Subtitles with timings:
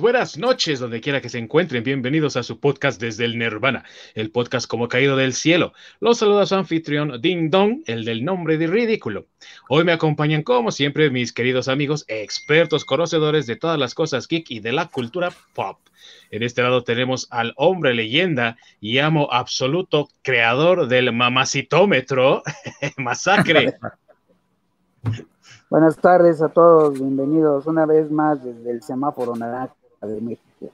[0.00, 1.84] buenas noches, donde quiera que se encuentren.
[1.84, 5.72] Bienvenidos a su podcast desde el Nirvana, el podcast como caído del cielo.
[6.00, 9.26] Los saluda su anfitrión Ding Dong, el del nombre de ridículo.
[9.68, 14.50] Hoy me acompañan, como siempre, mis queridos amigos, expertos conocedores de todas las cosas geek
[14.50, 15.78] y de la cultura pop.
[16.30, 22.42] En este lado tenemos al hombre leyenda y amo absoluto, creador del mamacitómetro,
[22.96, 23.74] Masacre.
[25.70, 29.74] Buenas tardes a todos, bienvenidos una vez más desde el semáforo naranja
[30.06, 30.72] de México.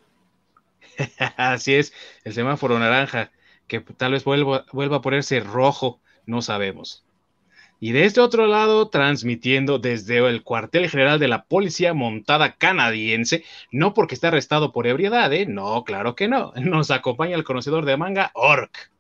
[1.37, 1.93] Así es,
[2.25, 3.31] el semáforo naranja,
[3.67, 7.05] que tal vez vuelva, vuelva a ponerse rojo, no sabemos.
[7.83, 13.43] Y de este otro lado, transmitiendo desde el cuartel general de la Policía Montada Canadiense,
[13.73, 15.47] no porque esté arrestado por ebriedad, ¿eh?
[15.47, 16.53] no, claro que no.
[16.57, 18.91] Nos acompaña el conocedor de manga, Orc.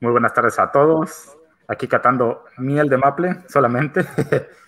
[0.00, 1.36] Muy buenas tardes a todos.
[1.66, 4.06] Aquí catando miel de maple solamente.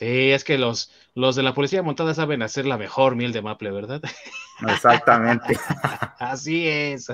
[0.00, 3.42] Sí, es que los, los de la policía montada saben hacer la mejor miel de
[3.42, 4.00] maple, ¿verdad?
[4.66, 5.58] Exactamente.
[6.18, 7.12] Así es.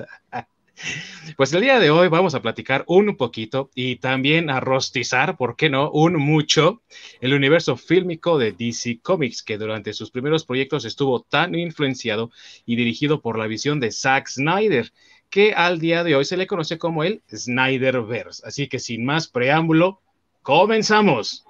[1.35, 5.57] Pues el día de hoy vamos a platicar un poquito y también a rostizar, ¿por
[5.57, 5.91] qué no?
[5.91, 6.81] Un mucho
[7.19, 12.31] el universo fílmico de DC Comics, que durante sus primeros proyectos estuvo tan influenciado
[12.65, 14.93] y dirigido por la visión de Zack Snyder,
[15.29, 18.43] que al día de hoy se le conoce como el Snyderverse.
[18.47, 19.99] Así que sin más preámbulo,
[20.41, 21.43] comenzamos.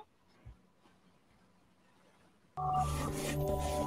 [2.57, 3.86] Thank you.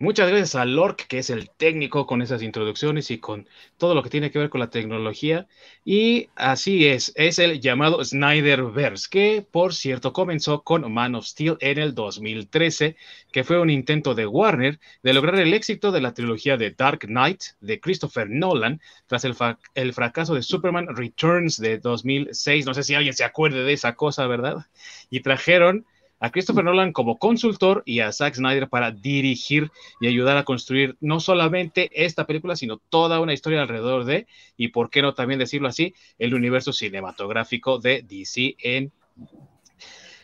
[0.00, 4.02] Muchas gracias a Lork, que es el técnico con esas introducciones y con todo lo
[4.02, 5.46] que tiene que ver con la tecnología.
[5.84, 11.56] Y así es, es el llamado Snyderverse, que por cierto comenzó con Man of Steel
[11.60, 12.96] en el 2013,
[13.30, 17.06] que fue un intento de Warner de lograr el éxito de la trilogía de Dark
[17.06, 19.36] Knight de Christopher Nolan tras el,
[19.74, 22.66] el fracaso de Superman Returns de 2006.
[22.66, 24.66] No sé si alguien se acuerde de esa cosa, ¿verdad?
[25.08, 25.86] Y trajeron
[26.24, 29.70] a Christopher Nolan como consultor y a Zack Snyder para dirigir
[30.00, 34.26] y ayudar a construir no solamente esta película, sino toda una historia alrededor de,
[34.56, 38.90] y por qué no también decirlo así, el universo cinematográfico de DC en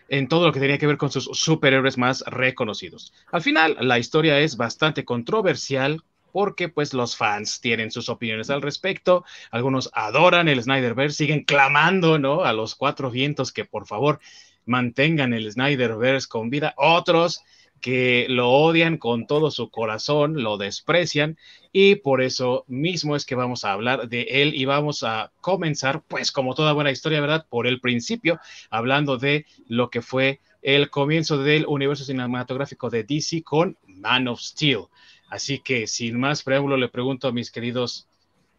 [0.09, 3.13] en todo lo que tenía que ver con sus superhéroes más reconocidos.
[3.31, 8.63] Al final, la historia es bastante controversial porque pues los fans tienen sus opiniones al
[8.63, 12.43] respecto, algunos adoran el Snyderverse, siguen clamando, ¿no?
[12.43, 14.21] A los cuatro vientos que por favor
[14.71, 17.43] mantengan el Snyderverse con vida, otros
[17.81, 21.37] que lo odian con todo su corazón, lo desprecian
[21.73, 26.03] y por eso mismo es que vamos a hablar de él y vamos a comenzar,
[26.07, 27.47] pues como toda buena historia, ¿verdad?
[27.49, 28.39] Por el principio,
[28.71, 34.41] hablando de lo que fue el comienzo del universo cinematográfico de DC con Man of
[34.41, 34.85] Steel.
[35.29, 38.07] Así que sin más preámbulo le pregunto a mis queridos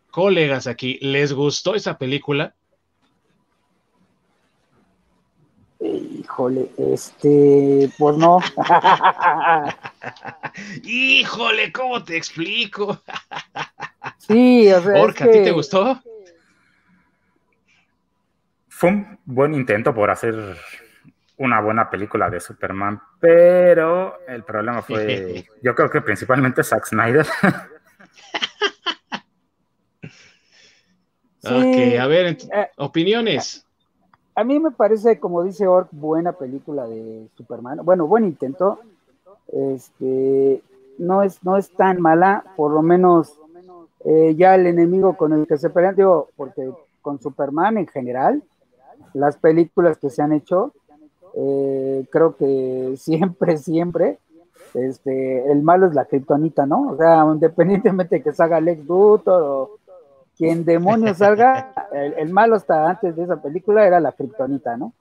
[0.09, 2.55] colegas aquí, ¿les gustó esa película?
[6.21, 8.39] Híjole, este, pues no.
[10.83, 13.01] Híjole, ¿cómo te explico?
[14.19, 15.03] sí, o sea.
[15.03, 15.99] ¿a ti te gustó?
[18.67, 20.35] Fue un buen intento por hacer
[21.37, 27.25] una buena película de Superman, pero el problema fue, yo creo que principalmente Zack Snyder.
[31.43, 32.37] ok, a ver, eh,
[32.77, 33.65] opiniones
[34.41, 37.81] a mí me parece, como dice Ork, buena película de Superman.
[37.83, 38.79] Bueno, buen intento.
[39.47, 40.63] Este,
[40.97, 43.39] no es, no es tan mala, por lo menos
[44.03, 46.71] eh, ya el enemigo con el que se pelean, digo, porque
[47.03, 48.41] con Superman en general,
[49.13, 50.73] las películas que se han hecho,
[51.35, 54.17] eh, creo que siempre, siempre,
[54.73, 56.93] este, el malo es la kriptonita, ¿no?
[56.93, 59.69] O sea, independientemente de que salga Lex Luthor o
[60.37, 64.93] quien demonios salga, el, malo hasta antes de esa película era la kriptonita, ¿no?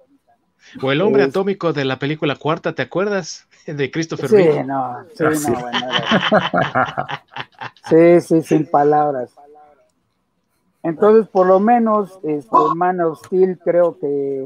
[0.82, 3.46] O el hombre atómico de la película cuarta, ¿te acuerdas?
[3.66, 4.36] De Christopher Sí,
[4.66, 5.78] no, sí, ah, no, bueno,
[8.20, 9.30] sí, sí, sin palabras.
[10.82, 14.42] Entonces, por lo menos, este, Man of Steel creo que,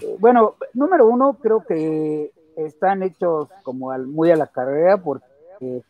[0.00, 5.82] eh, bueno, número uno, creo que están hechos como muy a la carrera porque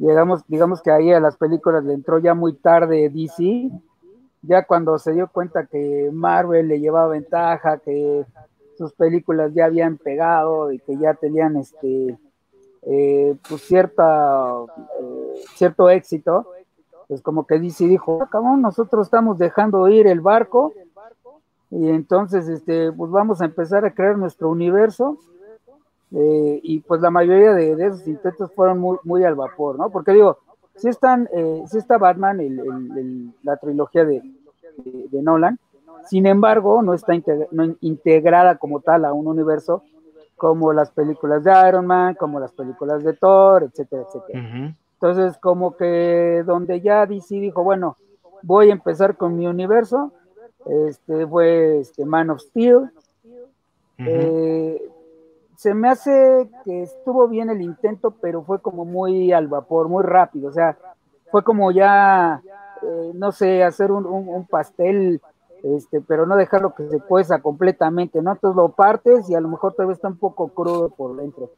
[0.00, 3.70] Llegamos, digamos que ahí a las películas le entró ya muy tarde DC,
[4.42, 8.24] ya cuando se dio cuenta que Marvel le llevaba ventaja, que
[8.76, 12.16] sus películas ya habían pegado y que ya tenían este
[12.82, 14.62] eh, pues cierta
[15.00, 16.46] eh, cierto éxito,
[17.08, 20.72] pues como que DC dijo, ah, nosotros estamos dejando ir el barco
[21.70, 25.18] y entonces este pues vamos a empezar a crear nuestro universo
[26.14, 29.90] eh, y pues la mayoría de, esos intentos fueron muy, muy, al vapor, ¿no?
[29.90, 30.38] Porque digo,
[30.74, 34.22] si están, eh, si está Batman, el, la trilogía de,
[34.84, 35.58] de, Nolan,
[36.06, 37.12] sin embargo, no está
[37.80, 39.82] integrada como tal a un universo
[40.36, 44.74] como las películas de Iron Man, como las películas de Thor, etcétera, etcétera.
[44.94, 47.96] Entonces, como que donde ya DC dijo, bueno,
[48.42, 50.12] voy a empezar con mi universo,
[50.66, 52.90] este fue este Man of Steel.
[53.98, 54.80] Eh,
[55.58, 60.04] se me hace que estuvo bien el intento, pero fue como muy al vapor, muy
[60.04, 60.78] rápido, o sea,
[61.32, 62.40] fue como ya,
[62.82, 65.20] eh, no sé, hacer un pastel
[65.62, 68.32] este, pero no dejarlo que se cueza completamente, ¿no?
[68.32, 71.50] Entonces lo partes y a lo mejor todavía está un poco crudo por dentro.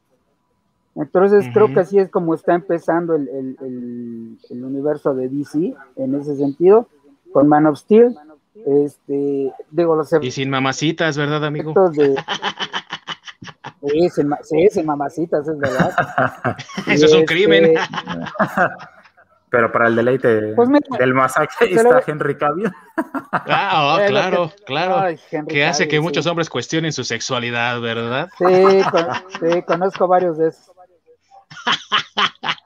[0.95, 3.29] Entonces creo que así es como está empezando el,
[3.61, 6.89] el, universo de DC en ese sentido,
[7.33, 8.17] con Man of Steel.
[8.67, 11.73] Este, digo, los y sin mamacitas, ¿verdad, amigo?
[11.91, 12.17] De,
[13.87, 15.95] sí, sin, sí, mamacitas, es verdad.
[16.87, 17.77] Eso es un crimen.
[17.77, 17.81] Este,
[19.51, 20.69] pero para el deleite pues
[20.99, 22.71] del masacre está Henry Cavill.
[23.33, 25.17] Ah, oh, claro, claro.
[25.49, 28.29] que hace que muchos hombres cuestionen su sexualidad, ¿verdad?
[28.37, 30.73] Sí, conozco varios de esos.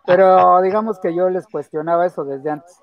[0.06, 2.78] Pero digamos que yo les cuestionaba eso desde antes.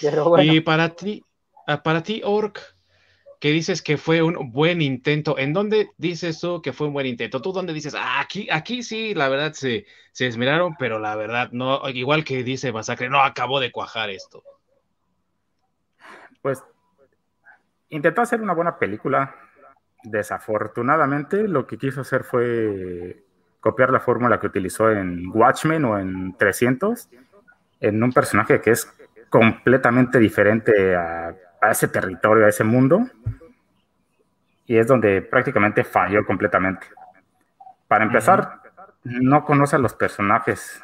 [0.00, 0.52] Pero bueno.
[0.52, 1.24] Y para ti,
[1.68, 2.71] ah, para ti, Orc,
[3.42, 5.36] que dices que fue un buen intento.
[5.36, 7.42] ¿En dónde dices tú que fue un buen intento?
[7.42, 11.50] ¿Tú dónde dices, ah, aquí, aquí sí, la verdad se, se esmeraron, pero la verdad
[11.50, 14.44] no, igual que dice Masacre, no acabó de cuajar esto?
[16.40, 16.62] Pues
[17.88, 19.34] intentó hacer una buena película.
[20.04, 23.24] Desafortunadamente, lo que quiso hacer fue
[23.58, 27.08] copiar la fórmula que utilizó en Watchmen o en 300,
[27.80, 28.88] en un personaje que es
[29.30, 33.06] completamente diferente a a ese territorio, a ese mundo,
[34.66, 36.88] y es donde prácticamente falló completamente.
[37.86, 38.60] Para empezar,
[39.04, 40.82] no conoce a los personajes.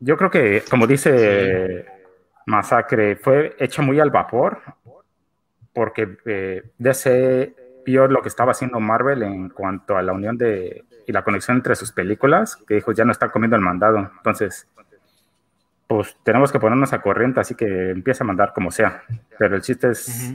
[0.00, 1.86] Yo creo que, como dice
[2.46, 4.60] Masacre, fue hecha muy al vapor,
[5.72, 7.54] porque eh, DC
[7.84, 11.56] vio lo que estaba haciendo Marvel en cuanto a la unión de y la conexión
[11.56, 13.96] entre sus películas, que dijo, ya no está comiendo el mandado.
[13.98, 14.68] Entonces,
[15.88, 19.02] pues tenemos que ponernos a corriente, así que empieza a mandar como sea.
[19.38, 20.34] Pero el chiste es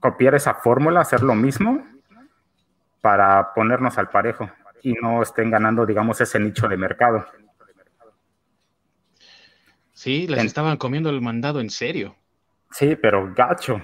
[0.00, 1.86] copiar esa fórmula, hacer lo mismo
[3.02, 4.50] para ponernos al parejo
[4.82, 7.26] y no estén ganando, digamos, ese nicho de mercado.
[9.92, 12.16] Sí, les estaban comiendo el mandado en serio.
[12.70, 13.82] Sí, pero gacho.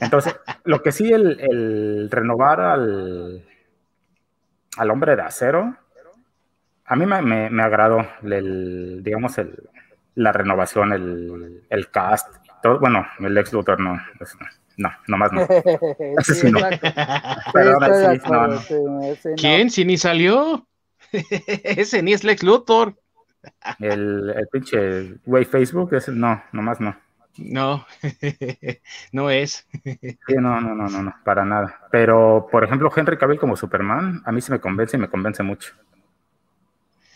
[0.00, 0.34] Entonces,
[0.64, 3.46] lo que sí, el, el renovar al,
[4.76, 5.76] al hombre de acero,
[6.86, 9.68] a mí me, me, agradó, el, digamos, el,
[10.14, 12.28] la renovación, el, el cast,
[12.62, 12.78] todo.
[12.78, 14.00] Bueno, el ex Luthor no,
[14.76, 15.46] no, nomás no.
[16.22, 16.60] sí, no.
[19.36, 19.70] ¿Quién?
[19.70, 20.66] Si ni salió.
[21.12, 22.96] ese ni es Lex Luthor.
[23.78, 26.96] El, el pinche güey Facebook, ese, no, nomás no.
[27.36, 27.84] No,
[29.12, 29.66] no es.
[29.82, 31.80] sí, no, no, no, no, no, para nada.
[31.90, 35.42] Pero, por ejemplo, Henry Cavill como Superman, a mí se me convence y me convence
[35.42, 35.74] mucho.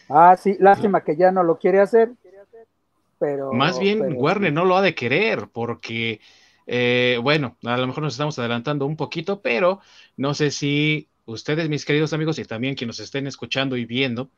[0.09, 2.13] Ah, sí, lástima que ya no lo quiere hacer,
[3.19, 3.53] pero...
[3.53, 6.21] Más bien Warner no lo ha de querer porque,
[6.67, 9.81] eh, bueno, a lo mejor nos estamos adelantando un poquito, pero
[10.17, 14.31] no sé si ustedes, mis queridos amigos, y también quienes nos estén escuchando y viendo,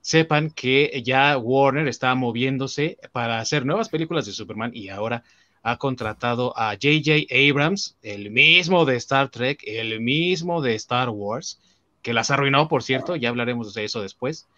[0.00, 5.22] sepan que ya Warner está moviéndose para hacer nuevas películas de Superman y ahora
[5.62, 11.60] ha contratado a JJ Abrams, el mismo de Star Trek, el mismo de Star Wars,
[12.02, 14.48] que las arruinó, por cierto, ya hablaremos de eso después.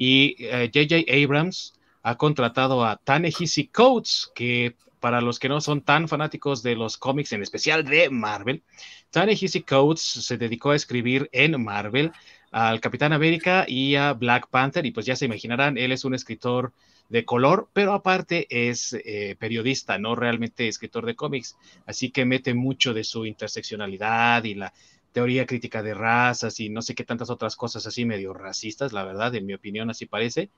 [0.00, 1.74] Y JJ eh, Abrams
[2.04, 6.96] ha contratado a Tanehisi Coates, que para los que no son tan fanáticos de los
[6.96, 8.62] cómics, en especial de Marvel,
[9.10, 12.12] Tanehisi Coates se dedicó a escribir en Marvel
[12.52, 16.14] al Capitán América y a Black Panther, y pues ya se imaginarán, él es un
[16.14, 16.72] escritor
[17.08, 22.54] de color, pero aparte es eh, periodista, no realmente escritor de cómics, así que mete
[22.54, 24.72] mucho de su interseccionalidad y la
[25.18, 29.02] teoría crítica de razas y no sé qué tantas otras cosas así medio racistas, la
[29.02, 30.48] verdad, en mi opinión así parece.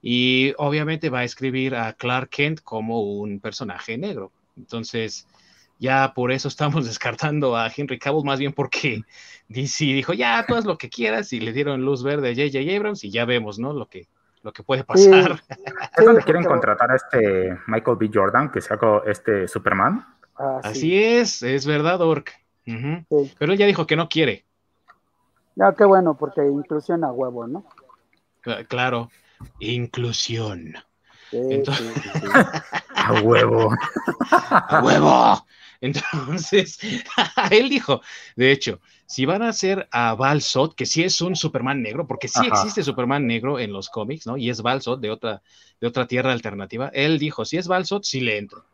[0.00, 4.30] Y obviamente va a escribir a Clark Kent como un personaje negro.
[4.56, 5.26] Entonces,
[5.80, 9.02] ya por eso estamos descartando a Henry Cavill, más bien porque
[9.48, 12.76] DC dijo, ya, tú haz lo que quieras, y le dieron luz verde a J.J.
[12.76, 13.72] Abrams, y ya vemos, ¿no?
[13.72, 14.06] Lo que,
[14.44, 15.42] lo que puede pasar.
[15.98, 18.10] ¿Es donde quieren contratar a este Michael B.
[18.14, 20.06] Jordan, que sacó este Superman?
[20.36, 22.32] Ah, así es, es verdad, Ork.
[23.38, 24.44] Pero él ya dijo que no quiere.
[25.56, 27.64] Ya, qué bueno, porque inclusión a huevo, ¿no?
[28.68, 29.10] Claro,
[29.58, 30.74] inclusión.
[32.94, 33.70] a huevo.
[34.30, 35.46] a huevo.
[35.80, 36.78] Entonces,
[37.50, 38.00] él dijo,
[38.36, 42.28] de hecho, si van a hacer a Balsot, que sí es un Superman negro, porque
[42.28, 44.36] sí existe Superman negro en los cómics, ¿no?
[44.36, 45.42] Y es Balsot de otra,
[45.80, 48.64] de otra tierra alternativa, él dijo, si es Balsot, sí le entro.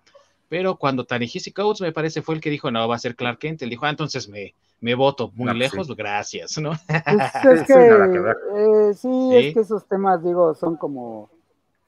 [0.54, 3.40] Pero cuando Tanihisi Coates me parece fue el que dijo, no, va a ser Clark
[3.40, 6.70] Kent, él dijo, ah, entonces me, me voto muy No, pues lejos, gracias, ¿no?
[6.70, 6.86] Pues
[7.44, 8.36] es Sí, que, nada que ver.
[8.56, 9.36] eh, sí, Sí.
[9.48, 11.28] es que esos temas, digo, son como,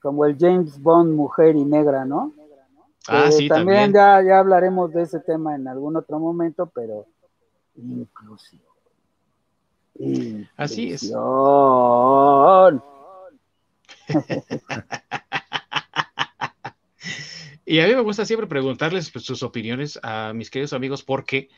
[0.01, 2.33] como el James Bond mujer y negra, ¿no?
[3.07, 3.93] ah, Eh, sí, también, también.
[3.93, 7.05] Ya, ya hablaremos de ese tema en algún otro momento, pero
[7.77, 8.61] inclusión.
[10.57, 11.09] Así es.
[17.69, 21.49] Y a mí me gusta siempre preguntarles pues, sus opiniones a mis queridos amigos porque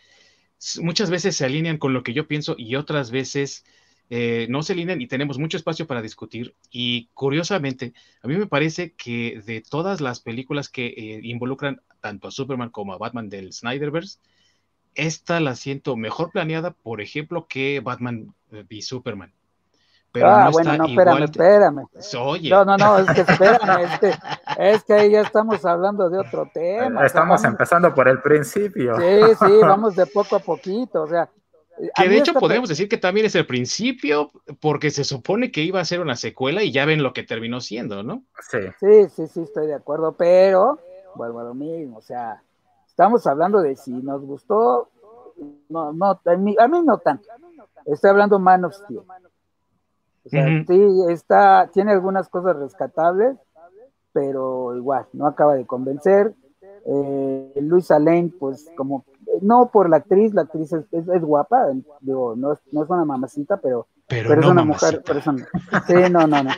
[0.81, 3.63] muchas veces se alinean con lo que yo pienso y otras veces
[4.09, 6.55] eh, no se alinean y tenemos mucho espacio para discutir.
[6.71, 12.27] Y curiosamente, a mí me parece que de todas las películas que eh, involucran tanto
[12.27, 14.17] a Superman como a Batman del Snyderverse,
[14.95, 19.31] esta la siento mejor planeada, por ejemplo, que Batman eh, v Superman.
[20.11, 21.23] Pero ah, no bueno, está no, espérame, igual.
[21.29, 21.87] espérame.
[22.19, 24.13] Oye, No, no, no, es que espérame, es que,
[24.57, 27.05] es que ahí ya estamos hablando de otro tema.
[27.05, 28.93] Estamos o sea, empezando por el principio.
[28.93, 31.29] vamos- Sí, sí, vamos de poco a poquito, o sea.
[31.95, 35.79] Que de hecho podemos decir que también es el principio, porque se supone que iba
[35.79, 38.23] a ser una secuela y ya ven lo que terminó siendo, ¿no?
[38.49, 38.57] Sí.
[38.81, 40.79] Sí, sí, sí, estoy de acuerdo, pero
[41.15, 42.41] vuelvo a lo mismo, o sea,
[42.85, 44.89] estamos hablando de si nos gustó,
[45.69, 47.29] no, no, a mí, a mí no tanto.
[47.85, 49.01] Estoy hablando Man of Steel.
[50.29, 50.65] O sea, Ujú.
[50.67, 53.35] sí, está, tiene algunas cosas rescatables,
[54.13, 56.35] pero igual, no acaba de convencer.
[56.85, 59.05] Eh, Luisa Lane, pues como,
[59.41, 61.67] no por la actriz, la actriz es, es- es guapa,
[62.01, 64.87] digo, no es, no es una mamacita, pero Pero, pero es una mamacita.
[64.91, 65.47] mujer, pero es una-
[65.87, 66.49] sí, no, no, no.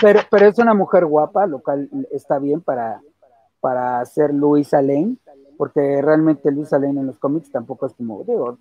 [0.00, 3.00] Pero, pero es una mujer guapa, lo cual está bien para,
[3.60, 5.16] para ser Luisa Lane,
[5.56, 8.58] porque realmente Luisa Lane en los cómics tampoco es como, digo,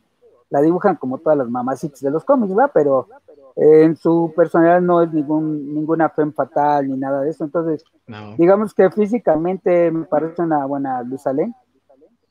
[0.50, 2.68] la dibujan como todas las mamacitas de los cómics, ¿va?
[2.70, 3.08] Pero
[3.56, 7.44] en su personalidad no es ningún, ninguna femme fatal ni nada de eso.
[7.46, 8.36] Entonces, No.
[8.38, 11.54] digamos que físicamente me parece una buena Luisa Lane,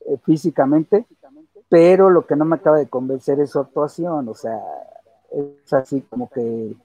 [0.06, 1.06] eh, físicamente,
[1.68, 4.60] pero lo que no me acaba de convencer es su actuación, o sea,
[5.32, 6.76] es así como que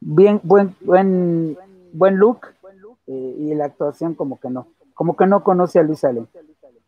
[0.00, 1.56] bien, buen, buen,
[1.92, 2.46] buen look,
[3.06, 6.26] eh, y la actuación como que no, como que no conoce a Luisa Lane.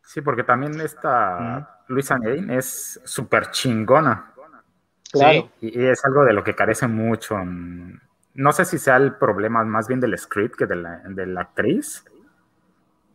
[0.03, 4.33] Sí, porque también esta Luisa Lane es súper chingona.
[5.19, 5.51] Claro.
[5.61, 7.39] Sí, Y, y es algo de lo que carece mucho.
[7.39, 8.01] en-
[8.35, 11.41] No sé si sea el problema más bien del script que de la, de la
[11.43, 12.05] actriz,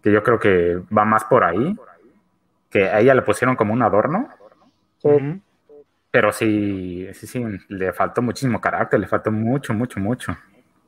[0.04, 1.76] que yo creo que va más por ahí,
[2.70, 4.30] que a ella le pusieron como un adorno,
[5.02, 5.10] Sí.
[6.12, 10.34] Pero sí, sí, sí, le faltó muchísimo carácter, le faltó mucho, mucho, mucho.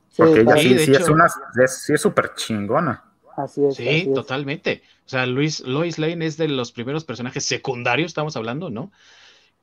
[0.10, 1.25] Sí, Porque ella Sí, sí, es una,
[1.63, 3.03] es- sí es súper chingona.
[3.38, 3.75] así es.
[3.75, 4.13] Sí, así es.
[4.13, 4.84] totalmente.
[5.05, 8.91] O sea, Luis, Lois Lane es de los primeros personajes secundarios, estamos hablando, ¿no?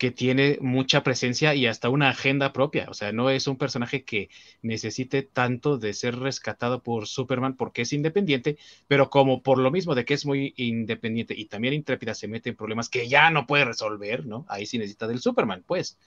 [0.00, 2.86] Que tiene mucha presencia y hasta una agenda propia.
[2.90, 4.30] O sea, no es un personaje que
[4.62, 9.94] necesite tanto de ser rescatado por Superman porque es independiente, pero como por lo mismo
[9.94, 13.46] de que es muy independiente y también intrépida se mete en problemas que ya no
[13.46, 14.46] puede resolver, ¿no?
[14.48, 15.98] Ahí sí necesita del Superman, pues.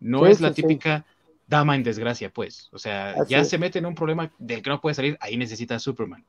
[0.00, 0.66] No Sí, es la sí, sí.
[0.66, 1.06] típica
[1.46, 2.68] dama en desgracia, pues.
[2.72, 3.50] O sea, Así ya es.
[3.50, 6.24] se mete en un problema del que no puede salir, ahí necesita a Superman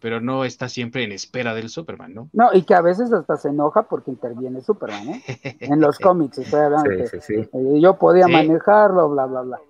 [0.00, 2.28] pero no está siempre en espera del Superman, ¿no?
[2.32, 5.56] No, y que a veces hasta se enoja porque interviene Superman, ¿eh?
[5.60, 7.34] En los cómics, estoy hablando Sí, que sí, sí.
[7.52, 8.32] eh, yo podía Sí.
[8.32, 9.60] manejarlo, bla, bla, bla.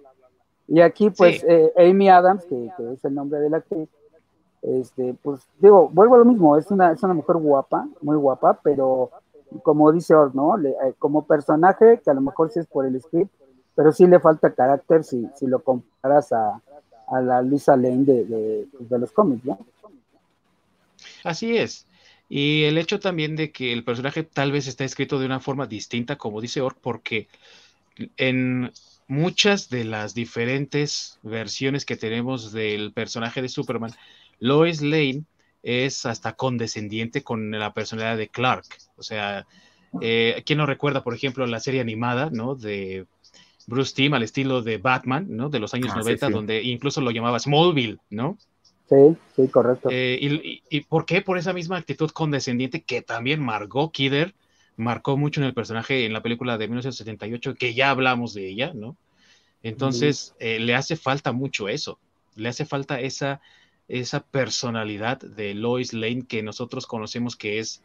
[0.69, 1.47] Y aquí, pues, Sí.
[1.49, 3.89] eh, Amy Adams, que, que es el nombre de la actriz,
[4.63, 8.59] este, pues, digo, vuelvo a lo mismo, es una, es una mujer guapa, muy guapa,
[8.63, 9.11] pero
[9.63, 10.57] como dice Or, ¿no?
[10.57, 13.33] Le- eh, como personaje, que a lo mejor sí es por el script,
[13.77, 16.61] pero sí le falta carácter si, si lo comparas a,
[17.09, 19.57] a la Lisa Lane de, de, pues, de los cómics, ¿no?
[21.25, 21.87] Así es.
[22.29, 25.67] Y el hecho también de que el personaje tal vez está escrito de una forma
[25.67, 27.29] distinta, como dice Ork, porque
[28.17, 28.73] en
[29.09, 33.93] muchas de las diferentes versiones que tenemos del personaje de Superman,
[34.41, 35.25] Lois Lane
[35.63, 38.65] es hasta condescendiente con la personalidad de Clark.
[38.97, 39.47] O sea,
[40.01, 42.55] eh, ¿quién no recuerda, por ejemplo, la serie animada, ¿no?
[42.55, 43.07] De
[43.67, 45.49] Bruce Timm al estilo de Batman, ¿no?
[45.49, 46.33] De los años Ah, sí, 90, sí.
[46.33, 48.39] donde incluso lo llamaba Smallville, ¿no?
[48.89, 49.89] Sí, sí, correcto.
[49.91, 51.23] Eh, y, y- por qué?
[51.23, 54.35] Por esa misma actitud condescendiente que también Margot Kidder
[54.77, 58.73] marcó mucho en el personaje en la película de 1978, que ya hablamos de ella,
[58.75, 58.97] ¿no?
[59.63, 61.99] Entonces, eh, le hace falta mucho eso,
[62.37, 63.41] le hace falta esa,
[63.89, 67.83] esa personalidad de Lois Lane que nosotros conocemos que es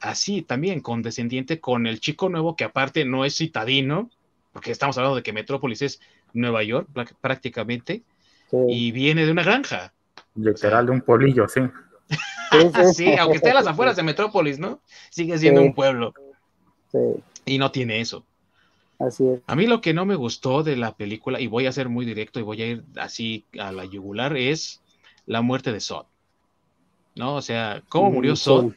[0.00, 4.10] así también, condescendiente con el chico nuevo que aparte no es citadino,
[4.52, 6.00] porque estamos hablando de que Metrópolis es
[6.32, 6.88] Nueva York
[7.20, 8.02] prácticamente,
[8.50, 9.94] Sí, y viene de una granja.
[10.36, 11.60] Literal de un pueblillo, sí.
[12.94, 14.80] sí, aunque esté a las afueras de Metrópolis, ¿no?
[15.10, 15.66] Sigue siendo Sí.
[15.68, 16.14] un pueblo
[16.92, 16.98] Sí,
[17.44, 18.24] y no tiene eso.
[18.98, 19.40] así es.
[19.46, 22.06] A mí lo que no me gustó de la película, y voy a ser muy
[22.06, 24.80] directo y voy a ir así a la yugular, es
[25.26, 26.06] la muerte de Sod.
[27.16, 27.34] ¿No?
[27.36, 28.44] O sea, cómo murió Sí.
[28.44, 28.72] Sod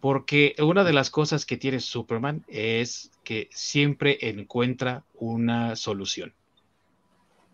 [0.00, 6.34] Porque una de las cosas que tiene Superman es que siempre encuentra una solución.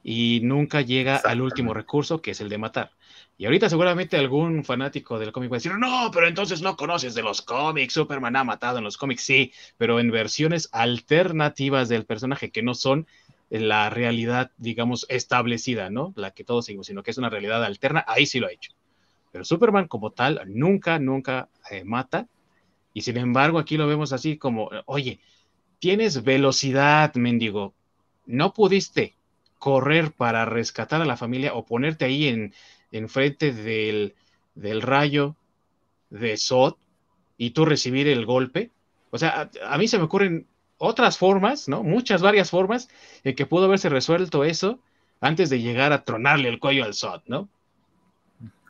[0.02, 2.92] Y nunca llega al último recurso, que es el de matar.
[3.36, 7.14] Y ahorita seguramente algún fanático del cómic va a decir, no, pero entonces no conoces
[7.14, 12.04] de los cómics, Superman ha matado en los cómics, sí, pero en versiones alternativas del
[12.04, 13.06] personaje que no son
[13.48, 16.12] la realidad, digamos, establecida, ¿no?
[16.16, 18.72] La que todos seguimos, sino que es una realidad alterna, ahí sí lo ha hecho.
[19.32, 22.26] Pero Superman como tal nunca, nunca eh, mata
[22.92, 25.20] y sin embargo, aquí lo vemos así como, oye,
[25.78, 27.74] tienes velocidad, mendigo.
[28.26, 29.14] No pudiste
[29.60, 32.52] correr para rescatar a la familia o ponerte ahí en,
[32.90, 34.16] en frente del,
[34.56, 35.36] del rayo
[36.10, 36.74] de Sod
[37.36, 38.72] y tú recibir el golpe.
[39.12, 40.48] O sea, a, mí se me ocurren
[40.78, 41.84] otras formas, ¿no?
[41.84, 42.88] Muchas, varias formas
[43.22, 44.80] en que pudo haberse resuelto eso
[45.20, 47.48] antes de llegar a tronarle el cuello al Sod, ¿no?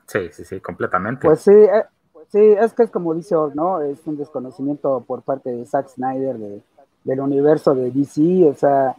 [0.07, 1.27] Sí, sí, sí, completamente.
[1.27, 1.85] Pues sí, eh,
[2.31, 3.83] Sí, es que es como dice Or, ¿no?
[3.83, 6.37] Es un desconocimiento por parte de Zack Snyder
[7.03, 8.95] del universo de DC, o sea,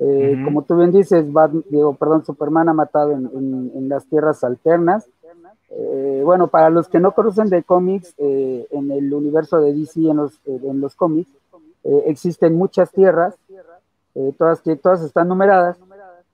[0.00, 1.24] eh, como tú bien dices,
[1.70, 5.08] digo, perdón, Superman ha matado en, las tierras alternas.
[5.70, 10.00] Eh, bueno, para los que no conocen de cómics, eh, en el universo de DC,
[10.00, 11.30] en los, en los cómics,
[12.06, 13.36] existen muchas tierras,
[14.38, 15.76] todas, que, todas están numeradas.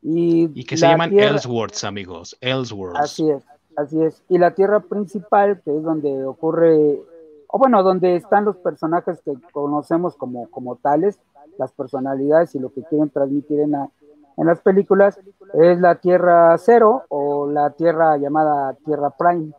[0.03, 2.99] Y, y que se llaman Ellsworths, amigos, Ellsworths.
[2.99, 3.43] Así es.
[3.77, 4.23] Así es.
[4.29, 7.01] Y la tierra principal, que es donde ocurre,
[7.49, 11.19] o bueno, donde están los personajes que conocemos como, como tales,
[11.61, 15.21] las personalidades y lo que quieren transmitir en, en las películas,
[15.55, 19.53] es la Tierra Cero o la Tierra llamada Tierra Prime.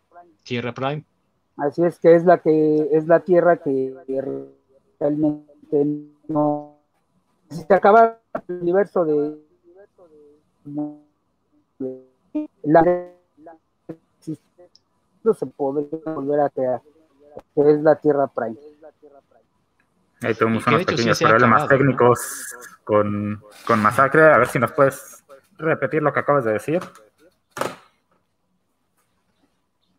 [0.43, 1.05] Tierra Prime.
[1.58, 3.96] Así es que es la que es la Tierra que
[5.00, 5.88] realmente
[6.27, 6.77] no
[7.50, 8.17] si se acaba
[8.48, 9.38] el universo de
[12.63, 13.12] la
[15.34, 16.81] se podría volver a crear,
[17.53, 18.58] que es la Tierra Prime.
[20.23, 24.31] Ahí tuvimos unos pequeños problemas técnicos con, con Masacre.
[24.31, 25.23] A ver si nos puedes
[25.57, 26.79] repetir lo que acabas de decir.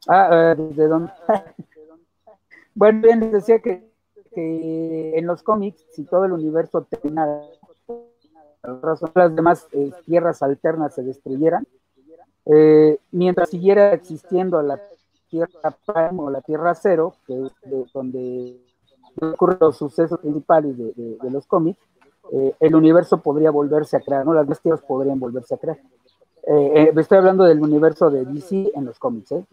[0.08, 1.12] Ah, ¿de dónde?
[2.74, 3.88] bueno, bien, les decía que,
[4.34, 7.42] que, en los cómics, si todo el universo terminara,
[9.14, 11.66] las demás eh, tierras alternas se destruyeran,
[12.46, 14.80] eh, mientras siguiera existiendo la
[15.28, 18.60] Tierra Prime o la Tierra Cero, que es de donde
[19.20, 21.78] ocurren los sucesos principales de, los cómics,
[22.32, 24.32] eh, el universo podría volverse a crear, ¿no?
[24.32, 25.78] Las bestias podrían volverse a crear.
[26.46, 29.44] Eh, eh, estoy hablando del universo de DC en los cómics, ¿eh?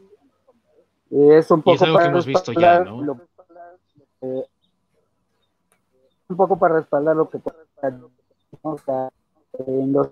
[1.12, 3.20] es un poco para respaldar lo,
[6.30, 7.40] un poco para respaldar lo que
[9.66, 10.10] en los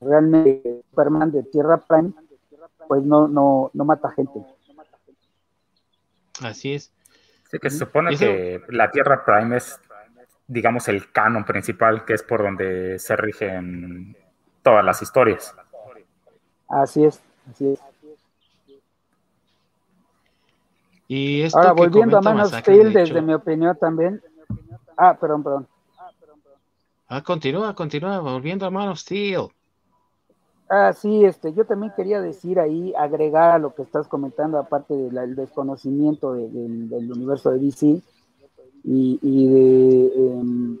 [0.00, 2.12] realmente Superman de Tierra Prime
[2.88, 4.44] pues no no no mata gente
[6.40, 6.92] Así es.
[7.50, 9.80] Sí, que se supone que la Tierra Prime es,
[10.46, 14.16] digamos, el canon principal, que es por donde se rigen
[14.62, 15.54] todas las historias.
[16.68, 17.80] Así es, así es.
[21.10, 24.22] Y Ahora, volviendo a Man of Steel, desde mi opinión también.
[24.94, 25.68] Ah, perdón, perdón.
[27.08, 29.48] Ah, continúa, continúa, volviendo a Man of Steel.
[30.70, 34.94] Ah, sí, este, yo también quería decir ahí, agregar a lo que estás comentando, aparte
[34.94, 38.02] del desconocimiento del universo de DC
[38.84, 40.78] y, de, em,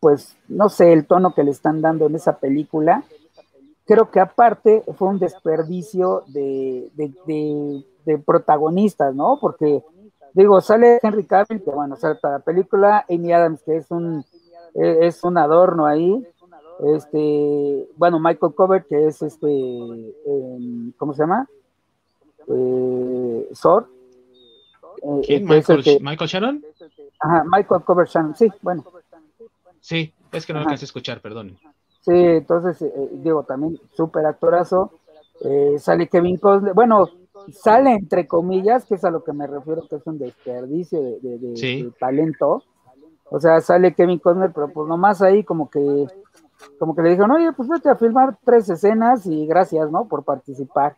[0.00, 3.04] pues, no sé, el tono que le están dando en esa película.
[3.84, 6.90] Creo que aparte fue un desperdicio de,
[8.24, 9.38] protagonistas, ¿no?
[9.42, 9.82] Porque,
[10.32, 14.24] digo, sale Henry Cavill, que bueno, sale para la película, Amy Adams, que es un,
[14.74, 16.26] e, es un adorno ahí,
[16.80, 21.48] este, bueno, Michael Cover, que es este, em, ¿cómo se llama?
[22.48, 23.88] Eh, Sor.
[25.02, 25.44] Eh, ¿Quién?
[25.44, 26.64] Michael, Michael Shannon.
[27.20, 28.84] Ajá, Michael Cover Shannon, sí, bueno.
[29.80, 31.58] Sí, es que no alcancé a escuchar, perdón.
[32.00, 34.92] Sí, entonces, eh, digo, también súper actorazo.
[35.78, 37.08] sale Kevin Costner, bueno,
[37.52, 41.38] sale entre comillas, que es a lo que me refiero, que es un desperdicio de,
[41.38, 42.62] de talento.
[43.30, 46.06] O sea, sale Kevin Costner, pero pues nomás ahí como que
[46.78, 50.06] como que le dijeron, oye, pues vete a filmar tres escenas y gracias, ¿no?
[50.06, 50.96] Por participar.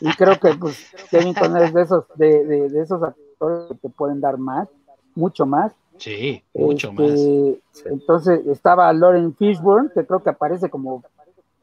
[0.00, 3.88] Y creo que, pues, Kevin Conner es de esos, de, de, esos actores que te
[3.88, 4.68] pueden dar más,
[5.14, 5.72] mucho más.
[5.98, 7.86] Sí, mucho este, más.
[7.86, 11.04] Entonces estaba Lauren Fishburne, que creo que aparece como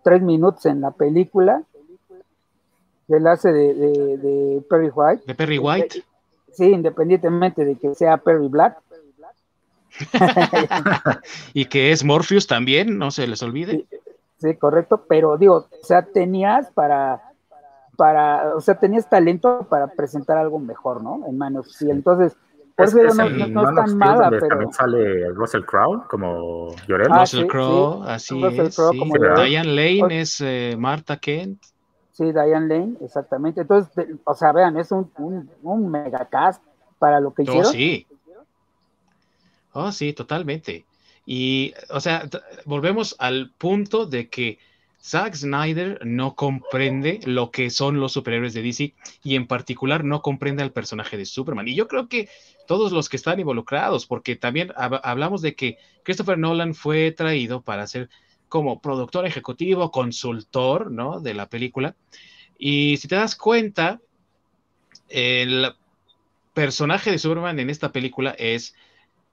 [0.04, 1.64] tres minutos en la película.
[3.10, 5.24] Él hace de, de, Perry White.
[5.26, 6.04] De Perry White.
[6.52, 8.78] Sí, independientemente de que sea Perry Black.
[11.54, 13.86] y que es Morpheus también, no se les olvide.
[14.38, 17.22] Sí, correcto, pero digo, o sea, tenías para,
[17.98, 21.26] para, o sea, tenías talento para presentar algo mejor, ¿no?
[21.28, 21.82] En manos.
[21.82, 22.36] Y entonces,
[22.76, 24.72] Por Es- eso es no, en no- no Man es of tan mala, pero también
[24.72, 27.08] sale Russell Crowe como Llorel.
[27.12, 28.10] Ah, Russell sí, Crowe, sí.
[28.10, 28.76] así Russell es.
[28.78, 29.00] Crowe sí.
[29.00, 29.50] como Llorel.
[29.50, 29.68] Diane
[30.00, 31.62] Lane es eh, Martha Kent.
[32.14, 33.60] sí, Diane Lane, exactamente.
[33.62, 36.64] Entonces, de- o sea, vean, es un, un, un mega cast
[37.00, 37.72] para lo que Oh, hicieron.
[37.74, 38.08] sí.
[39.72, 40.86] Oh, sí, totalmente.
[41.26, 42.28] Y, o sea,
[42.66, 44.58] volvemos al punto de que
[45.02, 50.22] Zack Snyder no comprende lo que son los superhéroes de DC y en particular no
[50.22, 51.68] comprende al personaje de Superman.
[51.68, 52.30] Y yo creo que
[52.68, 57.62] todos los que están involucrados, porque también hab- hablamos de que Christopher Nolan fue traído
[57.62, 58.10] para ser
[58.50, 61.20] como productor ejecutivo, consultor, ¿no?
[61.22, 61.96] De la película.
[62.58, 64.02] Y si te das cuenta,
[65.10, 65.74] el
[66.54, 68.76] personaje de Superman en esta película es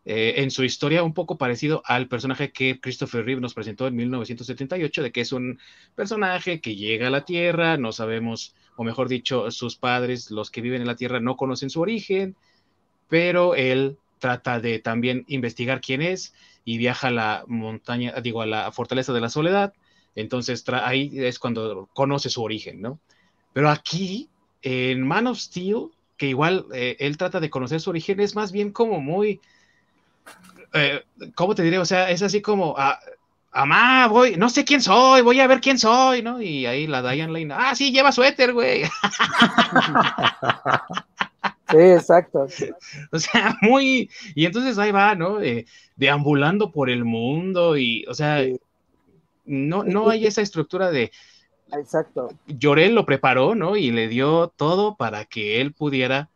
[0.09, 3.97] eh, en su historia un poco parecido al personaje que Christopher Reeve nos presentó en
[3.97, 5.59] 1978, de que es un
[5.97, 10.61] personaje que llega a la Tierra, no sabemos, o mejor dicho, sus padres, los que
[10.61, 12.37] viven en la Tierra, no conocen su origen,
[13.09, 18.47] pero él trata de también investigar quién es y viaja a la montaña, digo, a
[18.47, 19.75] la fortaleza de la soledad,
[20.15, 23.01] entonces ahí es cuando conoce su origen, ¿no?
[23.53, 24.29] Pero aquí,
[24.63, 28.53] en Man of Steel, que igual eh, él trata de conocer su origen, es más
[28.53, 29.41] bien como muy,
[30.73, 31.03] eh,
[31.35, 31.79] ¿cómo te diré?
[31.79, 32.99] O sea, es así como, ah,
[33.53, 36.41] amá, voy, no sé quién soy, voy a ver quién soy, ¿no?
[36.43, 38.83] Y ahí la Diane Lane, ah, sí, lleva suéter, güey.
[41.69, 42.47] Sí, exacto.
[43.13, 45.41] O sea, muy, y entonces ahí va, ¿no?
[45.43, 48.61] Eh, deambulando por el mundo y, o sea, Sí.
[49.45, 51.11] no, no hay esa estructura de,
[51.73, 52.29] Exacto.
[52.47, 53.77] Llorel lo preparó, ¿no?
[53.77, 56.29] Y le dio todo para que él pudiera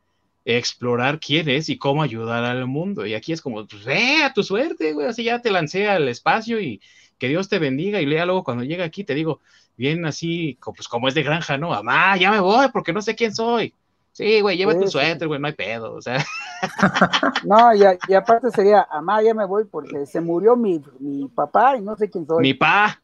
[0.45, 3.07] explorar quién es y cómo ayudar al mundo.
[3.07, 6.09] Y aquí es como, pues ve a tu suerte, güey, así ya te lancé al
[6.09, 6.81] espacio y
[7.19, 9.41] que Dios te bendiga y lea luego cuando llega aquí, te digo,
[9.77, 11.75] bien así, pues como es de granja, ¿no?
[11.75, 13.75] Amá, ya me voy porque no sé quién soy.
[14.13, 16.25] Sí, güey, lleva Sí, tu sí, suéter, güey, no hay pedo, o sea,
[17.45, 21.27] No, y, a- y aparte sería, amá, ya me voy porque se murió mi, mi
[21.29, 22.43] papá y no sé quién soy.
[22.43, 23.01] mi pa,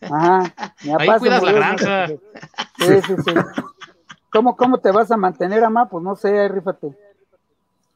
[0.00, 0.74] Ajá.
[0.82, 2.06] Mi Ahí papá se cuidas la no sé granja.
[2.78, 3.30] Sí, sí, sí.
[4.34, 5.88] ¿Cómo, ¿Cómo te vas a mantener, amá?
[5.88, 6.92] Pues no sé, rífate.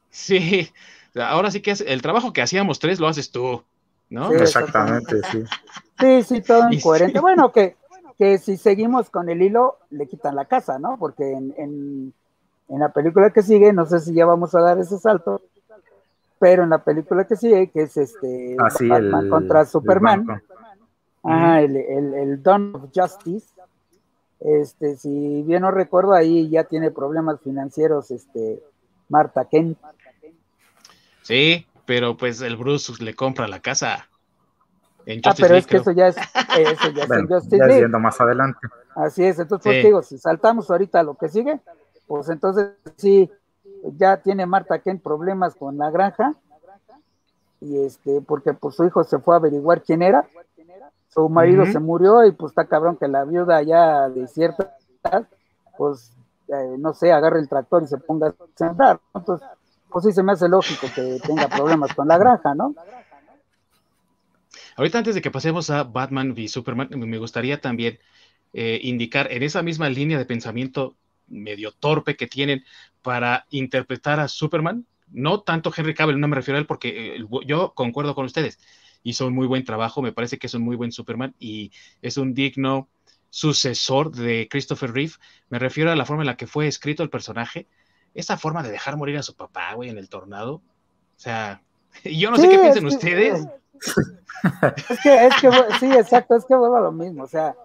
[0.09, 0.71] sí,
[1.15, 3.61] ahora sí que es el trabajo que hacíamos tres lo haces tú,
[4.09, 4.29] ¿no?
[4.29, 4.35] Sí.
[4.35, 5.43] Exactamente, sí.
[5.99, 7.19] Sí, sí, todo incoherente.
[7.19, 7.21] sí.
[7.21, 7.75] Bueno, que,
[8.17, 10.95] que si seguimos con el hilo, le quitan la casa, ¿no?
[10.97, 12.13] Porque en, en,
[12.69, 15.41] en la película que sigue, no sé si ya vamos a dar ese salto,
[16.39, 20.25] pero en la película que sigue, que es este Así Batman el, contra el Superman,
[20.25, 20.43] banco.
[21.23, 23.47] ajá, el, el, el Dawn of Justice,
[24.39, 28.61] este, si bien no recuerdo, ahí ya tiene problemas financieros, este,
[29.09, 29.77] Marta Kent.
[31.23, 34.07] Sí, pero pues el Bruce le compra la casa.
[35.05, 35.81] En Ah, Justice pero League, es que creo.
[35.81, 37.81] eso ya es, eso ya es Bueno, en Justice ya League.
[37.81, 38.59] yendo más adelante.
[38.95, 39.87] Así es, entonces pues Sí.
[39.87, 41.59] digo, si saltamos ahorita a lo que sigue,
[42.07, 43.29] pues entonces sí,
[43.97, 46.35] ya tiene Marta Kent problemas con la granja,
[47.61, 50.27] y este, porque pues su hijo se fue a averiguar quién era,
[51.19, 55.27] su marido se murió y pues está cabrón que la viuda ya de cierta edad,
[55.77, 56.13] pues
[56.47, 59.01] eh, no sé, agarre el tractor y se ponga a ¿no?
[59.13, 59.47] entonces
[59.91, 62.73] pues sí se me hace lógico que tenga problemas con la granja, ¿no?
[64.77, 67.99] Ahorita antes de que pasemos a Batman v Superman, me gustaría también
[68.53, 70.95] eh, indicar en esa misma línea de pensamiento
[71.27, 72.63] medio torpe que tienen
[73.01, 77.25] para interpretar a Superman, no tanto Henry Cavill, no me refiero a él porque eh,
[77.45, 78.59] yo concuerdo con ustedes,
[79.03, 82.17] hizo un muy buen trabajo, me parece que es un muy buen Superman y es
[82.17, 82.87] un digno
[83.29, 85.13] sucesor de Christopher Reeve,
[85.49, 87.67] me refiero a la forma en la que fue escrito el personaje,
[88.15, 90.61] esa forma de dejar morir a su papá, güey, en el tornado, o
[91.17, 91.61] sea,
[92.03, 93.47] yo no sé qué que- ustedes.
[94.89, 97.55] Es que, es que, sí, exacto, es que vuelvo a lo mismo, o sea,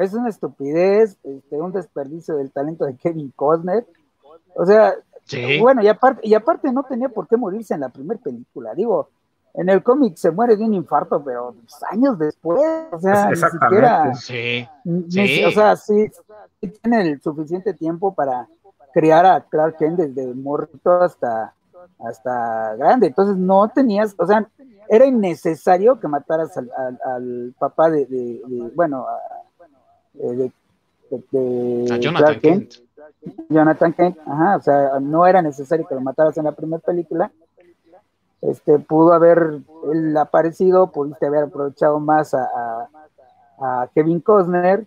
[0.00, 3.86] es una estupidez, este, un desperdicio del talento de Kevin Costner,
[4.54, 5.60] o sea, Sí.
[5.60, 9.10] bueno, y aparte, y aparte no tenía por qué morirse en la primera película, digo,
[9.54, 12.60] en el cómic se muere de un infarto, pero pues, años después,
[12.90, 14.14] o sea, ni siquiera.
[14.14, 15.44] Sí, ni- Sí.
[15.44, 16.08] o sea, sí,
[16.60, 18.48] sí tiene el suficiente tiempo para
[18.94, 21.52] crear a Clark Kent desde morrito hasta,
[21.98, 24.46] hasta grande, entonces no tenías, o sea,
[24.88, 29.18] era innecesario que mataras al, al- al papá de, de- de- bueno, a-
[30.14, 30.52] de, de-
[31.30, 33.48] de a Jonathan Clark Kent, Kent.
[33.50, 37.30] Jonathan Kent, ajá, o sea, no era necesario que lo mataras en la primera película.
[38.42, 39.60] Este, pudo haber
[39.92, 44.86] él aparecido, pudiste haber aprovechado más a, a- a Kevin Costner,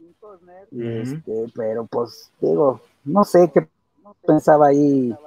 [0.71, 3.67] este, pero pues digo, no sé qué
[4.25, 5.17] pensaba ahí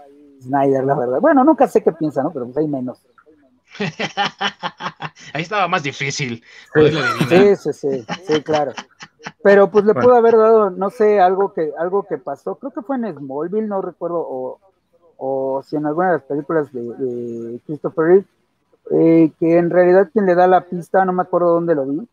[0.43, 1.21] Snyder, la verdad.
[1.21, 2.33] Bueno, nunca sé qué piensa, ¿no?
[2.33, 3.01] Pero pues hay menos.
[5.33, 6.45] Ahí estaba más difícil.
[7.29, 7.89] Sí, sí, sí,
[8.23, 8.73] sí, claro.
[9.43, 10.09] Pero pues le Bueno.
[10.09, 13.69] pudo haber dado, no sé, algo que, algo que pasó, creo que fue en Smallville,
[13.69, 14.61] no recuerdo, o,
[15.19, 18.25] o si en alguna de las películas de, Christopher Reeve,
[18.93, 22.09] eh, que en realidad quien le da la pista, no me acuerdo dónde lo vi,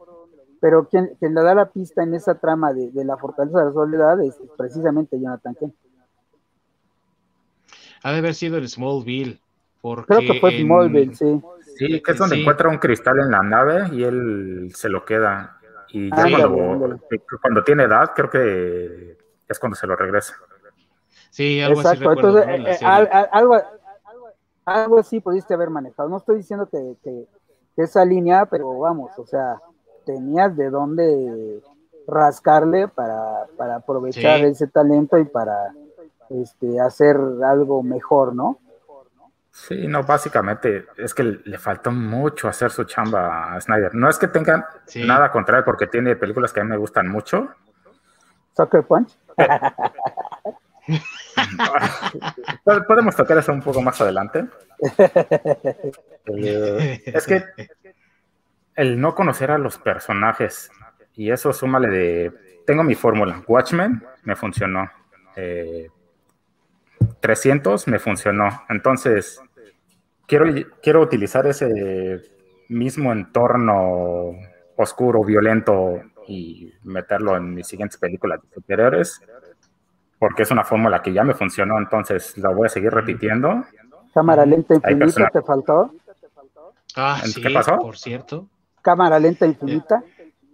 [0.59, 4.21] pero quien, le da la pista en esa trama de, la fortaleza de la soledad
[4.21, 5.75] es precisamente Jonathan Kent.
[8.03, 9.39] Ha de haber sido el Smallville.
[9.81, 11.41] Creo que fue Smallville, sí.
[11.77, 15.59] Sí, que es donde encuentra un cristal en la nave y él se lo queda.
[15.89, 16.47] Y ya
[17.41, 20.35] cuando, tiene edad, creo que es cuando se lo regresa.
[21.35, 22.01] Sí, algo así.
[22.01, 23.61] Entonces, eh, algo,
[24.63, 26.07] algo, así pudiste haber manejado.
[26.07, 27.25] No estoy diciendo que, que,
[27.75, 29.57] esa línea, pero vamos, o sea,
[30.05, 31.61] tenías de dónde
[32.07, 35.73] rascarle para, para aprovechar ese talento y para
[36.29, 38.57] este, hacer algo mejor, ¿no?
[39.51, 43.93] Sí, no, básicamente es que le faltó mucho hacer su chamba a Snyder.
[43.93, 44.63] No es que tengan
[45.05, 47.49] nada contra él porque tiene películas que a mí me gustan mucho.
[48.53, 49.17] Soccer Punch.
[52.87, 54.45] Podemos tocar eso un poco más adelante.
[57.05, 57.43] Es que
[58.75, 60.69] el no conocer a los personajes
[61.13, 62.31] y eso súmale de.
[62.65, 63.43] Tengo mi fórmula.
[63.47, 64.89] Watchmen me funcionó.
[65.35, 65.89] Eh,
[67.19, 68.63] 300 me funcionó.
[68.69, 69.39] Entonces,
[70.25, 70.45] quiero,
[70.81, 72.21] quiero utilizar ese
[72.69, 74.31] mismo entorno
[74.75, 79.21] oscuro, violento y meterlo en mis siguientes películas superiores,
[80.19, 83.63] porque es una fórmula que ya me funcionó, entonces la voy a seguir repitiendo.
[84.13, 85.93] Cámara lenta infinita, ¿te faltó?
[86.95, 87.77] Ah, sí, ¿Qué pasó?
[87.77, 88.47] Por cierto.
[88.81, 90.01] Cámara lenta infinita.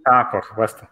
[0.06, 0.88] Ah, por supuesto.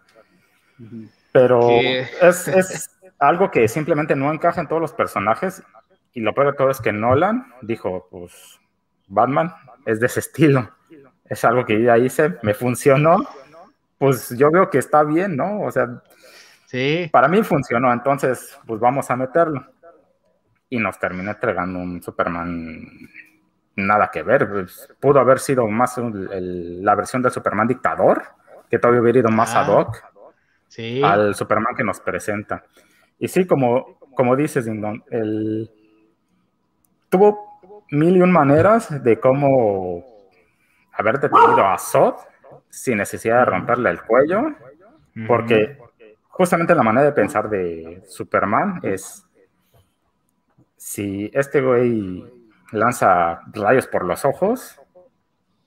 [1.32, 5.62] Pero es, es, algo que simplemente no encaja en todos los personajes.
[6.12, 8.60] Y lo peor de todo es que Nolan dijo, pues
[9.06, 9.52] Batman
[9.84, 10.70] es de ese estilo.
[11.24, 13.18] Es algo que ya hice, me funcionó.
[13.98, 15.60] Pues yo veo que está bien, ¿no?
[15.60, 16.02] O sea,
[16.70, 17.08] sí.
[17.12, 19.64] para mí funcionó, entonces pues vamos a meterlo.
[20.68, 22.86] Y nos terminé entregando un Superman
[23.74, 24.48] nada que ver.
[24.48, 28.22] Pues, pudo haber sido más la versión del Superman dictador,
[28.68, 29.78] que todavía hubiera ido más ad ah.
[29.78, 29.96] hoc
[31.02, 32.64] al Superman que nos presenta.
[33.18, 35.70] Y sí, como, como dices, Dindon, el...
[37.08, 40.04] tuvo mil y un maneras de cómo
[40.92, 42.14] haber detenido a Zod
[42.68, 44.54] sin necesidad de romperle el cuello,
[45.26, 45.76] porque
[46.30, 49.26] justamente la manera de pensar de Superman es
[50.76, 52.24] si este güey
[52.72, 54.80] lanza rayos por los ojos,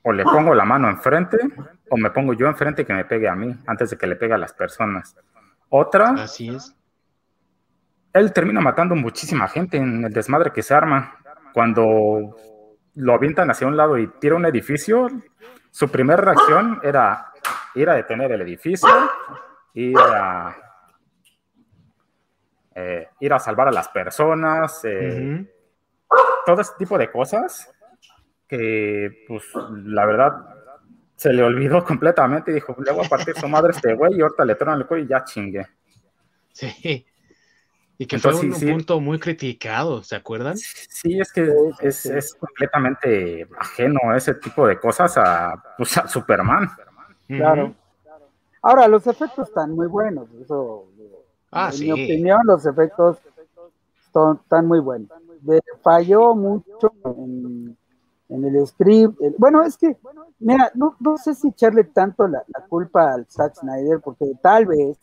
[0.01, 1.37] o le pongo la mano enfrente,
[1.89, 4.33] o me pongo yo enfrente que me pegue a mí antes de que le pegue
[4.33, 5.15] a las personas.
[5.69, 6.75] Otra Así es
[8.13, 11.17] él termina matando muchísima gente en el desmadre que se arma.
[11.51, 12.35] Cuando
[12.95, 15.07] lo avientan hacia un lado y tira un edificio,
[15.71, 17.31] su primera reacción era
[17.73, 18.87] ir a detener el edificio,
[19.73, 20.55] ir a,
[22.75, 25.45] eh, ir a salvar a las personas, eh,
[26.45, 27.71] todo ese tipo de cosas
[28.47, 29.43] que, pues,
[29.85, 30.33] la verdad,
[31.15, 34.15] se le olvidó completamente y dijo, le voy a partir su madre a este güey
[34.17, 35.67] y ahorita le tronan el cuello y ya chingue.
[36.51, 37.05] Sí.
[37.97, 40.57] Y que fue un, punto muy criticado, ¿se acuerdan?
[40.57, 41.47] Sí, es que
[41.79, 46.69] es, completamente ajeno a ese tipo de cosas a, pues, Superman.
[47.27, 47.75] Claro.
[48.63, 50.29] Ahora, los efectos están muy buenos.
[50.41, 50.85] Eso,
[51.51, 53.17] ah, en mi opinión, los efectos
[54.41, 55.09] están muy buenos.
[55.81, 57.77] falló mucho en,
[58.29, 59.19] el script.
[59.37, 59.97] Bueno, es que,
[60.39, 64.65] mira, no, no sé si echarle tanto la, la culpa al Zack Snyder, porque tal
[64.65, 64.97] vez,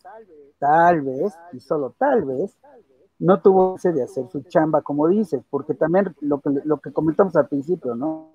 [0.58, 2.56] tal vez, y solo tal vez,
[3.18, 6.92] no tuvo ese de hacer su chamba, como dices, porque también lo que, lo que
[6.92, 8.30] comentamos al principio, ¿no?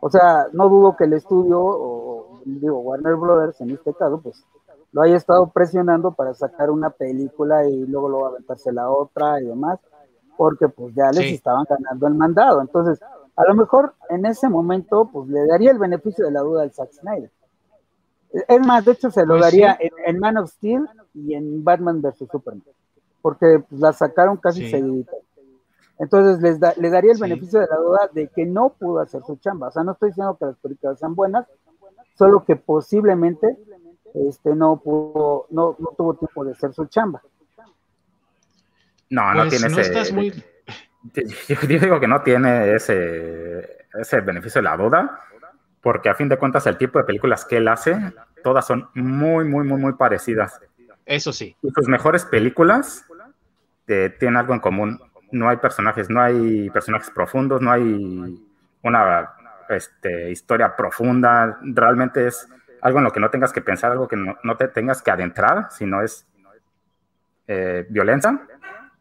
[0.00, 4.44] O sea, no dudo que el estudio, o digo, Warner Brothers en este caso, pues
[4.92, 9.46] lo haya estado presionando para sacar una película y luego luego aventarse la otra y
[9.46, 9.78] demás,
[10.36, 12.60] porque pues ya les estaban ganando el mandado.
[12.60, 13.00] Entonces,
[13.36, 16.72] a lo mejor en ese momento, pues le daría el beneficio de la duda al
[16.72, 17.30] Zack Snyder.
[18.30, 21.64] Es más, de hecho, se lo pues daría en, en, Man of Steel y en
[21.64, 22.28] Batman vs.
[22.30, 22.62] Superman
[23.22, 25.12] porque pues, la sacaron casi seguidita.
[25.98, 29.36] Entonces les, da, daría el beneficio de la duda de que no pudo hacer su
[29.36, 29.68] chamba.
[29.68, 31.46] O sea, no estoy diciendo que las películas sean buenas,
[32.14, 33.56] solo que posiblemente
[34.14, 37.20] este no pudo, no, no tuvo tiempo de hacer su chamba.
[39.10, 40.12] No, no pues, tiene ese.
[40.12, 40.30] Muy...
[41.48, 45.20] Yo, digo que no tiene ese, ese beneficio de la duda,
[45.80, 47.96] porque a fin de cuentas el tipo de películas que él hace,
[48.42, 50.60] todas son muy, muy, muy, muy parecidas.
[51.06, 51.56] Eso sí.
[51.62, 53.06] Y sus mejores películas
[53.86, 55.00] eh, tienen algo en común.
[55.30, 58.40] No hay personajes, no hay personajes profundos, no hay
[58.82, 59.30] una
[59.68, 61.58] este, historia profunda.
[61.62, 62.48] Realmente es
[62.80, 65.68] algo en lo que no tengas que pensar, algo que no, te tengas que adentrar,
[65.70, 66.26] sino es
[67.46, 68.40] eh, violencia,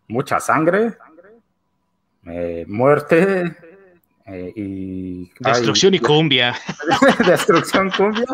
[0.08, 0.98] mucha sangre,
[2.26, 3.56] eh, muerte
[4.26, 5.32] eh, y...
[5.40, 6.54] Destrucción y cumbia.
[7.26, 8.26] Destrucción, cumbia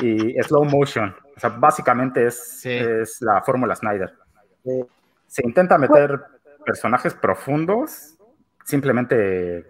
[0.00, 1.14] y slow motion.
[1.36, 4.14] O sea, básicamente es, es la fórmula Snyder.
[5.26, 6.20] Se intenta meter
[6.66, 8.18] personajes profundos,
[8.64, 9.64] simplemente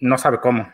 [0.00, 0.68] no sabe cómo.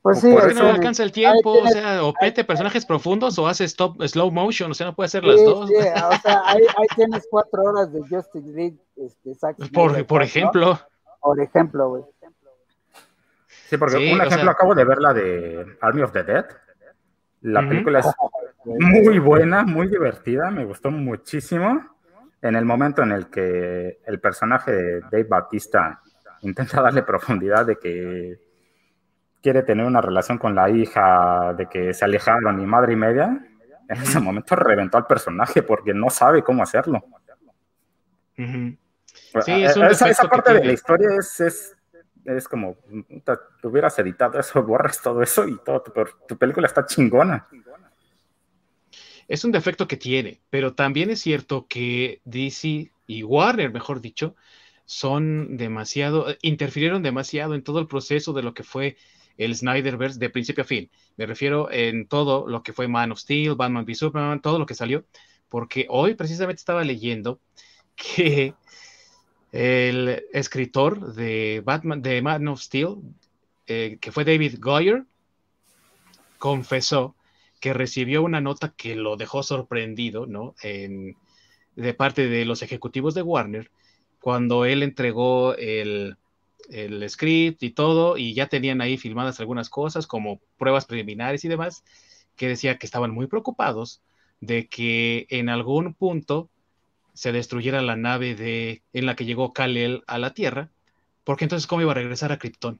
[0.00, 3.46] Pues sí, por eso no alcanza el tiempo, o sea, o mete personajes profundos o
[3.48, 5.68] hace stop, slow motion, o sea, no puede hacer las dos.
[5.68, 6.62] Sí, o sea, ahí,
[6.94, 9.32] tienes cuatro horas de Justice League, este,
[9.72, 10.78] por, por ejemplo.
[11.20, 12.02] Por ejemplo, güey.
[13.70, 16.44] Sí, porque un ejemplo acabo de ver la de Army of the Dead.
[17.40, 18.06] La película es
[18.64, 21.93] muy buena, muy divertida, me gustó muchísimo.
[22.44, 26.02] En el momento en el que el personaje de Dave Bautista
[26.42, 28.38] intenta darle profundidad de que
[29.42, 33.46] quiere tener una relación con la hija, de que se alejaron y madre y media,
[33.88, 37.02] en ese momento reventó al personaje porque no sabe cómo hacerlo.
[39.46, 41.74] esa, parte de la historia es,
[42.26, 42.76] es, como,
[43.24, 47.46] te hubieras editado eso, borras todo eso y todo, pero tu película está chingona.
[49.28, 54.34] Es un defecto que tiene, pero también es cierto que DC y Warner, mejor dicho,
[54.86, 58.96] son demasiado, interfirieron demasiado en todo el proceso de lo que fue
[59.36, 60.90] el Snyderverse de principio a fin.
[61.16, 64.66] Me refiero en todo lo que fue Man of Steel, Batman v Superman, todo lo
[64.66, 65.04] que salió,
[65.48, 67.40] porque hoy precisamente estaba leyendo
[67.96, 68.54] que
[69.52, 72.96] el escritor de Batman, de Man of Steel,
[73.66, 75.04] eh, que fue David Goyer,
[76.38, 77.14] confesó
[77.64, 80.54] que recibió una nota que lo dejó sorprendido, ¿no?
[80.62, 83.70] de parte de los ejecutivos de Warner,
[84.20, 86.18] cuando él entregó el,
[86.68, 91.48] el script y todo, y ya tenían ahí filmadas algunas cosas como pruebas preliminares y
[91.48, 91.84] demás,
[92.36, 94.02] que decía que estaban muy preocupados
[94.40, 96.50] de que en algún punto
[97.14, 100.68] se destruyera la nave de, en la que llegó Kal-El a la Tierra,
[101.24, 102.78] porque entonces cómo iba a regresar a Krypton.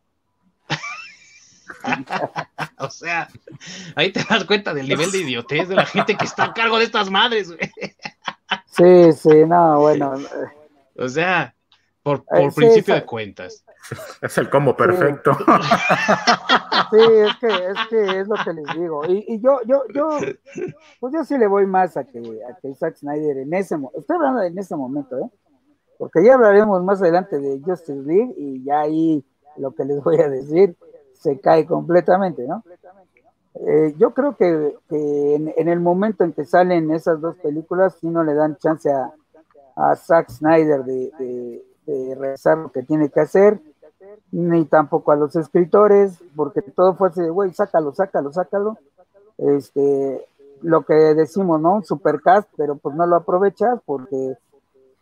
[2.88, 3.28] o sea,
[3.94, 6.78] ahí te das cuenta del nivel de idiotez de la gente que está a cargo
[6.78, 7.54] de estas madres.
[8.66, 10.14] sí, sí, no, bueno.
[10.96, 11.54] O sea,
[12.02, 13.64] por, eh, principio de cuentas.
[14.22, 15.36] Es el combo perfecto.
[16.90, 19.02] Sí, es, que, es que es lo que les digo.
[19.06, 20.18] Y, yo, yo, yo,
[21.00, 24.00] pues yo sí le voy más a que, a que Zack Snyder en ese momento,
[24.00, 25.30] estoy hablando en ese momento, ¿eh?
[25.98, 29.22] Porque ya hablaremos más adelante de Justice League y ya ahí
[29.56, 30.76] lo que les voy a decir
[31.14, 32.62] se cae completamente, ¿no?
[33.54, 38.24] Eh, yo creo que, en, el momento en que salen esas dos películas, sí no
[38.24, 39.12] le dan chance a,
[39.96, 43.60] Zack Snyder de, de rezar lo que tiene que hacer,
[44.30, 48.78] ni tampoco a los escritores, porque todo fue así de, güey, sácalo, sácalo, sácalo.
[49.38, 50.24] Este,
[50.62, 51.76] lo que decimos, ¿no?
[51.76, 54.36] Un supercast, pero pues no lo aprovechas porque,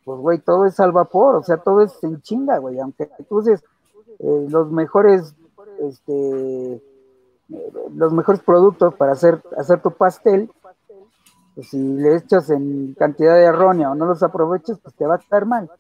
[0.05, 3.41] pues, güey, todo es al vapor, o sea, todo es en chinga, güey, aunque tú
[3.41, 5.35] eh, los mejores,
[5.83, 6.83] este,
[7.95, 10.51] los mejores productos para hacer, hacer tu pastel,
[11.55, 15.17] pues si le echas en cantidad de errónea o no los aprovechas, pues te va
[15.17, 15.71] a estar mal.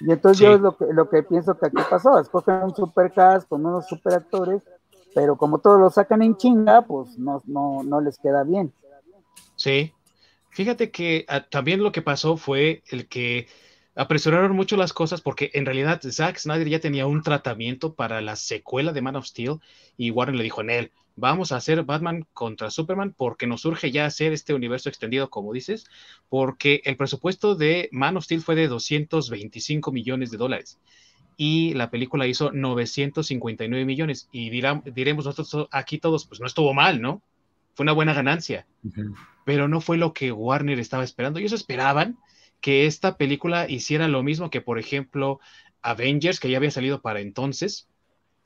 [0.00, 3.48] Y entonces yo es lo que, lo que pienso que aquí pasó, escogen un supercast
[3.48, 4.62] con unos superactores,
[5.14, 8.72] pero como todos lo sacan en chinga, pues no, no, no les queda bien.
[9.56, 9.92] Sí,
[10.50, 13.46] fíjate que ah, también lo que pasó fue el que
[13.94, 18.36] apresuraron mucho las cosas porque en realidad Zack Snyder ya tenía un tratamiento para la
[18.36, 19.60] secuela de Man of Steel
[19.96, 23.92] y Warren le dijo en él, vamos a hacer Batman contra Superman porque nos urge
[23.92, 25.86] ya hacer este universo extendido, como dices,
[26.28, 30.78] porque el presupuesto de Man of Steel fue de 225 millones de dólares
[31.36, 37.00] y la película hizo 959 millones y diremos nosotros aquí todos, pues no estuvo mal,
[37.00, 37.22] ¿no?
[37.74, 38.66] Fue una buena ganancia,
[39.44, 41.40] pero no fue lo que Warner estaba esperando.
[41.40, 42.18] Ellos esperaban
[42.60, 45.40] que esta película hiciera lo mismo que, por ejemplo,
[45.82, 47.88] Avengers, que ya había salido para entonces,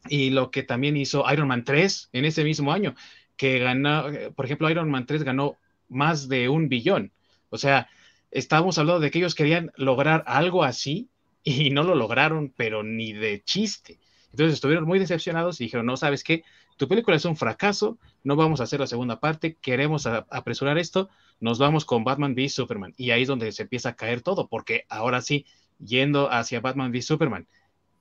[0.09, 2.95] y lo que también hizo Iron Man 3 en ese mismo año,
[3.37, 5.57] que ganó, por ejemplo, Iron Man 3 ganó
[5.89, 7.13] más de un billón.
[7.51, 7.89] O sea,
[8.31, 11.09] estábamos hablando de que ellos querían lograr algo así
[11.45, 13.99] y no lo lograron, pero ni de chiste.
[14.33, 16.45] Entonces estuvieron muy decepcionados y dijeron, no, sabes qué,
[16.77, 21.09] tu película es un fracaso, no vamos a hacer la segunda parte, queremos apresurar esto,
[21.41, 22.95] nos vamos con Batman v Superman.
[22.97, 25.47] Y ahí es donde se empieza a caer todo, porque ahora sí,
[25.79, 27.47] yendo hacia Batman v Superman,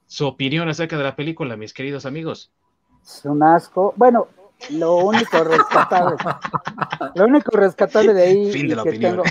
[0.06, 2.52] su opinión acerca de la película, mis queridos amigos.
[3.04, 3.94] Es un asco.
[3.96, 4.28] Bueno,
[4.72, 6.16] lo único rescatable,
[7.16, 8.52] lo único rescatable de ahí.
[8.52, 9.22] Fin de la opinión.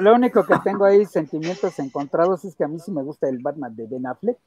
[0.00, 3.38] lo, único que tengo ahí sentimientos encontrados es que a mí sí me gusta el
[3.38, 4.38] Batman de Ben Affleck.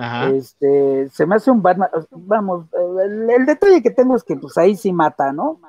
[0.00, 0.30] Ajá.
[0.30, 4.74] Este, se me hace un Batman, vamos, el, detalle que tengo es que pues ahí
[4.74, 5.60] sí mata, ¿no?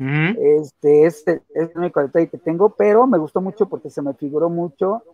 [0.00, 4.14] Este, este es el único detalle que tengo, pero me gustó mucho porque se me
[4.14, 5.04] figuró mucho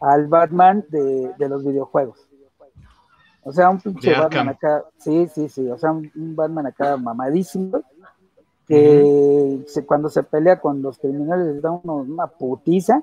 [0.00, 2.26] al Batman de, los videojuegos.
[3.42, 7.82] O sea, un pinche Batman acá, sí, sí, sí, o sea, un, Batman acá mamadísimo,
[8.66, 13.02] que cuando se pelea con los criminales les da una putiza.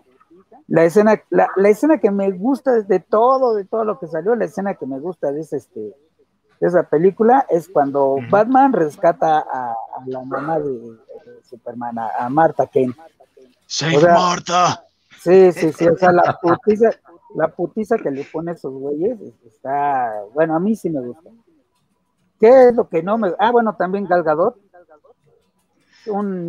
[0.69, 4.45] La escena, la, escena que me gusta de todo, de todo lo que salió, la
[4.45, 5.95] escena que me gusta de este,
[6.59, 10.95] esa película es cuando Batman rescata a, la mamá de,
[11.49, 12.93] Superman, a, Marta Kane.
[13.65, 14.83] ¡Save Marta!
[15.19, 16.91] Sí, sí, sí, o sea, la putiza,
[17.33, 21.31] la putiza que le pone a esos güeyes está, bueno, a mí sí me gusta.
[22.39, 23.33] ¿Qué es lo que no me...
[23.39, 24.55] Ah, bueno, también Gal Gadot.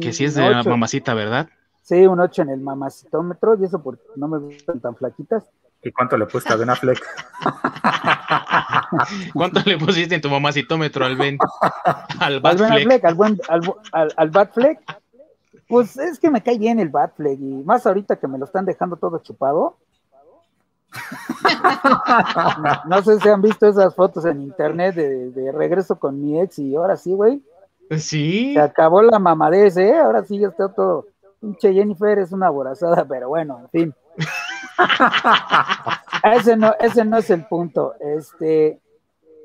[0.00, 1.48] que sí es de la mamacita, ¿verdad?
[1.82, 5.44] Sí, un 8 en el mamacitómetro, y eso porque no me gustan tan flaquitas.
[5.82, 7.00] ¿Y cuánto le pusiste a Ben Affleck?
[9.34, 11.38] ¿Cuánto le pusiste en tu mamacitómetro al Ben?
[12.18, 12.40] Al.
[12.44, 14.78] Al, buen, al, al, Batfleck.
[15.68, 18.66] Pues es que me cae bien el Batfleck, y más ahorita que me lo están
[18.66, 19.78] dejando todo chupado.
[22.86, 26.58] no, sé si han visto esas fotos en internet de, de regreso con mi ex
[26.58, 27.40] y ahora sí, güey.
[27.98, 28.52] Sí.
[28.54, 29.98] Se acabó la mamadez, ¿eh?
[29.98, 31.06] Ahora sí ya está todo.
[31.40, 33.94] Pinche Jennifer es una aborazada, pero bueno, en fin.
[36.34, 37.94] ese, no, ese no es el punto.
[37.98, 38.80] Este,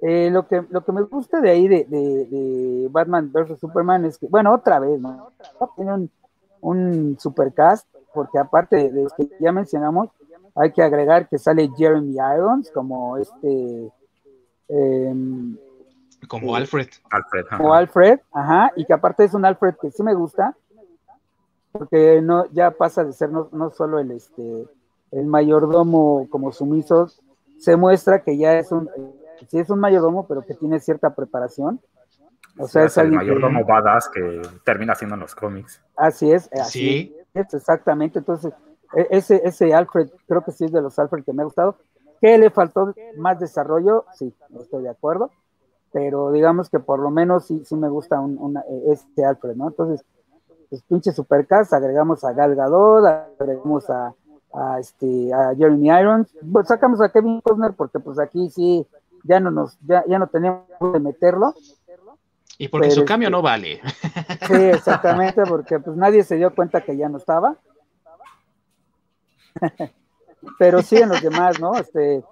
[0.01, 3.59] eh, lo, que, lo que me gusta de ahí de, de, Batman vs.
[3.59, 5.31] Superman es que, bueno, otra vez, ¿no?
[5.75, 6.11] Tiene un,
[6.61, 10.09] un supercast, porque aparte de, lo que ya mencionamos,
[10.55, 13.91] hay que agregar que sale Jeremy Irons como este.
[14.69, 15.57] Em,
[16.27, 16.87] como Alfred.
[17.11, 20.55] Alfred como Alfred, ajá, y que aparte es un Alfred que sí me gusta,
[21.77, 24.67] porque no ya pasa de ser no, no solo el este
[25.11, 27.07] el mayordomo como sumiso,
[27.57, 28.89] se muestra que ya es un,
[29.47, 31.79] sí es un mayordomo, pero que tiene cierta preparación.
[32.57, 35.81] O sea, es, el mayordomo badass que termina haciendo en los cómics.
[35.95, 38.19] Así es, así es, exactamente.
[38.19, 38.53] Entonces,
[38.93, 41.77] e, ese, ese Alfred, creo que sí es de los Alfred que me ha gustado.
[42.21, 44.05] ¿Qué le faltó más desarrollo?
[44.13, 45.31] Sí, estoy de acuerdo.
[45.91, 48.57] Pero digamos que por lo menos sí, sí me gusta un,
[48.87, 49.67] este Alfred, ¿no?
[49.67, 50.05] Entonces,
[50.69, 53.05] pues pinche supercast, agregamos a Gal Gadot,
[53.39, 54.13] agregamos a,
[54.53, 58.85] a, este, a Jeremy Irons, pues sacamos a Kevin Costner porque pues aquí sí
[59.23, 60.63] ya no nos, ya, ya no teníamos
[60.93, 61.53] de meterlo.
[62.57, 63.81] Y porque su cambio no vale.
[64.47, 67.57] Sí, exactamente, porque pues nadie se dio cuenta que ya no estaba.
[70.59, 71.75] Pero sí en los demás, ¿no?
[71.75, 72.23] Este,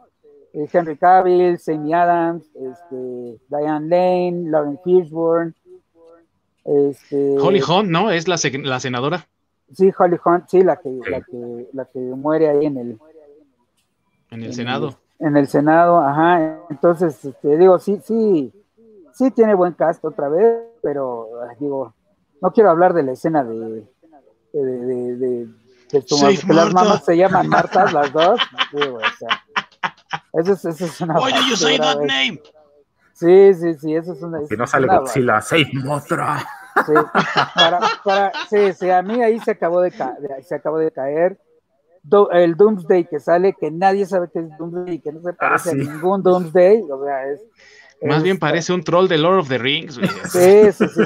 [0.53, 5.53] eh, Henry Cavill, Sammy Adams, este, Diane Lane, Lauren Fishburne,
[6.65, 8.11] este, Holly Hunt, ¿no?
[8.11, 9.27] Es la, la senadora.
[9.73, 12.99] Sí, Holly Hunt, sí, la que, La, que, la que muere ahí en el...
[14.29, 14.97] En el Senado.
[15.19, 16.59] en el Senado, ajá.
[16.69, 18.51] Entonces, te este, digo, sí, sí,
[19.13, 21.27] sí tiene buen cast otra vez, pero
[21.59, 21.93] digo,
[22.41, 23.87] no quiero hablar de la escena de...
[24.53, 25.47] de, de, de,
[25.91, 28.39] que las mamás se llaman Marta, las dos.
[28.71, 29.43] Digo, o sea,
[30.33, 31.19] eso es, eso es una...
[31.19, 32.41] Why you say that name?
[33.23, 34.39] Sí, sí, sí, eso es una...
[34.49, 36.45] Que no sale Godzilla, Save Mothra.
[36.85, 36.93] Sí,
[37.55, 39.93] para, para, sí, sí, a mí ahí se acabó de,
[40.41, 41.39] se acabó de caer.
[42.31, 45.35] el Doomsday que sale, que nadie sabe que es Doomsday y que no se ah,
[45.39, 46.81] parece a ningún Doomsday.
[46.81, 47.41] O sea, es,
[48.01, 49.95] Más bien parece un troll de Lord of the Rings.
[50.29, 51.01] Sí, sí, sí,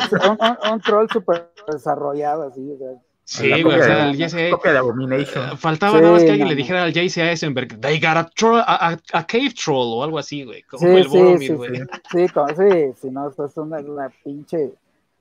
[0.72, 2.72] un, troll súper desarrollado, así.
[2.72, 2.90] O sea,
[3.30, 5.50] Sí, güey, o sea, el Abomination.
[5.50, 8.62] Eh, faltaba nada más que alguien le dijera al Jesse Eisenberg, they got a, troll,
[8.66, 10.64] a, a, cave troll o algo así, güey.
[10.64, 11.76] Como el Boromir, güey.
[12.10, 14.72] Sí, sí, sí, sí, no, esto es una, una pinche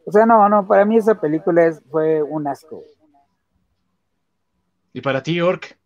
[0.08, 2.84] o sea, no, no, para mí esa película es, fue un asco.
[4.92, 5.76] ¿Y para ti, York?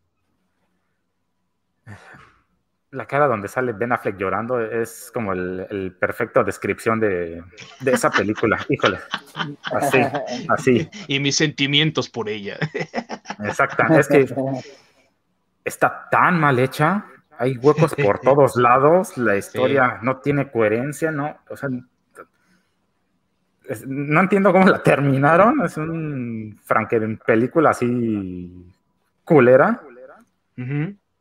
[2.92, 7.42] La cara donde sale Ben Affleck llorando es como el, perfecta descripción de,
[7.86, 8.58] esa película.
[8.68, 8.98] Híjole.
[9.72, 9.98] Así,
[10.48, 10.90] así.
[11.06, 12.58] Y mis sentimientos por ella.
[13.44, 14.00] Exactamente.
[14.00, 14.34] Es que
[15.64, 17.06] está tan mal hecha.
[17.38, 19.16] Hay huecos por todos lados.
[19.16, 21.38] La historia no tiene coherencia, ¿no?
[21.48, 21.68] O sea,
[23.86, 25.64] no entiendo cómo la terminaron.
[25.64, 28.52] Es un franque película así
[29.24, 29.80] culera.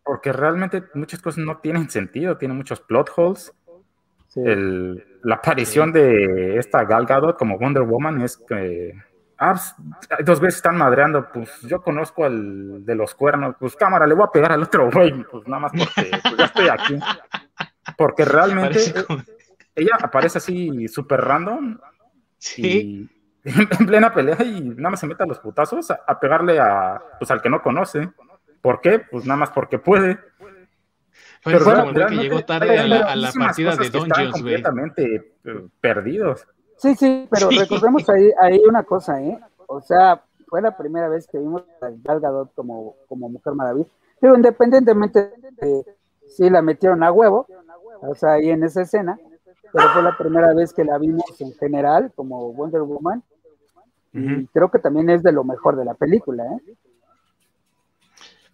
[0.10, 3.54] Porque realmente muchas cosas no tienen sentido, tienen muchos plot holes.
[4.36, 8.96] la aparición de esta Gal Gadot como Wonder Woman es que
[9.38, 14.08] ah, pues, dos veces están madreando, pues yo conozco al de los cuernos, pues cámara,
[14.08, 17.00] le voy a pegar al otro güey, pues nada más porque pues, ya estoy aquí.
[17.96, 18.80] Porque realmente
[19.76, 21.78] ella aparece así súper random
[22.40, 23.08] Sí.
[23.44, 27.30] en plena pelea y nada más se mete a los putazos a, pegarle a, pues,
[27.30, 28.10] al que no conoce.
[28.62, 29.00] ¿Por qué?
[29.00, 30.20] Pues nada más porque puede.
[31.44, 36.46] Pero, bueno, que llegó tarde a la, partida de Dungeons, completamente eh, perdidos.
[36.78, 39.40] Sí, sí, pero recordemos ahí, ahí una cosa, ¿eh?
[39.68, 43.88] O sea, fue la primera vez que vimos a Gal Gadot como, como Mujer Maravilla.
[44.20, 45.32] Pero independientemente
[45.62, 45.86] de
[46.28, 47.48] si la metieron a huevo,
[48.02, 49.18] o sea, ahí en esa escena,
[49.72, 53.24] pero fue la primera vez que la vimos en general como Wonder Woman.
[54.12, 56.76] Y creo que también es de lo mejor de la película, ¿eh?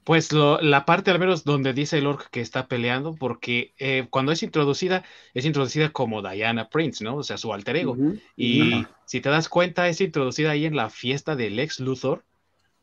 [0.06, 4.32] Pues la parte al menos donde dice el orc que está peleando, porque eh, cuando
[4.32, 5.04] es introducida,
[5.34, 7.16] es introducida como Diana Prince, ¿no?
[7.18, 7.98] O sea, su alter ego.
[8.38, 12.24] Y si te das cuenta, es introducida ahí en la fiesta del ex Luthor,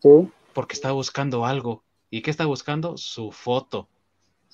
[0.01, 0.09] sí.
[0.53, 1.85] porque está buscando algo.
[2.11, 2.97] ¿Y qué está buscando?
[2.97, 3.89] Su foto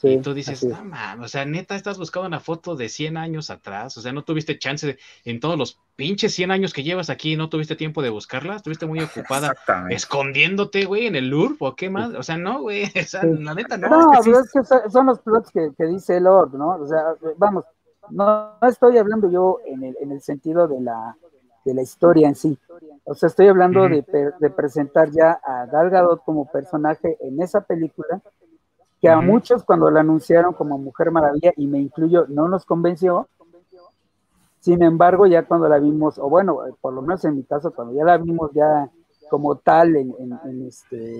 [0.02, 3.50] y tú dices, no mames, o sea, neta, estás buscando una foto de 100 años
[3.50, 7.10] atrás, o sea, no tuviste chance de, en todos los pinches 100 años que llevas
[7.10, 9.54] aquí, no tuviste tiempo de buscarla, estuviste muy ocupada
[9.90, 13.54] escondiéndote, güey, en el LURP o qué más, o sea, no, güey, o sea, la
[13.54, 13.88] neta no.
[13.88, 16.76] No, pero es que son los plots que, que dice Lord, ¿no?
[16.76, 17.64] O sea, vamos,
[18.10, 21.16] no, estoy hablando yo en el, en el sentido de la,
[21.64, 22.56] de la historia en sí,
[23.04, 24.04] o sea, estoy hablando de,
[24.38, 28.22] de presentar ya a Gal Gadot como personaje en esa película
[29.00, 33.28] que a muchos cuando la anunciaron como Mujer Maravilla, y me incluyo, no nos convenció.
[34.60, 37.94] Sin embargo, ya cuando la vimos, o bueno, por lo menos en mi caso, cuando
[37.94, 38.90] ya la vimos ya
[39.30, 41.16] como tal en, este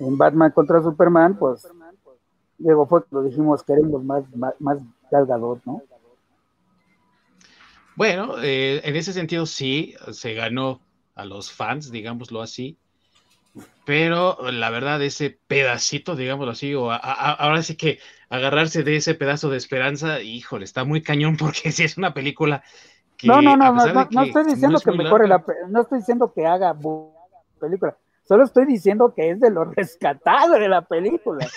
[0.00, 1.68] en Batman contra Superman, pues
[2.58, 4.78] luego fue lo dijimos queremos más, más, más
[5.64, 5.82] ¿no?
[7.96, 10.80] Bueno, eh, en ese sentido sí, se ganó
[11.14, 12.78] a los fans, digámoslo así,
[13.84, 17.98] pero la verdad, ese pedacito, digámoslo así, o ahora sí que
[18.28, 22.62] agarrarse de ese pedazo de esperanza, híjole, está muy cañón porque si es una película
[23.16, 23.26] que.
[23.26, 25.44] No, no, no, no, no, estoy diciendo que mejore la.
[25.68, 26.76] No estoy diciendo que haga
[27.58, 27.96] película.
[28.26, 31.48] Solo estoy diciendo que es de lo rescatado de la película.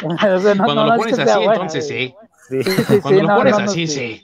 [0.00, 2.14] Cuando lo pones así, entonces sí.
[3.02, 4.22] Cuando lo pones así, sí.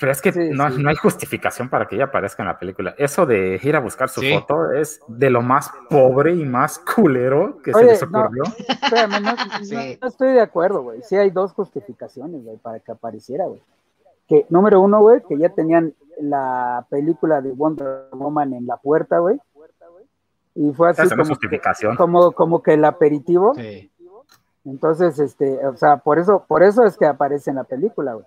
[0.00, 2.94] Pero es que no, hay justificación para que ella aparezca en la película.
[2.98, 7.62] Eso de ir a buscar su foto es de lo más pobre y más culero
[7.62, 8.42] que se les ocurrió.
[9.08, 9.30] No, no,
[10.08, 11.02] estoy de acuerdo, güey.
[11.02, 13.62] Sí hay dos justificaciones, güey, para que apareciera, güey.
[14.26, 19.20] Que, número uno, güey, que ya tenían la película de Wonder Woman en la puerta,
[19.20, 19.40] güey.
[20.56, 23.54] Y fue así como, como, como que el aperitivo.
[24.64, 28.26] Entonces, este, o sea, por eso, por eso es que aparece en la película, güey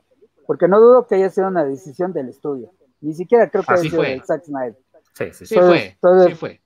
[0.52, 2.74] porque no dudo que haya sido una decisión del estudio.
[3.00, 4.78] Ni siquiera creo que haya sido de Zack Snyder.
[5.14, 5.56] Sí, sí, sí.
[5.56, 6.62] Entonces, fue, sí fue.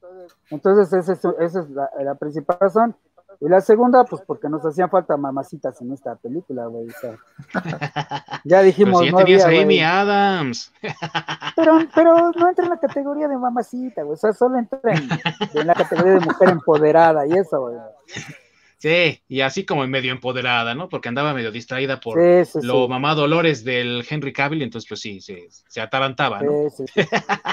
[0.50, 2.96] Entonces, esa es, la, principal razón.
[3.40, 6.88] Y la segunda, pues porque nos hacían falta mamacitas en esta película, güey.
[8.44, 9.02] ya dijimos.
[9.02, 10.74] Pero si ya tenías a Amy Adams.
[11.56, 14.16] Pero, pero no entra en la categoría de mamacita, güey.
[14.16, 15.08] O sea, solo entra en,
[15.54, 17.76] en la categoría de mujer empoderada y eso, güey.
[18.78, 20.90] Sí, y así como medio empoderada, ¿no?
[20.90, 22.20] Porque andaba medio distraída por
[22.62, 26.70] lo mamá Dolores del Henry Cavill, entonces pues sí, se atarantaba, ¿no?
[26.70, 27.02] Sí, sí,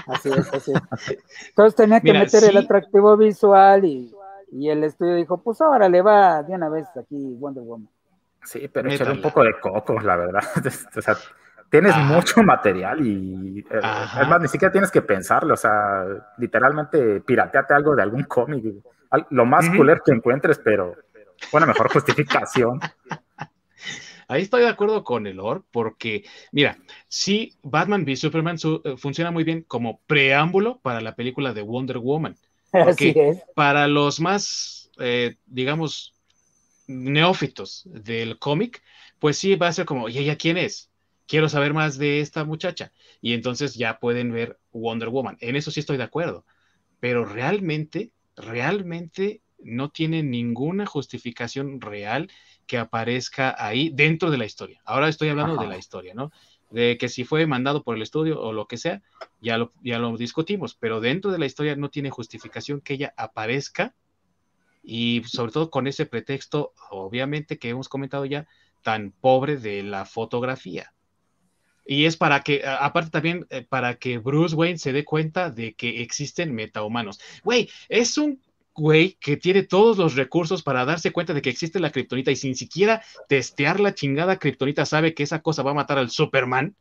[0.07, 1.19] así es, así es.
[1.49, 4.13] Entonces tenía que meter el atractivo visual y,
[4.69, 7.89] el estudio dijo, pues ahora le va de una vez aquí Wonder Woman.
[8.45, 10.43] Sí, pero echarle un poco de coco, la verdad.
[10.97, 11.17] o sea,
[11.71, 16.05] tienes mucho material y eh, además ni siquiera tienes que pensarlo, o sea,
[16.37, 18.65] literalmente pirateate algo de algún cómic,
[19.31, 20.95] lo más cooler que encuentres, pero
[21.51, 22.81] una mejor justificación.
[24.33, 29.31] Ahí estoy de acuerdo con el Orc, porque, mira, sí, Batman v Superman eh, funciona
[29.31, 32.37] muy bien como preámbulo para la película de Wonder Woman.
[32.73, 36.15] Porque para los más, eh, digamos,
[36.87, 38.83] neófitos del cómic,
[39.19, 40.89] pues sí va a ser como, ¿y ella quién es?
[41.27, 42.91] Quiero saber más de esta muchacha.
[43.21, 45.37] Y entonces ya pueden ver Wonder Woman.
[45.41, 46.47] En eso sí estoy de acuerdo.
[46.99, 52.31] Pero realmente, realmente no tiene ninguna justificación real
[52.67, 54.81] que aparezca ahí dentro de la historia.
[54.85, 56.31] Ahora estoy hablando de la historia, ¿no?
[56.71, 59.03] De que si fue mandado por el estudio o lo que sea,
[59.41, 63.13] ya lo, ya lo discutimos, pero dentro de la historia no tiene justificación que ella
[63.17, 63.95] aparezca
[64.83, 68.47] y sobre todo con ese pretexto, obviamente, que hemos comentado ya,
[68.83, 70.93] tan pobre de la fotografía.
[71.85, 75.75] Y es para que, aparte también, eh, para que Bruce Wayne se dé cuenta de
[75.75, 77.21] que existen metahumanos.
[77.43, 78.41] Güey, es un
[78.75, 82.37] güey que tiene todos los recursos para darse cuenta de que existe la kriptonita y
[82.37, 86.77] sin siquiera testear la chingada kriptonita sabe que esa cosa va a matar al Superman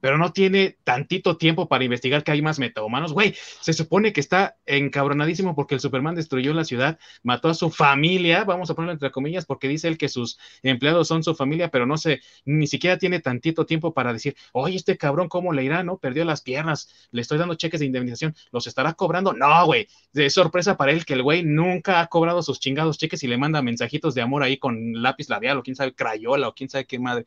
[0.00, 3.12] pero no tiene tantito tiempo para investigar que hay más metahumanos.
[3.12, 7.70] Güey, se supone que está encabronadísimo porque el Superman destruyó la ciudad, mató a su
[7.70, 11.70] familia, vamos a ponerlo entre comillas, porque dice él que sus empleados son su familia,
[11.70, 15.64] pero no sé, ni siquiera tiene tantito tiempo para decir, oye, este cabrón, ¿cómo le
[15.64, 15.82] irá?
[15.82, 15.98] ¿No?
[15.98, 19.32] Perdió las piernas, le estoy dando cheques de indemnización, ¿los estará cobrando?
[19.32, 23.22] No, güey, de sorpresa para él que el güey nunca ha cobrado sus chingados cheques
[23.22, 26.54] y le manda mensajitos de amor ahí con lápiz labial o quién sabe, crayola o
[26.54, 27.26] quién sabe qué madre.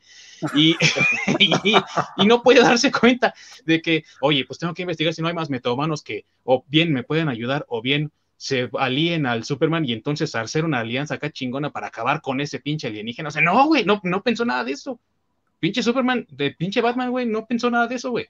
[0.56, 0.76] Y
[2.26, 3.34] no puede darse cuenta
[3.66, 6.94] de que, oye, pues tengo que investigar si no hay más metahumanos que o bien
[6.94, 11.30] me pueden ayudar o bien se alíen al Superman y entonces hacer una alianza acá
[11.30, 13.28] chingona para acabar con ese pinche alienígena.
[13.28, 14.98] O sea, no, güey, no, no pensó nada de eso.
[15.60, 18.30] Pinche Superman, de pinche Batman, güey, no pensó nada de eso, güey.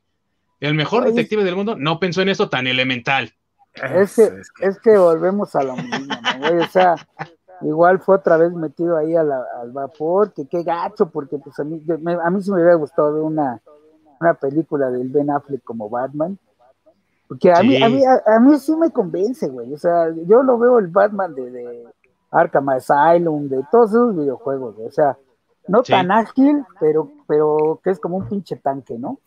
[0.59, 3.31] El mejor detective del mundo no pensó en eso tan elemental.
[3.75, 6.57] Es que, es que volvemos a lo mismo, güey.
[6.57, 6.95] O sea,
[7.61, 9.29] igual fue otra vez metido ahí al
[9.71, 13.61] vapor, que qué gacho, porque pues a mí, a mí sí me hubiera gustado una,
[14.19, 16.37] una película del Ben Affleck como Batman.
[17.27, 19.71] Porque a, mí, a, mí, a, mí sí me convence, güey.
[19.73, 21.83] O sea, yo lo veo el Batman de, de
[22.31, 25.17] Arkham Asylum, de todos esos videojuegos, O sea,
[25.67, 29.19] no tan ágil, pero, pero que es como un pinche tanque, ¿no?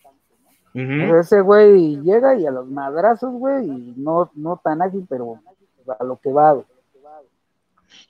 [0.75, 5.39] ese güey llega y a los madrazos, güey, y no, no tan ágil, pero
[5.87, 6.57] a lo que va,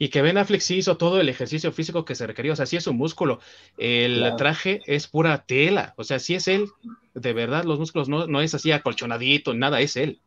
[0.03, 2.66] Y que Ben Affleck sí hizo todo el ejercicio físico que se requería, o sea,
[2.66, 3.38] sí es un músculo.
[3.78, 6.66] El traje es pura tela, o sea, sí es él,
[7.14, 10.20] de verdad, los músculos no, no es así acolchonadito, nada, es él.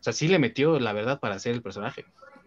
[0.00, 2.06] O sea, sí le metió la verdad para hacer el personaje.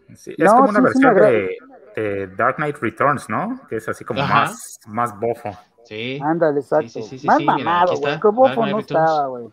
[0.10, 3.62] es como una versión de, Dark Knight Returns, ¿no?
[3.70, 5.58] Que es así como más, más bofo.
[5.86, 6.20] Sí.
[6.22, 6.90] Ándale, exacto.
[6.90, 8.20] Sí, sí, sí, Más mamado, güey.
[8.20, 9.46] ¿Cómo bofo no estaba, güey?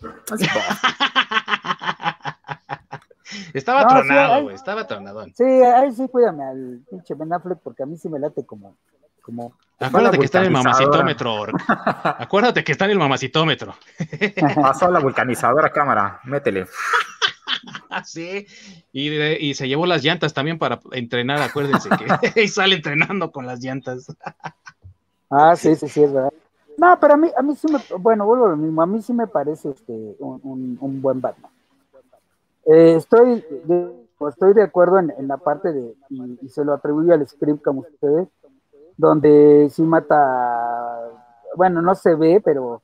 [3.54, 4.54] estaba tronado, güey.
[4.54, 5.24] Estaba tronado.
[5.34, 8.76] Sí, ahí sí cuídame al pinche Ben Affleck porque a mí sí me late como.
[9.22, 11.46] como Acuérdate que está en el mamacitómetro.
[12.04, 13.74] Acuérdate que está en el mamacitómetro.
[14.54, 16.66] Pasó la vulcanizadora cámara, métele.
[18.04, 18.46] sí,
[18.92, 21.88] y, y, se llevó las llantas también para entrenar, acuérdense
[22.32, 24.06] que y sale entrenando con las llantas.
[25.30, 26.32] Ah, sí, sí, sí, es verdad.
[26.76, 29.02] No, pero a mí, a mí sí me, bueno, vuelvo a lo mismo, a mí
[29.02, 31.50] sí me parece este, un, un, buen Batman.
[32.72, 37.14] Eh, estoy, de, estoy de acuerdo en, en la parte de, y, se lo atribuyo
[37.14, 38.28] al script como ustedes,
[38.96, 41.08] donde sí mata,
[41.56, 42.82] bueno, no se ve, pero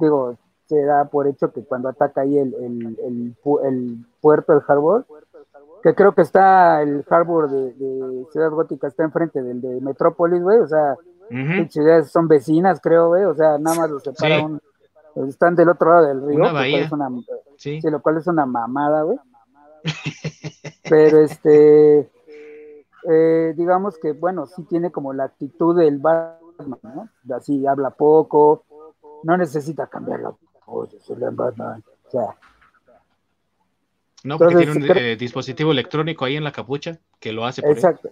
[0.00, 4.62] digo, se da por hecho que cuando ataca ahí el, el, el, el puerto, el
[4.66, 5.06] harbor,
[5.82, 10.42] que creo que está el harbor de, de Ciudad Gótica, está enfrente del de Metrópolis,
[10.42, 10.96] güey, o sea,
[12.06, 13.24] son vecinas, creo, güey.
[13.24, 14.60] O sea, nada más los separa un.
[15.28, 16.38] Están del otro lado del río.
[16.38, 16.88] Una bahía.
[17.56, 17.80] sí.
[17.82, 19.18] lo cual es una mamada, güey.
[20.88, 22.10] Pero este.
[23.10, 27.36] Eh, digamos que, bueno, sí tiene como la actitud del Batman, ¿no?
[27.36, 28.64] Así habla poco,
[29.22, 30.34] no necesita cambiar la
[30.66, 30.90] voz
[31.32, 31.84] Batman.
[32.06, 32.36] O sea.
[34.24, 37.72] No, porque tiene un eh, dispositivo electrónico ahí en la capucha que lo hace por
[37.72, 38.10] Exacto.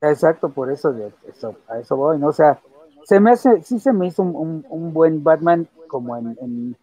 [0.00, 0.94] Exacto, por eso,
[1.26, 2.28] eso, a eso voy, ¿no?
[2.28, 2.60] O sea,
[3.04, 6.76] se me hace, sí se me hizo un, un, buen Batman como en,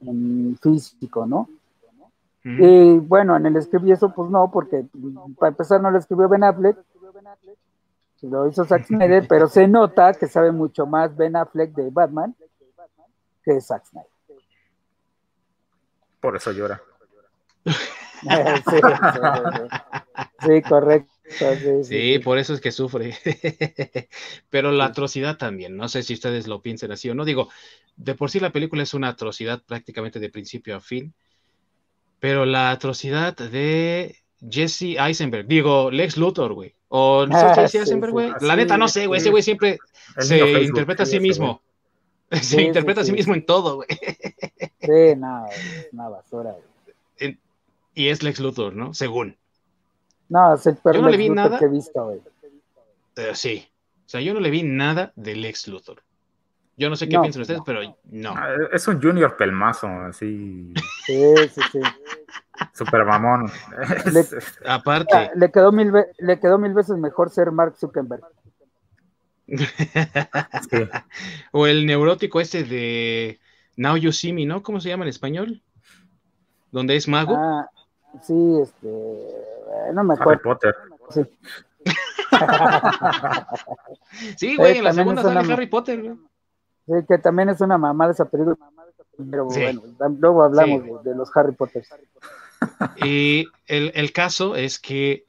[0.00, 1.48] en, físico, ¿no?
[2.42, 4.86] Y bueno, en el script y eso, pues no, porque
[5.38, 6.78] para empezar no lo escribió Ben Affleck,
[8.22, 12.34] lo hizo Zack Snyder, pero se nota que sabe mucho más Ben Affleck de Batman
[13.44, 14.10] que Zack Snyder.
[16.20, 16.80] Por eso llora.
[20.40, 21.12] sí, correcto.
[21.82, 23.14] Sí, por eso es que sufre.
[24.50, 27.24] Pero la atrocidad también, no sé si ustedes lo piensen así o no.
[27.24, 27.48] Digo,
[27.96, 31.14] de por sí la película es una atrocidad prácticamente de principio a fin,
[32.18, 34.16] pero la atrocidad de
[34.48, 36.74] Jesse Eisenberg, digo, Lex Luthor, güey.
[36.88, 38.30] O no sé, ah, Jesse Eisenberg, güey.
[38.40, 39.20] la neta, no sé, güey.
[39.20, 39.78] Ese güey siempre
[40.18, 41.62] se interpreta a sí mismo.
[42.30, 43.88] Se interpreta a sí mismo en todo, güey.
[44.80, 45.48] Sí, nada,
[45.90, 46.54] una basura.
[47.92, 48.94] Y es Lex Luthor, ¿no?
[48.94, 49.36] Según.
[50.30, 51.58] No, es el yo no le vi nada.
[51.58, 52.20] que he visto, güey.
[53.16, 53.68] Eh, sí.
[54.06, 56.02] O sea, yo no le vi nada del ex Luthor.
[56.76, 58.34] Yo no sé qué piensan ustedes, pero no.
[58.34, 60.72] Ah, es un junior pelmazo, así.
[61.04, 61.80] Sí, sí, sí.
[62.72, 63.50] Super mamón.
[64.66, 65.30] Aparte.
[65.34, 68.22] Le quedó, mil le quedó mil veces mejor ser Mark Zuckerberg.
[71.52, 73.40] O el neurótico este de
[73.76, 74.62] Now You See Me, ¿no?
[74.62, 75.60] ¿Cómo se llama en español?
[76.70, 77.34] Donde es mago.
[77.36, 77.68] Ah,
[78.22, 79.49] sí, este
[79.94, 80.32] no me acuerdo.
[80.32, 80.74] Harry Potter.
[81.10, 81.22] Sí.
[84.36, 86.16] sí, güey, en la segunda sale Harry Potter, güey.
[86.86, 88.56] Sí, que también es una mamada esa película.
[89.30, 89.82] Pero bueno,
[90.18, 91.84] luego hablamos de, los Harry Potter.
[93.02, 95.24] Y el, el, caso es que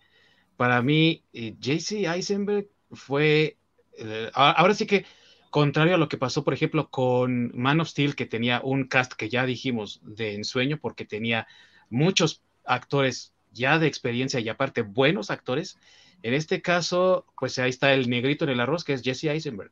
[0.61, 3.57] para mí, eh, JC Eisenberg fue.
[3.97, 5.07] Eh, ahora sí que,
[5.49, 9.13] contrario a lo que pasó, por ejemplo, con Man of Steel, que tenía un cast
[9.13, 11.47] que ya dijimos de ensueño, porque tenía
[11.89, 15.77] muchos actores ya de experiencia y aparte buenos actores.
[16.23, 19.71] En este caso, pues ahí está el negrito en el arroz, que es Jesse Eisenberg,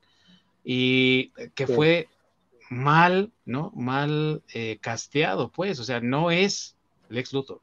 [0.64, 2.08] y que fue
[2.70, 3.72] mal, ¿no?
[3.76, 6.76] Mal eh, casteado, pues, o sea, no es
[7.10, 7.62] Lex Luthor.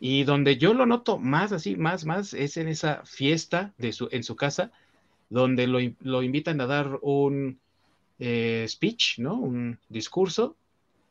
[0.00, 4.08] Y donde yo lo noto más así, más, más, es en esa fiesta de su,
[4.10, 4.70] en su casa,
[5.30, 7.58] donde lo, lo invitan a dar un
[8.18, 9.34] eh, speech, ¿no?
[9.34, 10.56] Un discurso,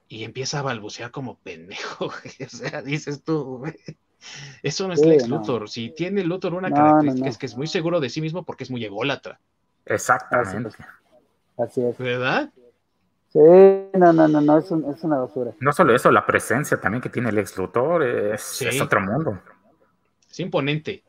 [0.08, 2.06] y empieza a balbucear como pendejo,
[2.46, 3.64] o sea, dices tú,
[4.62, 5.70] Eso no es Lex Luthor.
[5.70, 8.72] Si tiene Luthor una característica es que es muy seguro de sí mismo porque es
[8.72, 9.40] muy ególatra.
[9.86, 10.78] Exactamente.
[11.58, 11.98] Así es.
[11.98, 12.52] ¿Verdad?
[13.30, 15.52] Sí, no, no, no, no, es, una basura.
[15.60, 19.40] No solo eso, la presencia también que tiene el ex Luthor es, es otro mundo.
[20.30, 21.04] Es imponente.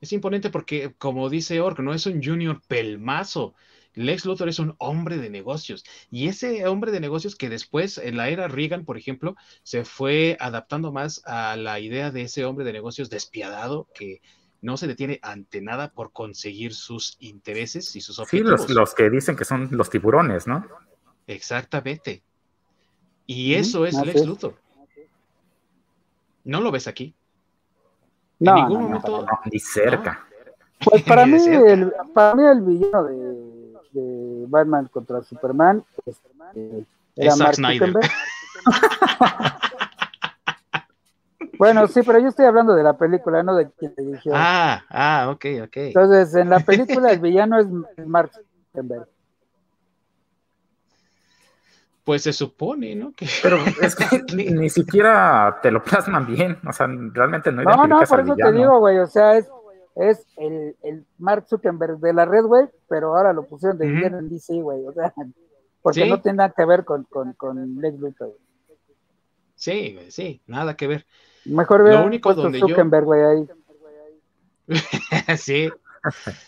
[0.00, 3.54] Es imponente porque, como dice Ork, no es un junior pelmazo.
[3.94, 8.16] Lex Luthor es un hombre de negocios y ese hombre de negocios que después en
[8.16, 12.64] la era Reagan, por ejemplo, se fue adaptando más a la idea de ese hombre
[12.64, 14.22] de negocios despiadado que
[14.62, 18.64] no se detiene ante nada por conseguir sus intereses y sus objetivos.
[18.66, 20.64] Sí, los, que dicen que son los tiburones, ¿no?
[21.26, 22.22] Exactamente.
[23.26, 24.54] Y eso es Lex Luthor.
[26.44, 27.14] ¿No lo ves aquí?
[28.38, 29.26] No, en ningún momento.
[29.50, 30.26] ni cerca.
[30.84, 33.61] Pues para mí, el, para mí el villano de
[34.46, 36.20] Batman contra Superman es,
[36.54, 36.84] eh,
[37.16, 37.94] era Mark Snyder.
[41.62, 44.32] Bueno, sí, pero yo estoy hablando de la película, no de quien dirigió.
[44.34, 45.76] Ah, ah, ok, ok.
[45.76, 47.68] Entonces, en la película el villano es
[48.04, 49.06] Mark Zuckerberg.
[52.02, 53.12] Pues se supone, ¿no?
[53.12, 53.28] Que...
[53.44, 58.00] Pero es que ni, siquiera te lo plasman bien, o sea, realmente no No, no,
[58.00, 59.48] por eso te digo, güey, o sea, es,
[59.96, 64.18] es el, el, Mark Zuckerberg de la red, güey, pero ahora lo pusieron de villano
[64.18, 65.12] en DC, güey, o sea,
[65.82, 68.38] porque no tiene nada que ver con, con, con Lex Luthor.
[69.54, 71.06] Sí, sí, nada que ver.
[71.44, 73.48] Mejor veo lo único donde Zuckerberg, güey, ahí.
[75.36, 75.70] sí.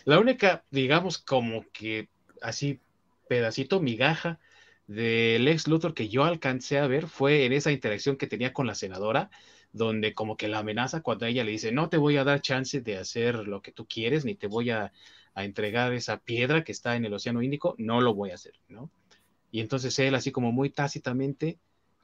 [0.05, 2.09] La única, digamos, como que
[2.43, 2.81] así
[3.29, 4.39] pedacito migaja
[4.87, 8.67] del ex Luthor que yo alcancé a ver fue en esa interacción que tenía con
[8.67, 9.31] la senadora,
[9.75, 12.81] donde como que la amenaza cuando ella le dice, no te voy a dar chance
[12.81, 14.93] de hacer lo que tú quieres, ni te voy a,
[15.35, 18.55] a entregar esa piedra que está en el Océano Índico, no lo voy a hacer,
[18.69, 18.91] ¿no?
[19.51, 21.59] Y entonces él así como muy tácitamente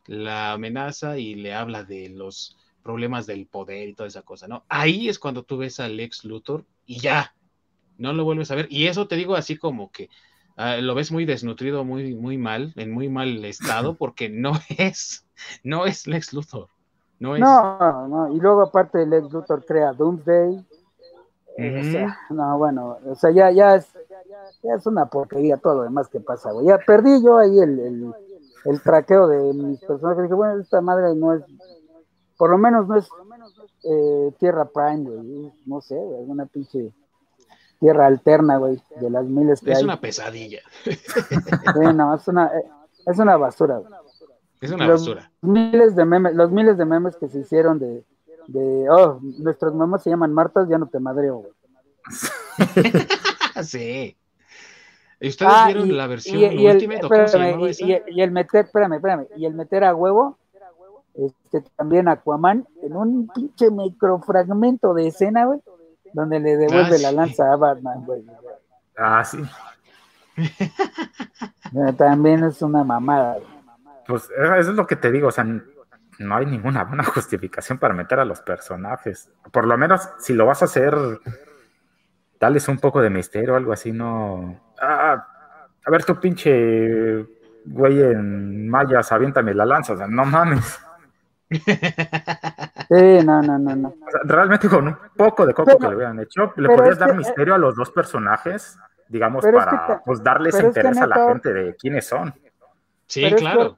[0.07, 4.65] la amenaza y le habla de los problemas del poder y toda esa cosa, ¿no?
[4.69, 7.35] Ahí es cuando tú ves al ex Luthor y ya,
[7.99, 8.67] no lo vuelves a ver.
[8.69, 10.09] Y eso te digo así como que
[10.57, 15.29] ah, lo ves muy desnutrido, muy, muy mal, en muy mal estado, porque no es,
[15.63, 16.69] no es Lex Luthor.
[17.21, 17.41] No, es...
[17.41, 20.57] no, no, y luego aparte Lex Luthor crea Doomsday.
[20.57, 23.87] o sea, no, bueno, o sea, ya, ya, es,
[24.63, 26.67] ya es una porquería todo lo demás que pasa, güey.
[26.67, 28.15] Ya perdí yo ahí el, el,
[28.65, 30.25] el traqueo de mis personajes.
[30.25, 31.43] Dije, bueno, esta madre no es
[32.41, 33.07] por lo menos no es
[33.85, 35.53] eh, Tierra Prime, güey.
[35.67, 36.91] No sé, güey, alguna pinche
[37.79, 39.83] tierra alterna, güey, de las miles que es hay.
[39.83, 40.61] Es una pesadilla.
[41.95, 42.51] no, es una,
[43.07, 43.93] es una basura, güey.
[44.61, 45.31] Es una basura.
[45.41, 48.05] Miles de memes, los miles de memes que se hicieron de,
[48.47, 51.53] de oh, nuestros memes se llaman Martas, ya no te madreo, güey.
[53.63, 54.17] sí.
[55.21, 59.45] ¿Y ustedes ah, vieron la versión y, y el, y, el meter, espérame, espérame, y
[59.45, 60.39] el meter a huevo
[61.15, 65.61] este, también Aquaman, en un pinche microfragmento de escena, güey,
[66.13, 68.25] donde le devuelve ah, la lanza a Batman, güey.
[68.97, 69.39] Ah, sí.
[71.99, 73.39] También es una mamada.
[74.11, 77.95] Pues eso es lo que te digo, o sea, no hay ninguna buena justificación para
[77.95, 79.31] meter a los personajes.
[79.53, 80.97] Por lo menos, si lo vas a hacer,
[82.41, 84.61] dales un poco de misterio o algo así, no.
[84.81, 85.25] Ah,
[85.85, 87.25] a ver, tu pinche
[87.65, 90.81] güey en mayas, aviéntame la lanza, o sea, no mames.
[92.91, 93.95] Sí, no, no, no, no.
[94.25, 97.59] Realmente con un poco de coco que le hubieran hecho, le podrías dar misterio a
[97.59, 98.77] los dos personajes,
[99.09, 102.35] digamos, para pues darles interés a la gente de quiénes son.
[103.11, 103.77] Sí, claro.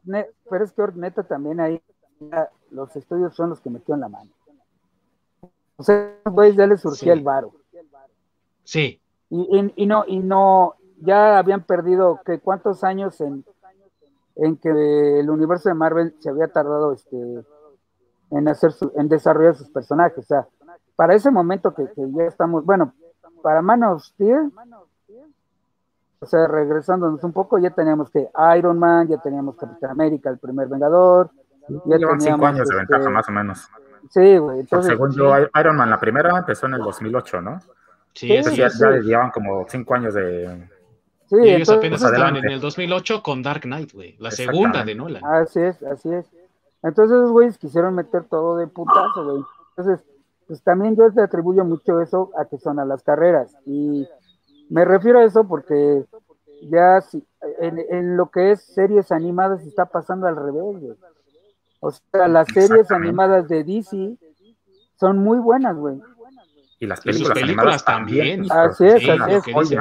[0.50, 1.82] pero es que neta también ahí
[2.70, 4.30] los estudios son los que metió en la mano.
[5.76, 7.52] O sea, güey, ya le surgía el varo.
[8.62, 9.00] Sí.
[9.30, 13.42] Y, y, no, y no, ya habían perdido que cuántos años en,
[14.36, 17.16] en que el universo de Marvel se había tardado este
[18.30, 20.18] en hacer en desarrollar sus personajes.
[20.18, 20.46] O sea,
[20.94, 22.92] para ese momento que, ya estamos, bueno,
[23.42, 24.52] para Man of Steel,
[26.22, 30.38] o sea, regresándonos un poco, ya teníamos que Iron Man, ya teníamos Capitán América, el
[30.38, 31.30] primer Vengador.
[31.84, 33.68] Ya Llevan cinco años de ventaja, este, más o menos.
[34.08, 34.60] Sí, güey.
[34.60, 37.58] Entonces, según yo, Iron Man, la primera empezó en el 2008, ¿no?
[38.14, 40.68] Sí, sí, ya, ya llevan como cinco años de,
[41.26, 44.94] Sí, y ellos apenas estaban en el 2008 con Dark Knight, güey, la segunda de
[44.94, 45.24] Nolan.
[45.24, 46.26] Así es, así es.
[46.84, 49.42] Entonces, esos güeyes quisieron meter todo de putazo, güey.
[49.70, 50.06] Entonces,
[50.46, 53.56] pues también yo le atribuyo mucho eso a que son a las carreras.
[53.66, 54.06] Y
[54.72, 56.04] me refiero a eso porque
[56.62, 57.24] ya si,
[57.60, 60.96] en, lo que es series animadas está pasando al revés, güey.
[61.80, 64.16] O sea, las series animadas de DC
[64.98, 66.00] son muy buenas, güey.
[66.78, 68.46] Y las películas, también.
[68.50, 69.78] Así es, así es.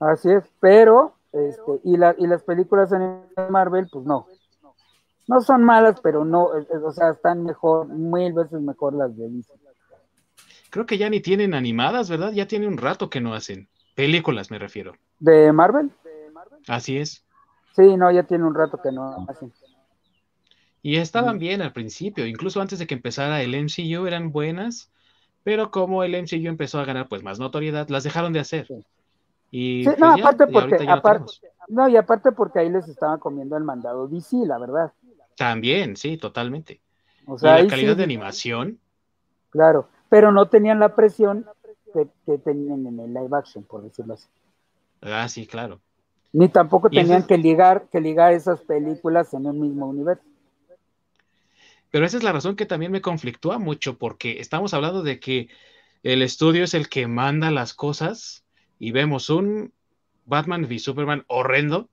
[0.00, 2.98] Así es, pero, este, y, la, y las películas de
[3.48, 4.26] Marvel, pues no
[5.26, 9.52] no son malas, pero no, o sea, están mejor, mil veces mejor las de DC.
[10.70, 12.32] creo que ya ni tienen animadas, ¿verdad?
[12.32, 13.68] Ya tiene un rato que no hacen.
[13.94, 14.94] Películas, me refiero.
[15.18, 15.90] ¿De Marvel?
[16.68, 17.24] Así es.
[17.74, 19.52] Sí, no, ya tiene un rato que no hacen.
[20.82, 24.90] Y estaban bien al principio, incluso antes de que empezara el MCU eran buenas,
[25.44, 28.66] pero como el MCU empezó a ganar pues más notoriedad, las dejaron de hacer.
[29.50, 31.32] Y no, pues aparte porque, aparte,
[31.68, 34.92] no, y aparte porque ahí les estaban comiendo el mandado DC, la verdad.
[35.36, 36.80] También, sí, totalmente.
[37.26, 38.78] O sea, y la calidad de animación.
[39.50, 41.46] Claro, pero no tenían la presión
[41.92, 44.28] que, que, tenían en el live action, por decirlo así.
[45.00, 45.80] Ah, sí, claro.
[46.32, 50.24] Ni tampoco tenían que ligar, que ligar esas películas en el mismo universo.
[51.90, 55.48] Pero esa es la razón que también me conflictúa mucho, porque estamos hablando de que
[56.02, 58.44] el estudio es el que manda las cosas
[58.78, 59.72] y vemos un
[60.24, 61.90] Batman v Superman horrendo.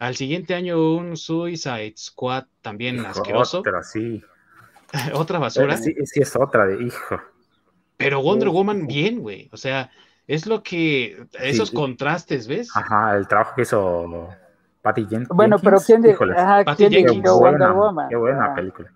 [0.00, 3.60] Al siguiente año un Suicide Squad también asqueroso.
[3.60, 4.20] Otra, sí.
[5.14, 5.76] otra basura.
[5.76, 7.20] Sí, sí, es otra de hijo.
[7.98, 9.50] Pero Wonder Woman bien, güey.
[9.52, 9.90] O sea,
[10.26, 12.70] es lo que, esos contrastes, ¿ves?
[12.74, 14.28] Ajá, el trabajo que hizo
[14.80, 15.28] Patty Jenkins.
[15.28, 18.08] Bueno, pero ¿quién, de, ajá, ¿quién dirigió Wonder Woman?
[18.08, 18.90] Qué buena película.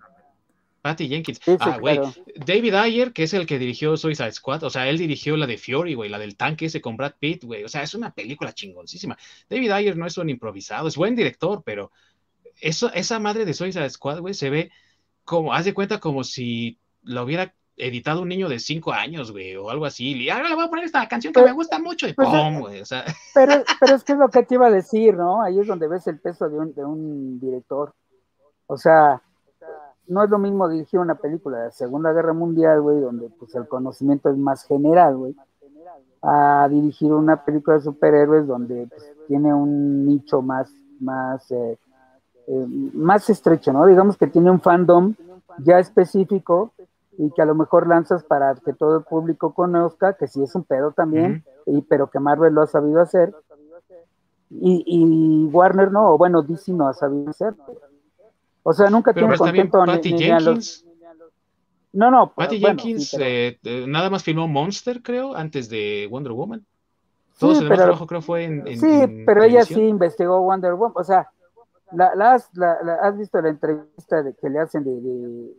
[0.81, 1.39] Patty Jenkins.
[1.59, 1.99] ah, güey.
[2.45, 5.57] David Ayer, que es el que dirigió Suicide Squad, o sea, él dirigió la de
[5.57, 7.63] Fury, güey, la del tanque ese con Brad Pitt, güey.
[7.63, 9.17] O sea, es una película chingoncísima.
[9.49, 11.91] David Ayer no es un improvisado, es buen director, pero
[12.59, 14.71] eso, esa madre de Suicide Squad, güey, se ve
[15.23, 19.55] como, haz de cuenta como si la hubiera editado un niño de cinco años, güey,
[19.55, 22.07] o algo así, y ahora le voy a poner esta canción que me gusta mucho,
[22.07, 22.59] y pues, ¡pum!
[22.59, 23.03] güey, o sea.
[23.33, 25.41] Pero, pero es que es lo que te iba a decir, ¿no?
[25.41, 27.93] Ahí es donde ves el peso de un, de un director.
[28.67, 29.21] O sea,
[30.07, 33.55] no es lo mismo dirigir una película de la Segunda Guerra Mundial, güey, donde pues
[33.55, 35.35] el conocimiento es más general, güey,
[36.21, 41.77] a dirigir una película de superhéroes donde pues, tiene un nicho más, más, eh,
[42.47, 43.85] eh, más estrecho, ¿no?
[43.87, 45.15] Digamos que tiene un fandom
[45.59, 46.71] ya específico
[47.17, 50.55] y que a lo mejor lanzas para que todo el público conozca, que sí es
[50.55, 53.33] un pedo también, y, pero que Marvel lo ha sabido hacer,
[54.49, 57.53] y, y Warner no, o bueno, DC no ha sabido hacer.
[58.61, 60.85] O sea, nunca tiene contento ni, ni, a los...
[61.91, 62.33] No, no.
[62.33, 66.65] Patty Jenkins eh, eh, nada más filmó Monster, creo, antes de Wonder Woman.
[67.37, 70.93] Todo sí, pero, trabajo creo fue en, Sí, pero ella sí investigó Wonder Woman.
[70.95, 71.29] O sea,
[71.95, 74.91] la, la, has, la, ¿has, visto la entrevista de que le hacen de,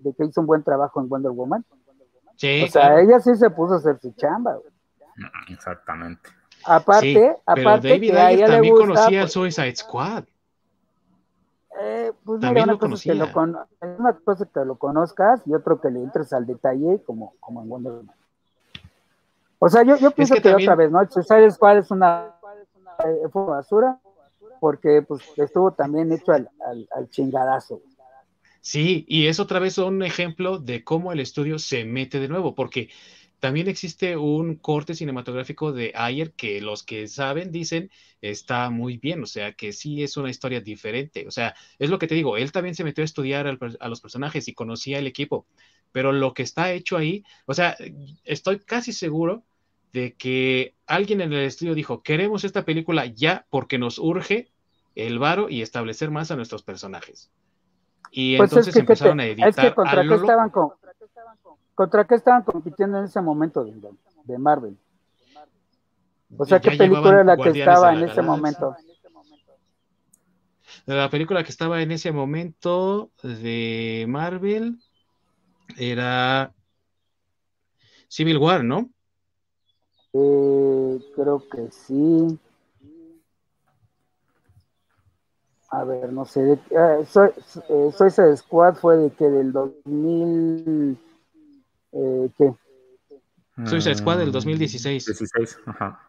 [0.01, 1.65] de, que hizo un buen trabajo en Wonder Woman?
[2.37, 2.65] Sí.
[2.65, 4.59] O sea, ella sí se puso a hacer su chamba.
[5.49, 6.29] Exactamente.
[6.65, 10.25] Aparte, aparte David que a ella también le gusta, conocía pues, Suicide Squad.
[11.81, 13.57] Eh, pues También mira, lo una cosa, es que lo con,
[13.99, 17.69] una cosa que lo conozcas y otro que le entres al detalle como, como en
[17.69, 18.17] Wonder Woman.
[19.59, 21.09] O sea, yo, yo pienso que que, también- otra vez, ¿no?
[21.09, 22.31] Suicide Squad es una
[23.05, 23.99] eh, fue basura
[24.65, 26.49] porque pues estuvo también hecho al,
[27.11, 27.83] chingadazo.
[28.63, 32.55] Sí, y es otra vez un ejemplo de cómo el estudio se mete de nuevo,
[32.55, 32.89] porque
[33.41, 37.91] también existe un corte cinematográfico de Ayer que los que saben dicen
[38.23, 41.99] está muy bien, o sea que sí es una historia diferente, o sea, es lo
[41.99, 44.99] que te digo, él también se metió a estudiar al a los personajes y conocía
[44.99, 45.47] el equipo,
[45.93, 47.77] pero lo que está hecho ahí, o sea,
[48.25, 49.45] estoy casi seguro
[49.93, 54.54] de que alguien en el estudio dijo, queremos esta película ya porque nos urge
[54.95, 57.31] el varo y establecer más a nuestros personajes.
[58.11, 60.15] Y Pues entonces es que, ¿qué te- empezaron a editar es que contra a qué
[60.15, 60.71] estaban con,
[61.75, 63.73] contra qué estaban compitiendo en ese momento de,
[64.25, 64.77] de Marvel.
[66.37, 68.77] O sea, ¿qué película era la que estaba en ese momento?
[70.87, 74.79] La película que estaba en ese momento de Marvel
[75.77, 76.53] era
[78.09, 78.91] Civil War, ¿no?
[80.13, 82.39] Eh, creo que sí.
[85.81, 86.41] A ver, no sé.
[86.43, 87.31] De, eh, soy,
[87.69, 90.97] eh, Suicide Squad fue de que del 2000.
[91.93, 92.55] Eh, ¿Qué?
[93.67, 95.07] Suicide Squad del Mm, 2016.
[95.07, 96.01] 16, ajá.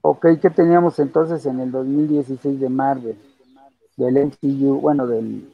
[0.00, 3.18] Ok, ¿qué teníamos entonces en el 2016 de Marvel?
[3.96, 5.52] Del MCU, bueno, del.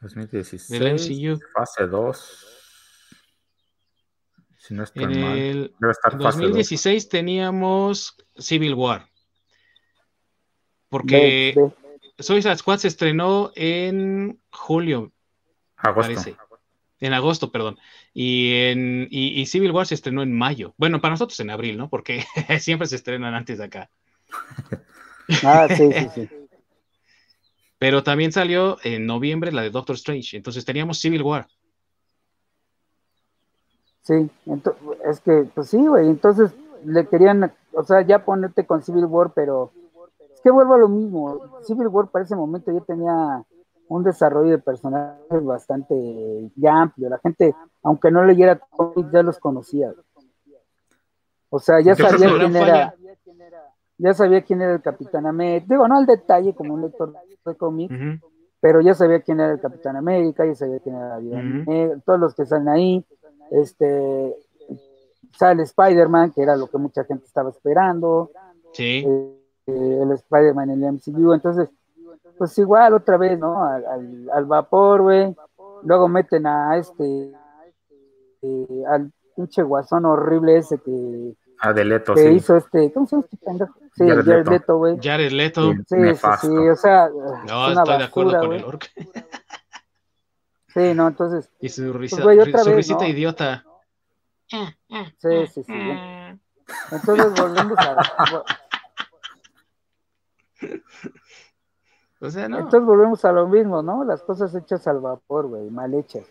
[0.00, 0.68] 2016.
[0.68, 1.38] Del MCU.
[1.54, 2.46] Fase 2.
[4.58, 5.38] Si no estoy En mal.
[5.38, 6.48] el Debe estar en fase 2.
[6.48, 9.08] 2016 teníamos Civil War.
[10.92, 15.10] Porque de- de- Suicide Squad se estrenó en julio,
[15.78, 16.12] Agosto.
[16.12, 16.36] parece.
[17.00, 17.78] En agosto, perdón.
[18.12, 20.74] Y, en, y, y Civil War se estrenó en mayo.
[20.76, 21.88] Bueno, para nosotros en abril, ¿no?
[21.88, 22.24] Porque
[22.60, 23.90] siempre se estrenan antes de acá.
[25.44, 26.28] Ah, sí, sí, sí.
[27.78, 30.36] Pero también salió en noviembre la de Doctor Strange.
[30.36, 31.46] Entonces teníamos Civil War.
[34.02, 34.28] Sí,
[35.08, 36.50] es que, pues sí, güey, entonces
[36.84, 39.72] le querían, o sea, ya ponerte con Civil War, pero
[40.42, 41.62] que vuelvo a lo mismo.
[41.62, 43.44] Civil War para ese momento ya tenía
[43.88, 47.08] un desarrollo de personajes bastante amplio.
[47.08, 49.92] La gente, aunque no leyera cómics, ya los conocía.
[51.50, 52.94] O sea, ya sabía quién era,
[53.98, 55.66] ya sabía quién era el Capitán América.
[55.68, 57.12] Digo, no al detalle como un lector
[57.44, 57.94] de cómics,
[58.60, 62.46] pero ya sabía quién era el Capitán América, ya sabía quién era todos los que
[62.46, 63.06] salen ahí.
[63.50, 64.34] Este,
[65.38, 68.30] sale Spider-Man, que era lo que mucha gente estaba esperando.
[68.72, 69.04] Sí.
[69.06, 71.32] Eh, el Spider-Man en el MCU.
[71.32, 71.68] Entonces,
[72.38, 73.64] pues igual otra vez, ¿no?
[73.64, 75.34] Al, vapor, güey.
[75.84, 77.32] Luego meten a este,
[78.42, 81.34] eh, al pinche guasón horrible ese que,
[81.64, 83.74] a de Leto, que hizo este, ¿cómo se llama este pendejo?
[83.94, 84.98] Sí, Jared, Leto, güey.
[85.00, 85.72] Jared Leto.
[85.72, 88.90] Sí, sí, sí, o sea, no, es una estoy basura, de acuerdo con el orc.
[90.74, 91.50] Sí, no, entonces.
[91.60, 93.08] Y su risa, pues, güey, otra su vez, risita ¿no?
[93.08, 93.64] idiota.
[94.48, 95.72] Sí, sí, sí.
[96.90, 98.54] Entonces volvemos a.
[102.24, 102.56] O sea, no.
[102.58, 104.04] Entonces volvemos a lo mismo, ¿no?
[104.04, 106.24] Las cosas hechas al vapor, güey, mal hechas.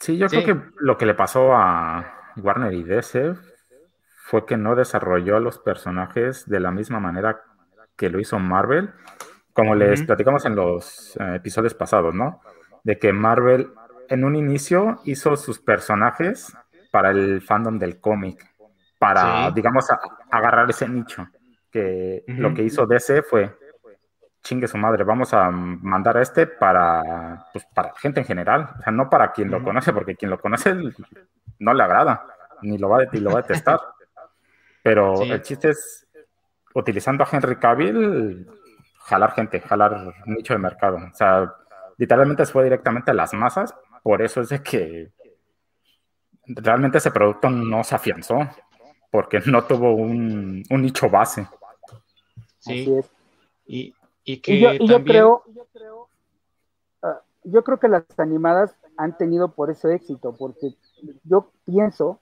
[0.00, 3.34] Sí, yo creo que lo que le pasó a Warner y DC
[4.24, 7.42] fue que no desarrolló a los personajes de la misma manera
[7.94, 8.90] que lo hizo Marvel,
[9.52, 12.40] como les platicamos en los eh, episodios pasados, ¿no?
[12.82, 13.70] De que Marvel
[14.08, 16.56] en un inicio hizo sus personajes
[16.90, 18.44] para el fandom del cómic,
[18.98, 19.86] para, digamos,
[20.30, 21.28] agarrar ese nicho,
[21.72, 23.56] que lo que hizo DC fue,
[24.42, 28.82] chingue su madre, vamos a mandar a este para, pues, para gente en general, o
[28.82, 30.74] sea, no para quien lo conoce, porque quien lo conoce
[31.58, 32.26] no le agrada,
[32.62, 33.80] ni lo va, ni lo va a detestar.
[34.82, 36.06] Pero el chiste es,
[36.74, 38.48] utilizando a Henry Cavill,
[39.04, 40.96] jalar gente, jalar nicho de mercado.
[40.96, 41.52] O sea,
[41.96, 45.12] literalmente se fue directamente a las masas, por eso es de que
[46.46, 48.48] realmente ese producto no se afianzó,
[49.10, 51.46] porque no tuvo un, nicho base.
[52.62, 53.00] Sí.
[53.66, 53.94] Y,
[54.24, 55.42] y que y yo, yo, creo,
[57.02, 60.74] ah, yo creo que las animadas han tenido por eso éxito, porque
[61.24, 62.20] yo pienso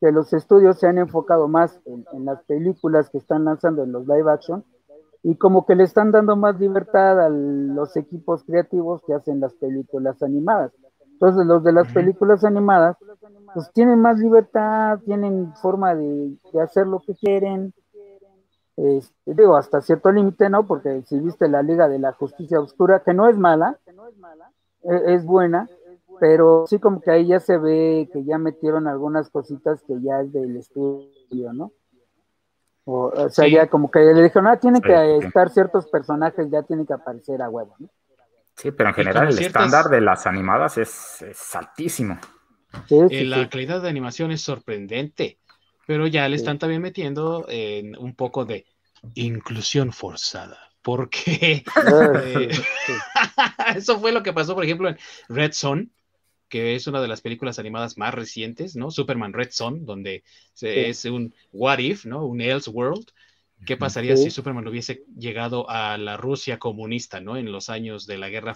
[0.00, 4.06] que los estudios se han enfocado más en, las películas que están lanzando en los
[4.06, 4.64] live action
[5.22, 9.54] y como que le están dando más libertad a los equipos creativos que hacen las
[9.54, 10.72] películas animadas.
[11.04, 12.96] Entonces los de las películas animadas
[13.52, 17.74] pues tienen más libertad, tienen forma de, hacer lo que quieren.
[18.78, 20.64] Este, digo, hasta cierto límite, ¿no?
[20.66, 23.76] Porque si viste la Liga de la Justicia Oscura, que no es mala,
[24.84, 25.68] e, es buena,
[26.20, 30.20] pero sí como que ahí ya se ve que ya metieron algunas cositas que ya
[30.20, 31.72] es del estudio, ¿no?
[32.84, 36.86] O, sea, ya como que le dijeron, ah, tienen que estar ciertos personajes, ya tienen
[36.86, 37.88] que aparecer a huevo, ¿no?
[38.54, 42.18] Sí, pero en general el estándar de las animadas es, altísimo.
[42.90, 45.38] Eh, la calidad de animación es sorprendente,
[45.88, 48.66] pero ya le están también metiendo en un poco de
[49.14, 52.50] inclusión forzada porque ah, eh,
[53.74, 54.98] eso fue lo que pasó, por ejemplo, en
[55.30, 55.90] Red Son,
[56.50, 58.90] que es una de las películas animadas más recientes, ¿no?
[58.90, 60.24] Superman Red Son, donde
[60.60, 62.26] es un what if, ¿no?
[62.26, 63.06] Un else world.
[63.64, 67.38] ¿Qué pasaría si Superman hubiese llegado a la Rusia comunista, ¿no?
[67.38, 68.54] En los años de la Guerra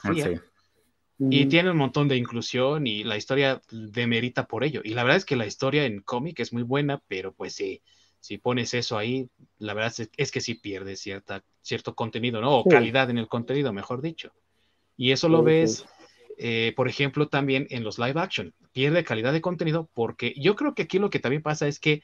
[1.31, 4.81] Y tiene un montón de inclusión y la historia demerita por ello.
[4.83, 7.83] Y la verdad es que la historia en cómic es muy buena, pero pues si,
[8.21, 12.59] si pones eso ahí, la verdad es, que sí pierde cierta, cierto contenido, ¿no?
[12.59, 14.33] O calidad en el contenido, mejor dicho.
[14.97, 15.87] Y eso lo ves
[16.39, 18.53] eh, por ejemplo, también en los live action.
[18.73, 22.03] Pierde calidad de contenido porque yo creo que aquí lo que también pasa es que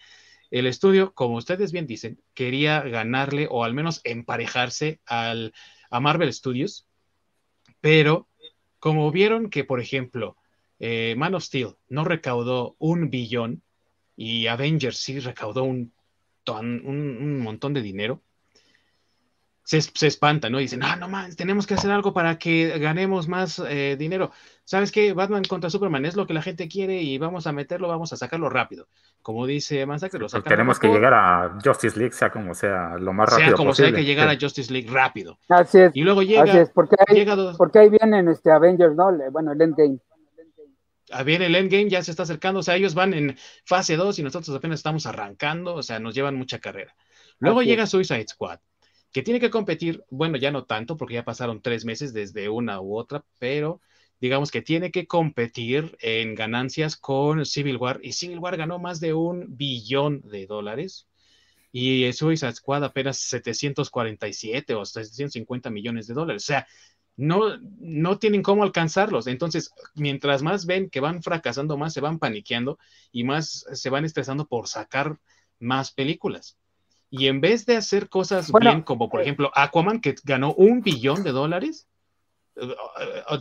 [0.51, 5.53] el estudio, como ustedes bien dicen, quería ganarle o al menos emparejarse al,
[5.91, 6.87] a Marvel Studios,
[7.81, 8.28] pero
[8.79, 10.37] como vieron que, por ejemplo,
[10.79, 13.63] eh, Man of Steel no recaudó un billón
[14.17, 15.93] y Avengers sí recaudó un,
[16.47, 18.23] un montón de dinero,
[19.69, 20.61] se, se espantan, ¿no?
[20.61, 24.31] Y dicen, ah, no más, tenemos que hacer algo para que ganemos más eh, dinero.
[24.65, 25.13] ¿Sabes qué?
[25.13, 28.17] Batman contra Superman es lo que la gente quiere y vamos a meterlo, vamos a
[28.17, 28.89] sacarlo rápido.
[29.21, 30.49] Como dice Mansacre, lo sacamos.
[30.49, 33.91] Tenemos que llegar a Justice League, sea como sea, lo más rápido sea como posible.
[33.91, 35.39] sea, hay que llegar a Justice League rápido.
[35.51, 35.91] Así es.
[35.95, 36.45] Y luego llega.
[36.45, 37.27] Así es, porque ahí,
[37.59, 39.13] porque ahí vienen este Avengers, ¿no?
[39.31, 39.99] Bueno, el Endgame.
[41.11, 44.19] Ah, viene el Endgame, ya se está acercando, o sea, ellos van en fase 2
[44.19, 46.95] y nosotros apenas estamos arrancando, o sea, nos llevan mucha carrera.
[47.39, 48.61] Luego llega Suicide Squad
[49.13, 52.81] que tiene que competir, bueno, ya no tanto, porque ya pasaron tres meses desde una
[52.81, 53.81] u otra, pero
[54.21, 59.01] digamos que tiene que competir en ganancias con Civil War, y Civil War ganó más
[59.01, 61.09] de un billón de dólares,
[61.73, 66.67] y Suicide Squad apenas 747 o 750 millones de dólares, o sea,
[67.17, 69.27] no, no tienen cómo alcanzarlos.
[69.27, 72.79] Entonces, mientras más ven que van fracasando, más se van paniqueando
[73.11, 75.19] y más se van estresando por sacar
[75.59, 76.57] más películas.
[77.11, 80.83] Y en vez de hacer cosas bien, como por eh, ejemplo Aquaman, que ganó un
[80.83, 81.89] billón de dólares,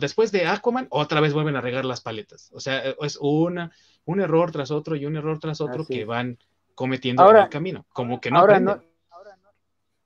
[0.00, 2.50] después de Aquaman, otra vez vuelven a regar las paletas.
[2.54, 3.72] O sea, es una,
[4.04, 6.38] un error tras otro y un error tras otro que van
[6.74, 7.84] cometiendo en el camino.
[7.92, 8.80] Como que no ahora no,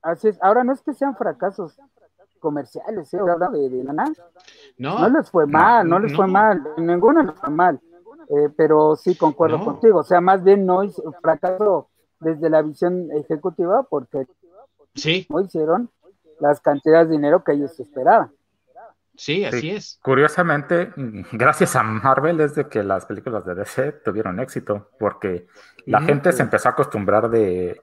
[0.01, 1.79] así es, ahora no es que sean fracasos
[2.39, 3.19] comerciales, ¿eh?
[3.53, 4.11] de, de nada.
[4.77, 7.79] No, no les fue mal, no, les fue mal, ninguno les fue mal.
[8.29, 11.89] Eh, pero sí concuerdo contigo, o sea, más bien no es fracaso
[12.23, 14.25] desde la visión ejecutiva porque
[14.95, 15.27] sí.
[15.29, 15.89] no hicieron
[16.39, 18.31] las cantidades de dinero que ellos esperaban.
[19.15, 19.99] Sí, así es.
[20.01, 20.91] Curiosamente,
[21.31, 25.47] gracias a Marvel es de que las películas de DC tuvieron éxito, porque
[25.85, 27.79] la gente se empezó a acostumbrar de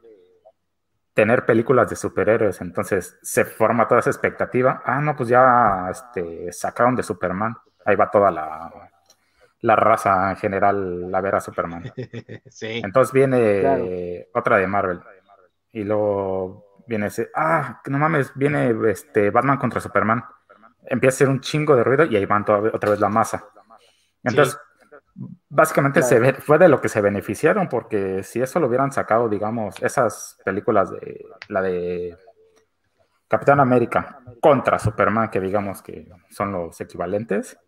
[1.14, 4.82] tener películas de superhéroes, entonces se forma toda esa expectativa.
[4.84, 8.89] Ah, no, pues ya este, sacaron de Superman, ahí va toda la,
[9.62, 11.92] la raza en general a ver a Superman.
[12.48, 12.80] sí.
[12.82, 15.00] Entonces viene otra de Marvel,
[15.72, 20.24] y luego viene ese, ah, no mames, viene este Batman contra Superman
[20.90, 23.44] empieza a hacer un chingo de ruido y ahí van otra vez la masa.
[24.22, 24.58] Entonces,
[25.48, 29.80] básicamente se fue de lo que se beneficiaron, porque si eso lo hubieran sacado, digamos,
[29.82, 32.16] esas películas de la de
[33.28, 37.58] Capitán América contra Superman, que digamos que son los equivalentes,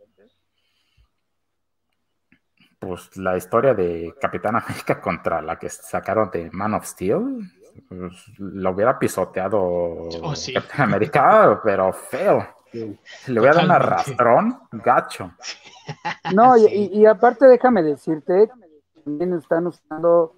[2.82, 7.48] pues la historia de Capitán América contra la que sacaron de Man of Steel,
[7.88, 12.44] pues, lo hubiera pisoteado oh, Capitán América, pero feo.
[12.72, 15.30] Le voy a dar un arrastrón, gacho.
[16.34, 18.50] No, y, aparte déjame decirte,
[19.04, 20.34] también están usando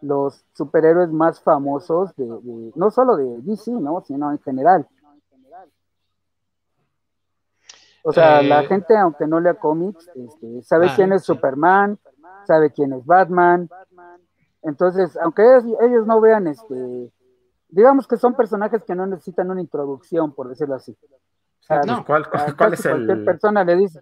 [0.00, 2.26] los superhéroes más famosos de,
[2.76, 4.04] no solo de DC, ¿no?
[4.06, 4.86] sino en general.
[8.08, 11.98] O sea, la gente, aunque no lea cómics, este, sabe ah, quién es Superman,
[12.46, 13.68] sabe quién es Batman.
[14.62, 15.42] Entonces, aunque
[15.82, 17.12] ellos no vean, este,
[17.68, 20.96] digamos que son personajes que no necesitan una introducción, por decirlo así.
[21.86, 24.00] No, ¿cuál, cuál, es cualquier persona le dice.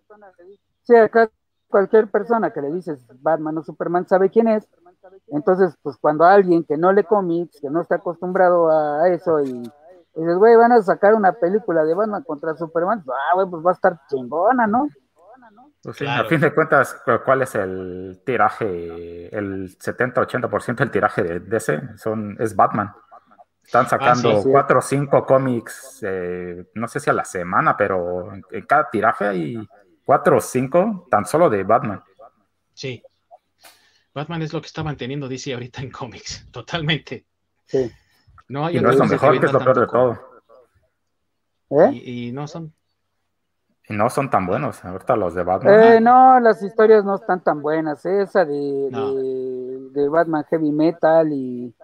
[0.85, 1.29] Sí, acá
[1.67, 4.69] cualquier persona que le dices Batman o Superman sabe quién es.
[5.27, 9.69] Entonces, pues cuando alguien que no lee cómics, que no está acostumbrado a eso y,
[10.21, 13.71] dices, güey, van a sacar una película de Batman contra Superman, ah, güey, pues va
[13.71, 14.89] a estar chingona, ¿no?
[15.83, 19.29] Pues a fin de cuentas, ¿cuál es el tiraje?
[19.37, 22.93] El 70-80% del tiraje de DC son, es Batman.
[23.63, 28.33] Están ah, sacando cuatro o cinco cómics, eh, no sé si a la semana, pero
[28.33, 29.69] en, cada tiraje hay
[30.05, 32.03] cuatro o cinco tan solo de Batman.
[32.75, 33.03] Sí.
[34.13, 37.27] Batman es lo que está manteniendo DC ahorita en cómics, totalmente.
[37.65, 37.93] Sí.
[38.49, 40.19] No y no es lo mejor, que es lo peor de todo.
[41.71, 41.91] ¿Eh?
[41.93, 42.73] Y, no son.
[43.89, 45.81] Y no son tan buenos ahorita los de Batman.
[45.81, 48.05] Eh, no, las historias no están tan buenas.
[48.07, 48.91] Esa de,
[49.93, 51.75] de Batman Heavy Metal y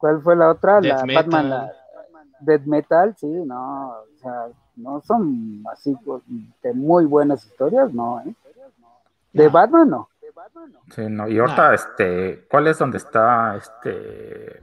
[0.00, 0.80] ¿Cuál fue la otra?
[0.80, 1.72] la Batman, la
[2.40, 6.22] Dead Metal, sí, no, o sea, no son así pues,
[6.62, 8.34] de muy buenas historias, no, ¿eh?
[9.34, 10.08] De Batman no.
[10.94, 14.62] Sí, no, y ahorita, este, ¿cuál es donde está este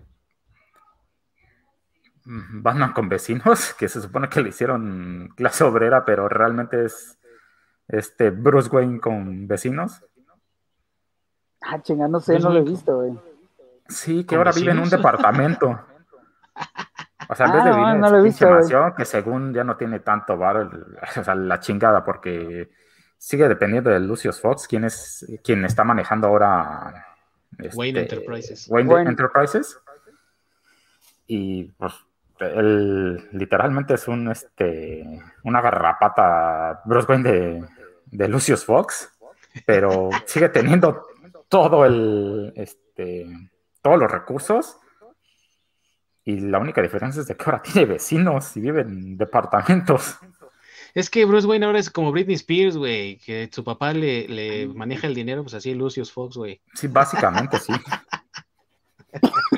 [2.28, 3.74] Batman con vecinos?
[3.80, 7.18] Que se supone que le hicieron clase obrera, pero realmente es
[7.88, 10.04] este Bruce Wayne con vecinos.
[11.62, 13.18] Ah, chinga, no sé, no lo he visto, güey.
[13.88, 15.80] Sí, que ahora vive en un departamento.
[17.30, 20.70] O sea, en vez de ah, vivir en que según ya no tiene tanto bar,
[21.18, 22.70] o sea, la chingada, porque
[23.18, 27.08] sigue dependiendo de Lucius Fox, quien es quien está manejando ahora
[27.74, 28.68] Wayne este, Enterprises.
[28.70, 29.80] Wayne, Enterprises.
[31.26, 31.94] Y pues
[32.40, 37.66] él literalmente es un este una garrapata Bruce Wayne de,
[38.06, 39.12] de Lucius Fox,
[39.66, 41.06] pero sigue teniendo
[41.50, 43.28] todo el este
[43.82, 44.78] todos los recursos.
[46.24, 50.18] Y la única diferencia es de que ahora tiene vecinos y vive en departamentos.
[50.94, 55.08] Es que Bruce Wayne ahora es como Britney Spears, güey, que su papá le, maneja
[55.08, 56.60] el dinero, pues así Lucius Fox, güey.
[56.74, 57.72] Sí, básicamente sí.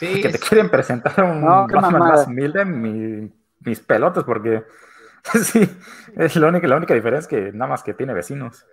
[0.00, 0.20] sí.
[0.20, 4.64] Que te quieren presentar un no, más humilde, mis pelotas, porque
[5.42, 5.68] sí,
[6.16, 8.66] es la única, la única diferencia es que nada más que tiene vecinos.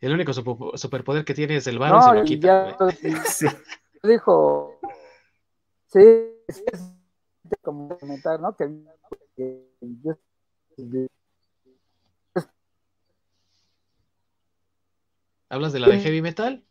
[0.00, 2.76] El único superpoder que tiene es el barro se lo quita.
[3.26, 3.48] sí.
[4.02, 4.78] Dijo,
[5.88, 6.00] sí,
[6.46, 6.62] es
[7.62, 8.54] como comentar, ¿no?
[8.56, 8.70] Que,
[15.50, 16.64] ¿Hablas de la de heavy metal?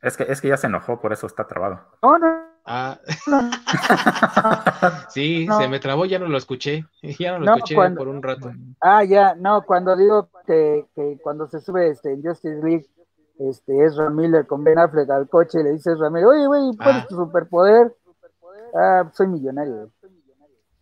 [0.00, 1.80] Es que, es que ya se enojó, por eso está trabado.
[2.02, 3.00] No, no, Ah.
[5.08, 6.84] sí, se me trabó, ya no lo escuché.
[7.18, 8.52] Ya no lo escuché por un rato.
[8.80, 12.86] Ah, ya, no, cuando digo que, que cuando se sube este, en Justice League,
[13.38, 16.76] este, Ezra Miller con Ben Affleck al coche y le dice Ezra Miller, oye, güey,
[16.76, 17.06] ¿cuál es ah.
[17.08, 17.96] tu superpoder?
[18.74, 19.90] Ah, soy millonario.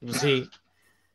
[0.07, 0.49] Sí.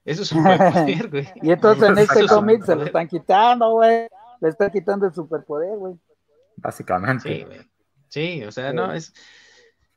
[0.03, 1.27] Eso es un superpoder, güey.
[1.41, 4.07] y entonces en este es cómic se lo están quitando, güey.
[4.41, 5.95] Le están quitando el superpoder, güey.
[6.57, 7.29] Básicamente.
[7.29, 7.69] Sí, güey.
[8.07, 9.13] Sí, o sea, no, es...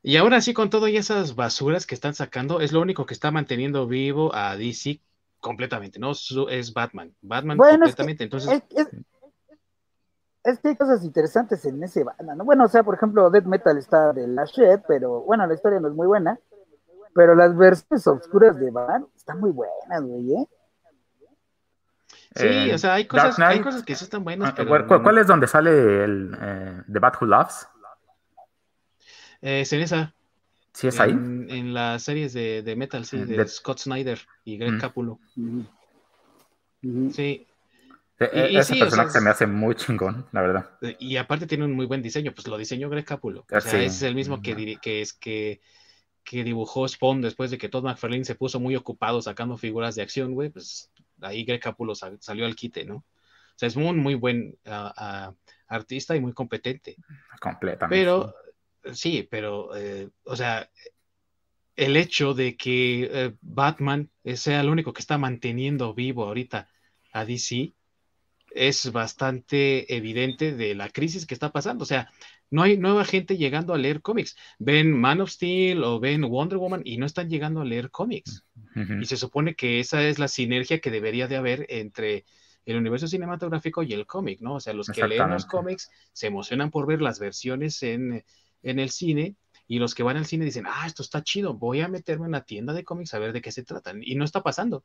[0.03, 3.31] Y ahora así con todas esas basuras que están sacando, es lo único que está
[3.31, 5.01] manteniendo vivo a DC
[5.41, 6.15] completamente, ¿no?
[6.15, 7.15] Su- es Batman.
[7.21, 8.25] Batman Bueno, es que- completamente.
[8.25, 8.97] Entonces, Es, es-
[10.45, 12.45] es que hay cosas interesantes en ese banda, ¿no?
[12.45, 15.81] Bueno, o sea, por ejemplo, Death Metal está de la shit, pero bueno, la historia
[15.81, 16.39] no es muy buena.
[17.15, 20.47] Pero las versiones oscuras de Batman están muy buenas, güey, ¿eh?
[22.37, 24.87] sí, Eh, o sea, hay cosas, hay cosas que sí están buenas, ah, pero ¿cuál,
[24.87, 27.67] cuál- cuál es donde sale el eh, The Bat Who Loves?
[29.43, 30.15] Eh, esa,
[30.73, 31.11] ¿Sí es ahí?
[31.11, 34.75] en, en las series de, de Metal, sí, de, De- Scott Snyder y Greg
[35.37, 35.61] Mm.
[36.83, 37.11] Ujú.
[37.11, 37.47] Sí,
[38.21, 40.71] E- y- y ese sí, o personaje sea, se me hace muy chingón, la verdad.
[40.83, 43.41] Eh, Y aparte tiene un muy buen diseño, pues lo diseñó Greg Capullo.
[43.43, 43.85] O Ah, sea, sí.
[43.87, 45.61] es el mismo que, diri- que es que,
[46.25, 50.03] que dibujó Spawn después de que Todd McFarlane se puso muy ocupado sacando figuras de
[50.03, 50.91] acción, güey, pues
[51.23, 52.97] ahí Greg Capullo sal- salió al quite, ¿no?
[52.97, 53.05] O
[53.59, 55.35] sea, es un muy buen ah, ah,
[55.69, 56.97] artista y muy competente.
[57.41, 58.01] Completamente.
[58.03, 58.35] Pero,
[58.93, 60.71] sí, pero, eh, o sea,
[61.77, 66.69] el hecho de que eh, Batman sea el único que está manteniendo vivo ahorita
[67.13, 67.73] a DC
[68.51, 71.85] es bastante evidente de la crisis que está pasando.
[71.85, 72.11] O sea,
[72.51, 74.37] no hay nueva gente llegando a leer cómics.
[74.59, 78.45] Ven Man of Steel o ven Wonder Woman y no están llegando a leer cómics.
[79.01, 82.25] Y se supone que esa es la sinergia que debería de haber entre
[82.65, 84.55] el universo cinematográfico y el cómic, ¿no?
[84.55, 88.23] O sea, los que leen los cómics se emocionan por ver las versiones en,
[88.63, 89.37] en el cine
[89.67, 92.31] y los que van al cine dicen, ah, esto está chido, voy a meterme en
[92.31, 94.01] una tienda de cómics a ver de qué se tratan.
[94.03, 94.83] Y no está pasando.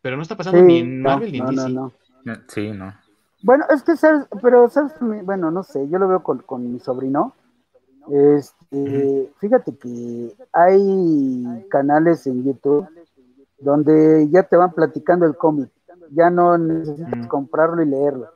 [0.00, 1.68] Pero no está pasando Sí, ni en no, Marvel ni en no, DC.
[1.70, 1.92] no,
[2.24, 2.32] no.
[2.32, 2.94] Eh, Sí, no.
[3.42, 4.26] Bueno, es que, ¿sabes?
[4.42, 4.92] pero, ¿sabes?
[5.00, 7.34] Bueno, no sé, yo lo veo con, con mi sobrino.
[8.10, 12.88] Este, Fíjate que hay canales en YouTube
[13.58, 15.70] donde ya te van platicando el cómic,
[16.10, 17.28] ya no necesitas Ujú.
[17.28, 18.28] comprarlo y leerlo.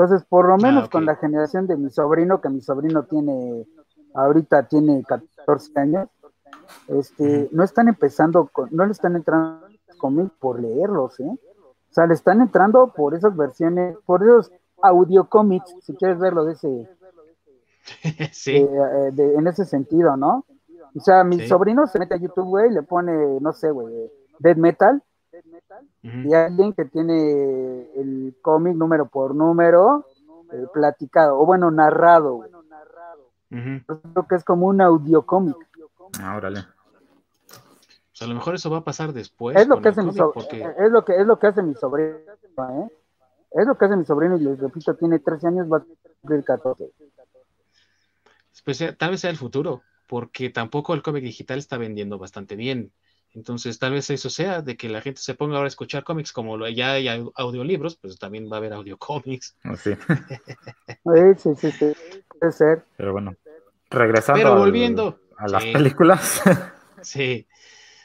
[0.00, 3.66] Entonces, por lo menos Ah, con la generación de mi sobrino, que mi sobrino tiene,
[4.14, 6.08] ahorita tiene 14 años,
[6.88, 9.66] este, no están empezando, con, no le están entrando
[9.98, 11.28] cómics por leerlos, ¿eh?
[11.28, 14.50] O sea, le están entrando por esas versiones, por esos
[14.80, 16.88] audio cómics, si quieres verlo de ese,
[18.32, 20.46] sí, de, eh, de- en ese sentido, ¿no?
[20.96, 21.46] O sea, mi Sí.
[21.48, 25.02] sobrino se mete a YouTube, güey, y le pone, no sé, güey, Dead Metal,
[26.02, 26.28] Ujú.
[26.28, 30.06] y alguien que tiene el cómic número por número
[30.52, 32.44] eh, platicado, o bueno, narrado,
[33.48, 35.56] Creo que es como un audio cómic.
[36.20, 36.64] Ah, órale.
[37.48, 39.56] Pues a lo mejor eso va a pasar después.
[39.56, 41.74] Es lo que hace mi sobrino, porque- es lo que es lo que hace mi
[41.74, 42.88] sobrino, ¿eh?
[43.52, 45.84] Es lo que hace mi sobrino y les repito, tiene 13 años, va a
[46.20, 46.90] cumplir 14.
[48.64, 52.56] pues sea- tal vez sea el futuro, porque tampoco el cómic digital está vendiendo bastante
[52.56, 52.92] bien.
[53.32, 56.32] Entonces, tal vez eso sea de que la gente se ponga ahora a escuchar cómics,
[56.32, 59.56] como lo- ya hay au- audiolibros, pues también va a haber audiocómics.
[59.70, 59.92] Oh, sí.
[61.04, 61.92] Sí, sí, sí, sí,
[62.38, 62.84] puede ser.
[62.96, 63.34] Pero bueno.
[63.90, 65.20] Regresando Pero al- volviendo.
[65.36, 65.72] a las Sí.
[65.72, 66.42] películas.
[67.02, 67.46] Sí.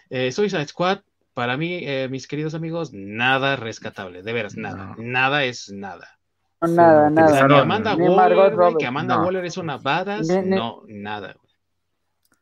[0.10, 1.00] Eh, Suicide Squad,
[1.34, 4.96] para mí, eh, mis queridos amigos, nada rescatable, de veras, nada.
[4.96, 5.04] No.
[5.04, 6.18] Nada es nada.
[6.62, 7.48] No, Sí, nada, nada.
[7.48, 9.24] ni Amanda Ni Waller, que Amanda No.
[9.26, 11.36] Waller es una badass, Ni- ni- no, nada.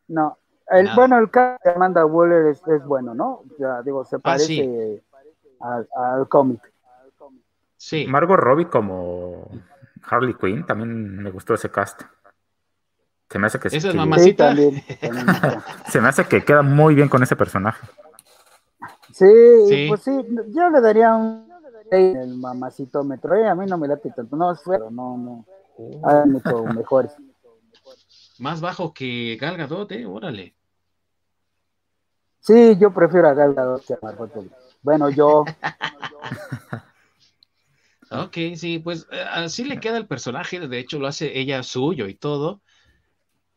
[0.06, 0.38] No.
[0.70, 0.96] El, Nada.
[0.96, 3.42] bueno, el caso de Amanda Waller es, es bueno, ¿no?
[3.58, 5.02] Ya digo, se Ah, parece sí.
[5.60, 6.60] al, al cómic.
[7.76, 9.48] Sí, Margot Robbie como
[10.08, 12.00] Harley Quinn, también me gustó ese cast.
[13.28, 14.18] Se me hace que, Esa es que- mamá.
[14.18, 14.46] Sí, Mamacita.
[14.48, 14.82] también.
[15.00, 15.62] también está.
[15.90, 17.86] se me hace que queda muy bien con ese personaje.
[19.12, 19.26] Sí,
[19.68, 19.86] Sí.
[19.88, 21.44] pues sí, yo le daría un
[21.90, 23.34] el mamacitómetro.
[23.36, 24.34] Eh, a mí no me late tanto.
[24.36, 25.44] No, es pero no, no.
[26.04, 27.14] Hay mucho mejores.
[28.44, 30.54] Más bajo que Gal Gadot, eh, órale.
[32.40, 34.50] Sí, yo prefiero a Gal Gadot que a Margot Robbie.
[34.82, 35.44] Bueno, yo.
[38.10, 42.06] Ok, sí, pues eh, así le queda el personaje, de hecho lo hace ella suyo
[42.06, 42.62] y todo,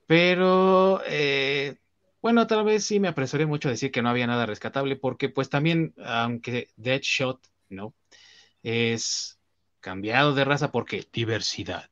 [0.08, 1.76] pero eh,
[2.22, 5.30] bueno, tal vez sí me apresuré mucho a decir que no había nada rescatable, porque
[5.30, 7.40] pues también, aunque Deadshot,
[7.70, 7.94] ¿no?
[8.64, 9.38] Es
[9.80, 11.92] cambiado de raza porque diversidad.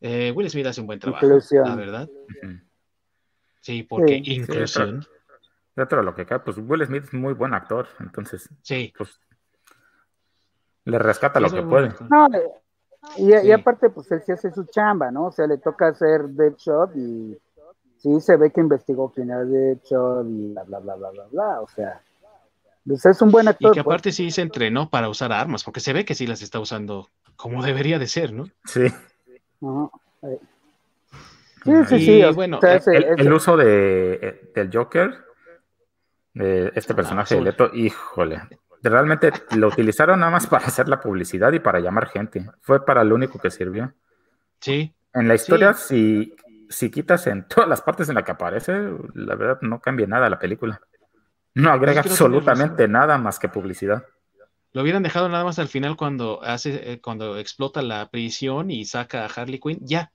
[0.00, 1.68] Eh, Will Smith hace un buen trabajo, Inclusión.
[1.68, 2.08] la verdad.
[3.60, 4.34] Sí, porque Sí.
[4.34, 5.04] inclusión.
[5.74, 9.20] Dentro de lo que cae, pues Will Smith es muy buen actor, entonces Sí, pues
[10.84, 11.90] le rescata lo que puede.
[12.10, 12.28] No,
[13.16, 13.52] y, y Sí.
[13.52, 15.26] aparte, pues él sí hace su chamba, ¿no?
[15.26, 17.38] O sea, le toca hacer Deadshot y
[17.98, 21.60] sí se ve que investigó quién era Deadshot y bla, bla, bla, bla, bla, bla.
[21.60, 22.00] O sea,
[22.86, 23.72] pues es un buen Y actor.
[23.72, 23.86] que pues.
[23.94, 27.08] aparte sí se entrenó para usar armas, porque se ve que sí las está usando
[27.36, 28.46] como debería de ser, ¿no?
[28.64, 28.86] Sí.
[29.60, 30.38] Eh.
[31.64, 32.34] Sí, sí, Y sí.
[32.34, 35.24] bueno, el, uso de, eh, del Joker
[36.34, 38.40] de este personaje de Leto, híjole,
[38.82, 42.48] realmente lo utilizaron nada más para hacer la publicidad y para llamar gente.
[42.60, 43.92] Fue para lo único que sirvió.
[44.60, 44.94] Sí.
[45.12, 46.36] En la historia, si,
[46.68, 48.72] si quitas en todas las partes en las que aparece,
[49.14, 50.80] la verdad no cambia nada la película.
[51.54, 54.04] No agrega absolutamente nada más que publicidad.
[54.72, 58.84] Lo hubieran dejado nada más al final cuando hace, eh, cuando explota la prisión y
[58.84, 60.12] saca a Harley Quinn, ya.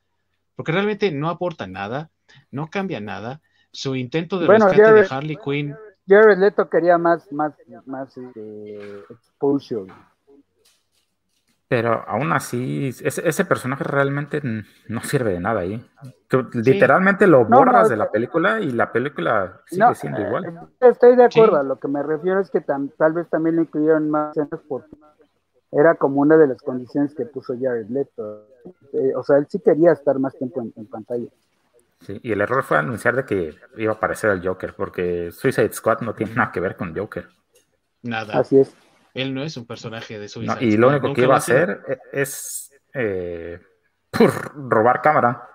[0.55, 2.11] Porque realmente no aporta nada,
[2.51, 3.41] no cambia nada.
[3.71, 5.75] Su intento de rescate de Harley Quinn
[6.07, 7.53] Jared Leto quería más, más,
[7.85, 8.13] más
[9.09, 9.91] exposure.
[11.73, 15.83] Pero aún así, ese, personaje realmente no sirve de nada ahí.
[16.53, 20.69] literalmente lo borras de la película y la película sigue siendo eh, igual.
[20.79, 24.07] Estoy de acuerdo, a lo que me refiero es que tal vez también le incluyeron
[24.07, 24.95] más escenas porque
[25.71, 28.45] era como una de las condiciones que puso Jared Leto.
[28.93, 31.27] Eh, o sea, él sí quería estar más tiempo en pantalla
[32.07, 36.01] y el error fue anunciar de que iba a aparecer el Joker, porque Suicide Squad
[36.01, 37.27] no tiene nada que ver con Joker.
[38.03, 38.37] Nada.
[38.37, 38.75] Así es.
[39.13, 40.67] Él no es un personaje de Suicide Squad.
[40.67, 41.81] Y lo único que iba a hacer
[42.11, 43.59] es eh,
[44.11, 45.49] robar cámara.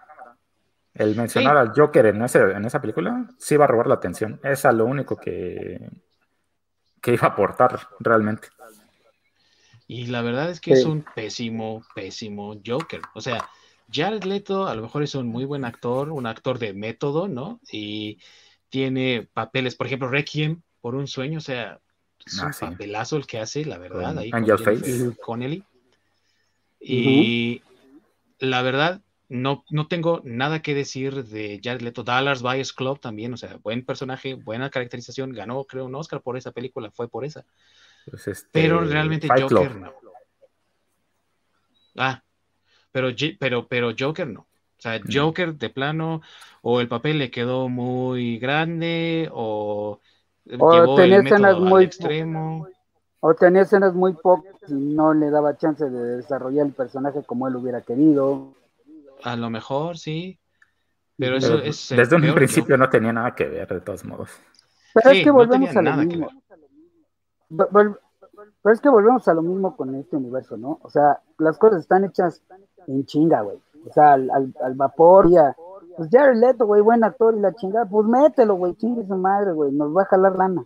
[0.95, 4.41] El mencionar al Joker en, ese, en esa película sí iba a robar la atención.
[4.43, 5.91] Es lo único que,
[7.01, 8.49] que iba a aportar realmente.
[9.87, 13.01] Y la verdad es que es un pésimo, pésimo Joker.
[13.15, 13.49] O sea,
[13.91, 17.61] Jared Leto a lo mejor es un muy buen actor, un actor de método, ¿no?
[17.73, 18.19] Y
[18.69, 21.81] tiene papeles, por ejemplo, Requiem por un sueño, o sea,
[22.27, 25.17] es un papelazo el que hace, la verdad, ahí Angel Face.
[25.21, 25.65] Connelly.
[26.81, 27.63] Y
[28.39, 32.03] la verdad, no, no tengo nada que decir de Jared Leto.
[32.03, 36.37] Dallas Buyers Club también, o sea, buen personaje, buena caracterización, ganó, creo, un Oscar por
[36.37, 37.45] esa película, fue por esa.
[38.09, 39.93] Pues este, Pero realmente Joker no.
[41.97, 42.23] Ah,
[42.93, 43.09] pero,
[43.39, 44.41] pero, pero Joker no.
[44.41, 46.23] O sea, Joker de plano,
[46.63, 50.01] o el papel le quedó muy grande, o,
[50.59, 52.67] o tenía escenas muy extremo.
[53.21, 57.49] O tenía escenas muy pocas y no le daba chance de desarrollar el personaje como
[57.49, 58.55] él hubiera querido.
[59.25, 60.39] A lo mejor, sí.
[61.17, 61.89] Pero eso es.
[61.89, 64.31] Desde un principio no tenía nada que ver, de todos modos.
[64.95, 66.29] Pero es que volvemos a lo mismo.
[67.49, 67.99] Pero
[68.73, 70.79] es que volvemos a lo mismo con este universo, ¿no?
[70.83, 72.43] O sea, las cosas están hechas
[72.87, 73.59] en chinga, güey.
[73.89, 75.57] O sea, al, al, vapor, ya.
[75.99, 79.51] Pues Jared Leto, güey, buen actor y la chingada, pues mételo, güey, chingue su madre,
[79.51, 80.65] güey, nos va a jalar lana.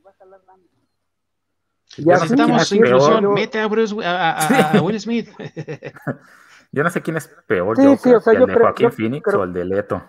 [1.97, 5.31] Ya estamos inclusión, mete a, Bruce, a, Will Smith.
[6.73, 8.93] yo no sé quién es peor, sí, sí, o sea, el yo de creo, Joaquín
[8.93, 10.03] Phoenix o el de Leto.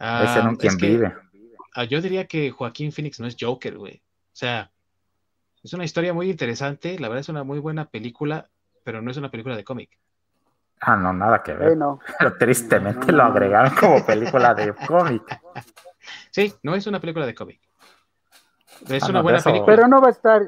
[0.00, 1.14] Ah, Ese no quien vive.
[1.72, 3.98] Ah, yo diría que Joaquín Phoenix no es Joker, güey.
[3.98, 4.72] O sea,
[5.62, 8.50] es una historia muy interesante, la verdad es una muy buena película,
[8.82, 9.96] pero no es una película de cómic.
[10.80, 11.76] Ah, no, nada que ver.
[12.18, 15.22] Pero tristemente lo agregaron como película de cómic.
[16.30, 17.60] Sí, no es una película de cómic.
[18.88, 19.66] Es ah, una buena película.
[19.66, 20.42] Pero no va a estar,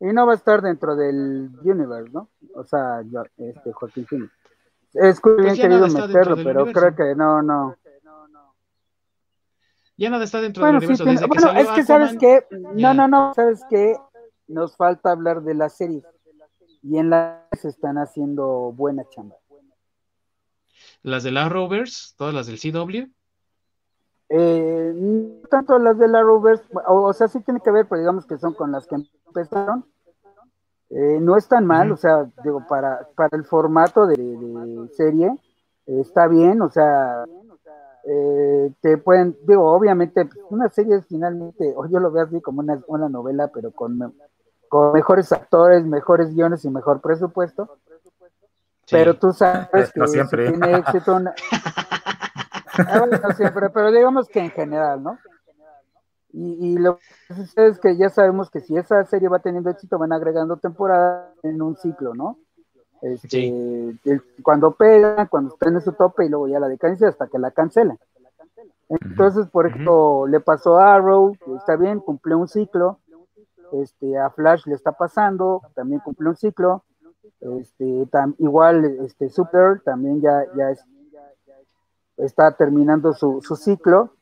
[0.00, 2.28] y no va a estar dentro del universe, ¿no?
[2.54, 4.32] O sea, yo, este Joaquín Phoenix.
[4.92, 7.76] Es que pues querido meterlo, pero creo que no, no.
[9.96, 11.04] Ya nada está dentro del universo.
[11.04, 13.94] desde bueno, es que sabes que, no, no, no, sabes que
[14.48, 16.02] nos falta hablar de la serie
[16.82, 19.36] y en las se están haciendo buena chamba.
[21.02, 22.14] ¿Las de la Rovers?
[22.16, 23.10] ¿Todas las del CW?
[24.28, 28.26] Eh, no tanto las de la Rovers, o, sea, sí tiene que ver, pero digamos
[28.26, 28.96] que son con las que
[29.26, 29.84] empezaron.
[30.90, 35.28] Eh, no es tan mal, o sea, digo, para, para el formato de, serie,
[35.86, 37.24] eh, está bien, o sea,
[38.80, 43.08] te pueden, digo, obviamente, una serie finalmente, o yo lo veo así como una, una
[43.08, 43.98] novela, pero con
[44.70, 47.76] con mejores actores, mejores guiones y mejor presupuesto.
[48.88, 50.50] Pero tú sabes que siempre.
[50.52, 51.20] tiene éxito.
[52.78, 55.18] Ah, no siempre, pero digamos que en general, ¿no?
[56.32, 59.98] Y, lo que sucede es que ya sabemos que si esa serie va teniendo éxito,
[59.98, 62.38] van agregando temporada en un ciclo, ¿no?
[63.02, 63.98] Este,
[64.42, 67.50] cuando pega, cuando está en su tope y luego ya la decadencia hasta que la
[67.50, 67.98] cancelan.
[68.88, 73.00] Entonces, por ejemplo, le pasó a Arrow, que está bien, cumplió un ciclo,
[73.72, 76.84] este, a Flash le está pasando, también cumple un ciclo,
[77.40, 78.06] este,
[78.38, 80.74] igual este, Super también ya, ya
[82.16, 84.14] está terminando su, ciclo,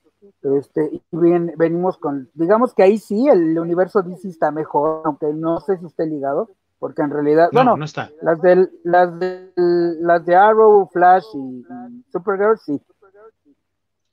[0.43, 5.33] este, y bien, venimos con, digamos que ahí sí, el universo DC está mejor, aunque
[5.33, 10.37] no sé si esté ligado, porque en realidad, bueno, las de, las de las de
[10.37, 11.65] Arrow, Flash y,
[12.13, 12.81] Supergirl sí.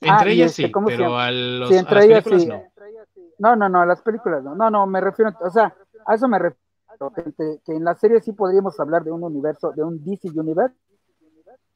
[0.01, 2.45] Entre ah, ellas sí, pero a los, entre ellas sí.
[2.47, 2.63] no.
[3.39, 4.55] No, no, no, a las películas no.
[4.55, 5.75] No, no, me refiero, o sea,
[6.05, 6.61] a eso me refiero.
[7.35, 10.75] Que, en la serie sí podríamos hablar de un universo, de un DC Universe,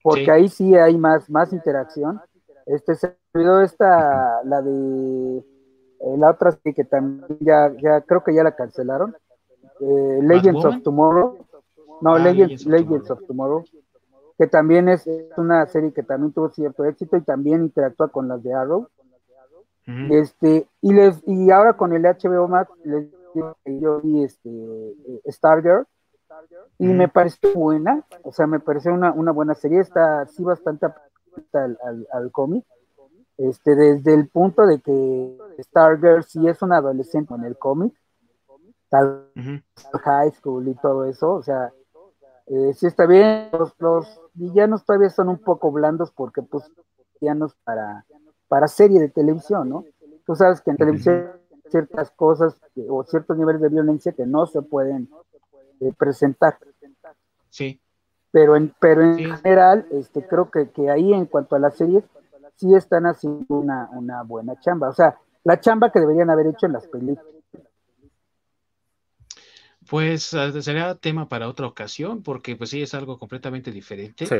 [0.02, 2.22] porque ahí sí hay más, más interacción.
[2.66, 5.44] Este se olvidó esta, la de
[6.00, 9.16] eh, la otra sí que también ya, ya creo que ya la cancelaron,
[9.82, 11.38] eh, Legends of Tomorrow,
[12.02, 13.66] no, ah, Legends, Legends, of Tomorrow,
[14.38, 15.06] que también es,
[15.36, 18.88] una serie que también tuvo cierto éxito y también interactúa con las de Arrow.
[20.12, 24.50] Este, y les, y ahora con el HBO Max, les digo que yo vi este
[25.28, 25.86] Stargirl,
[26.78, 30.86] y me pareció buena, o sea, me pareció una, una buena serie, está así bastante
[31.54, 32.66] al, al, al cómic,
[33.38, 37.94] este, desde el punto de que Stargirl sí es una adolescente en el cómic,
[38.90, 39.32] tal
[40.04, 41.72] high school y todo eso, o sea,
[42.48, 46.72] eh, sí está bien, los, los, villanos todavía son un poco blandos porque pues
[47.20, 48.06] villanos para,
[48.50, 49.86] para serie de televisión, ¿no?
[50.26, 51.32] Tú sabes que en televisión
[51.70, 52.60] ciertas cosas
[52.90, 55.10] o ciertos niveles de violencia que no se pueden
[55.80, 56.58] eh, presentar.
[57.50, 57.80] Sí.
[58.32, 62.04] Pero en, pero en general, este, creo que, que ahí en cuanto a las series,
[62.56, 64.90] sí están haciendo una, una buena chamba.
[64.90, 67.26] O sea, la chamba que deberían haber hecho en las películas.
[69.90, 74.26] Pues ah, sería tema para otra ocasión, porque pues sí es algo completamente diferente.
[74.28, 74.36] Sí.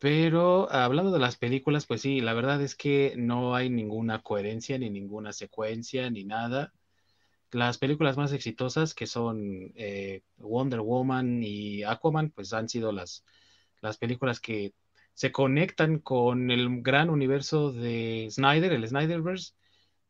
[0.00, 4.78] Pero hablando de las películas, pues sí, la verdad es que no hay ninguna coherencia,
[4.78, 6.72] ni ninguna secuencia, ni nada.
[7.52, 13.24] Las películas más exitosas, que son eh, Wonder Woman y Aquaman, pues han sido las,
[13.82, 14.72] las películas que
[15.12, 19.52] se conectan con el gran universo de Snyder, el Snyderverse,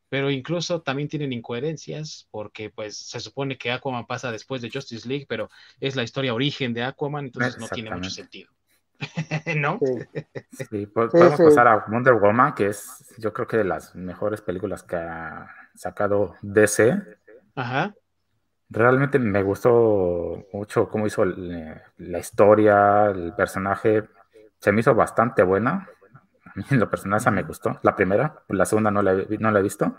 [0.08, 5.08] pero incluso también tienen incoherencias porque pues se supone que Aquaman pasa después de Justice
[5.08, 5.48] League, pero
[5.80, 8.52] es la historia origen de Aquaman, entonces no tiene mucho sentido.
[9.56, 9.78] ¿No?
[10.52, 14.82] Sí, podemos pasar a Wonder Woman, que es yo creo que de las mejores películas
[14.82, 17.00] que ha sacado DC.
[17.54, 17.94] Ajá.
[18.68, 24.04] Realmente me gustó mucho cómo hizo la historia, el personaje
[24.60, 25.88] se me hizo bastante buena.
[26.44, 27.78] A mí en lo personal esa me gustó.
[27.82, 29.96] La primera, la segunda no la, no la he visto.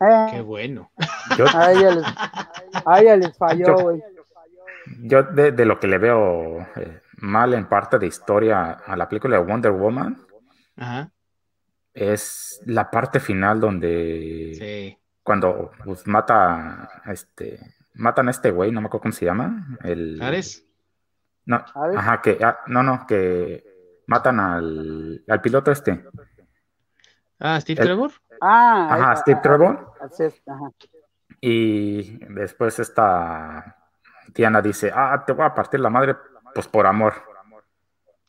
[0.00, 0.26] Eh.
[0.30, 0.90] Qué bueno.
[1.36, 4.02] Yo, a, ella les, falló, güey.
[5.02, 9.08] Yo, de, de, lo que le veo eh, mal en parte de historia a la
[9.08, 10.26] película de Wonder Woman
[11.92, 14.98] es la parte final donde sí.
[15.22, 19.78] cuando pues, mata este matan a este güey, no me acuerdo cómo se llama.
[19.82, 20.66] El, ¿Ares?
[21.44, 21.64] No,
[21.96, 23.64] ajá, que, ah, no, no, que
[24.06, 26.04] matan al, al piloto este.
[27.38, 28.12] Ah, Steve Trevor.
[28.40, 29.92] Ah, ajá, Steve Trevor.
[31.40, 33.76] Y después esta
[34.32, 36.16] Tiana dice, ah, te voy a partir la madre,
[36.54, 37.14] pues por amor.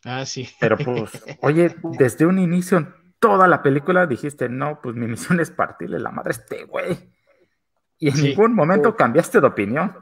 [0.03, 0.49] Ah, sí.
[0.59, 1.11] Pero pues,
[1.41, 5.99] oye, desde un inicio en toda la película dijiste, no, pues mi misión es partirle
[5.99, 6.97] la madre a este güey.
[7.99, 9.95] Y en ningún momento cambiaste de opinión.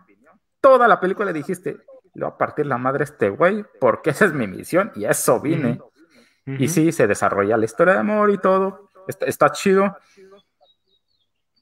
[0.62, 1.80] Toda la película dijiste,
[2.14, 5.06] le voy a partir la madre a este güey, porque esa es mi misión y
[5.06, 5.80] a eso vine.
[6.46, 9.96] Y sí, se desarrolla la historia de amor y todo, está, chido,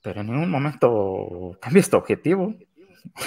[0.01, 2.55] pero en ningún momento cambia este objetivo.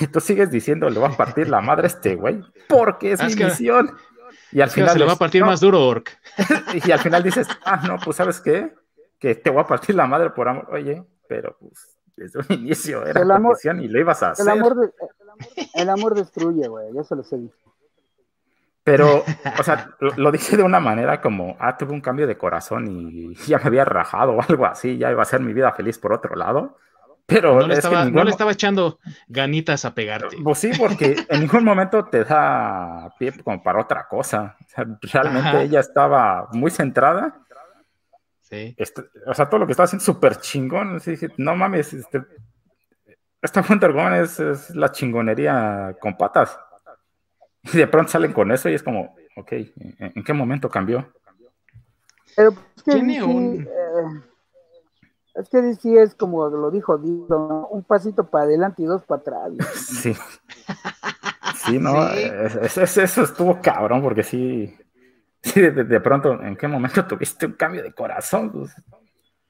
[0.00, 3.22] Y tú sigues diciendo, le voy a partir la madre a este güey, porque es,
[3.22, 3.96] mi misión.
[4.52, 4.90] Y al final.
[4.90, 6.18] Se le va a partir más duro, Orc.
[6.84, 8.74] y al final dices, ah, no, pues ¿sabes qué?
[9.18, 10.68] Que te voy a partir la madre por amor.
[10.72, 14.44] Oye, pero pues desde un inicio era la misión y lo ibas a hacer.
[14.44, 14.94] El amor,
[15.74, 17.38] el amor destruye, güey, yo se lo sé.
[18.82, 19.22] Pero,
[19.58, 23.34] o sea, lo, dije de una manera como, ah, tuve un cambio de corazón y
[23.46, 26.12] ya me había rajado o algo así, ya iba a ser mi vida feliz por
[26.12, 26.76] otro lado.
[27.30, 28.98] Pero no le, estaba, echando
[29.28, 30.36] ganitas a pegarte.
[30.42, 34.56] Pues sí, porque en ningún momento te da pie como para otra cosa.
[34.60, 37.40] O sea, realmente ella estaba muy centrada.
[38.42, 38.74] Sí.
[38.76, 40.98] Este, o sea, todo lo que estaba haciendo súper chingón.
[40.98, 42.22] dije, no mames, este,
[43.40, 46.58] esta Wonder Woman es, la chingonería con patas.
[47.62, 51.12] Y de pronto salen con eso y es como, ok, ¿en, qué momento cambió?
[52.34, 53.62] Pero es que Tiene un...
[53.62, 54.29] Eh,
[55.34, 59.20] es que DC es como lo dijo Dido, un pasito para adelante y dos para
[59.20, 59.52] atrás.
[59.74, 60.14] Sí.
[61.66, 64.74] Sí, no, eso estuvo cabrón porque sí,
[65.42, 68.50] sí de, pronto, ¿en qué momento tuviste un cambio de corazón?
[68.50, 68.74] Pues,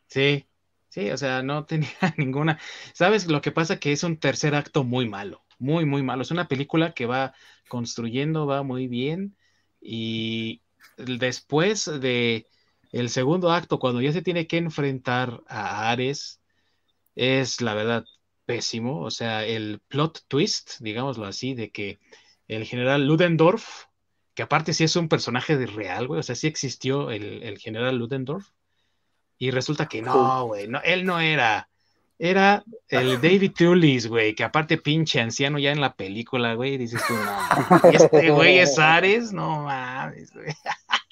[0.08, 0.44] sí,
[0.90, 1.88] Sí, o sea, no tenía
[2.18, 2.58] ninguna.
[2.92, 3.26] ¿Sabes?
[3.26, 6.22] Lo que pasa que es un tercer acto muy malo, muy, muy malo.
[6.22, 7.32] Es una película que va
[7.68, 9.36] construyendo, va muy bien.
[9.80, 10.62] Y
[10.98, 12.46] después de
[12.92, 16.40] el segundo acto, cuando ya se tiene que enfrentar a Ares,
[17.14, 18.04] es la verdad
[18.46, 19.02] pésimo.
[19.02, 22.00] O sea, el plot twist, digámoslo así, de que
[22.48, 23.84] el general Ludendorff,
[24.34, 27.58] que aparte sí es un personaje de real, güey, o sea, sí existió el, el
[27.58, 28.48] general Ludendorff
[29.38, 31.68] y resulta que no, güey, no, él no era.
[32.18, 37.02] Era el David Tullis, güey, que aparte pinche anciano ya en la película, güey, dices
[37.08, 40.48] tú, no, este güey es Ares, no mames, güey.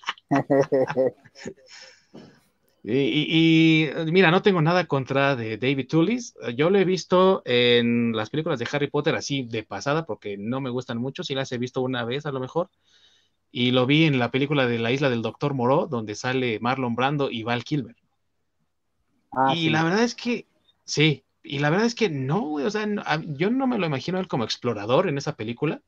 [2.91, 6.35] Y, mira, no tengo nada contra de David Tullis.
[6.57, 10.61] Yo lo he visto en las películas de Harry Potter así de pasada, porque no
[10.61, 11.23] me gustan mucho.
[11.23, 12.71] Sí las he visto una vez a lo mejor.
[13.51, 16.95] Y lo vi en la película de La Isla del Doctor Moreau, donde sale Marlon
[16.95, 17.97] Brando y Val Kilmer.
[19.33, 20.47] Ah, y la verdad es que,
[20.85, 22.87] sí, y la verdad es que no, güey, o sea,
[23.27, 25.83] yo no me lo imagino él como explorador en esa película.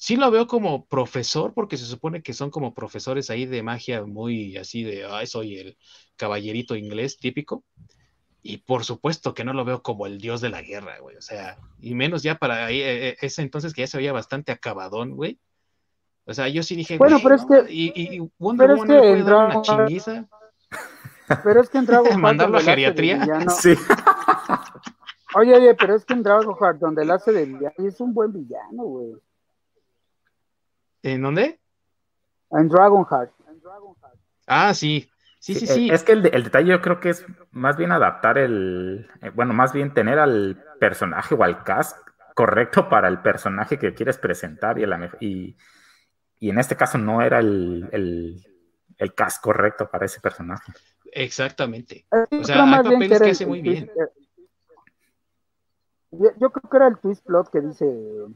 [0.00, 4.02] Sí lo veo como profesor, porque se supone que son como profesores ahí de magia
[4.06, 5.76] muy así de, ay, soy el
[6.16, 7.64] caballerito inglés típico.
[8.40, 11.18] Y por supuesto que no lo veo como el dios de la guerra, güey.
[11.18, 14.14] O sea, y menos ya para ahí, e, e, ese entonces que ya se veía
[14.14, 15.38] bastante acabadón, güey.
[16.24, 17.70] O sea, yo sí dije, bueno, pero es que.
[17.70, 20.26] Y, y Wonder Woman es que una chinguiza.
[21.44, 23.22] Pero es que en Dragon Mandarlo a geriatría.
[23.50, 23.74] Sí.
[25.34, 28.14] Oye, oye, pero es que en Dragon Heart, donde él hace de villano, es un
[28.14, 29.12] buen villano, güey.
[31.02, 31.60] ¿En dónde?
[32.50, 33.32] En Dragon Heart.
[34.46, 35.10] Ah, sí.
[35.38, 35.90] Sí, sí, sí.
[35.90, 39.72] Es que el, detalle yo creo que es más bien adaptar el, eh, bueno, más
[39.72, 41.96] bien tener al personaje o al cast
[42.34, 44.84] correcto para el personaje que quieres presentar y,
[45.20, 45.56] y,
[46.40, 48.46] y en este caso no era el, el,
[48.98, 50.72] el, cast correcto para ese personaje.
[51.10, 52.04] Exactamente.
[52.10, 53.90] O sea, hay papeles que hace muy bien.
[56.12, 57.86] Yo, creo que era el twist plot que dice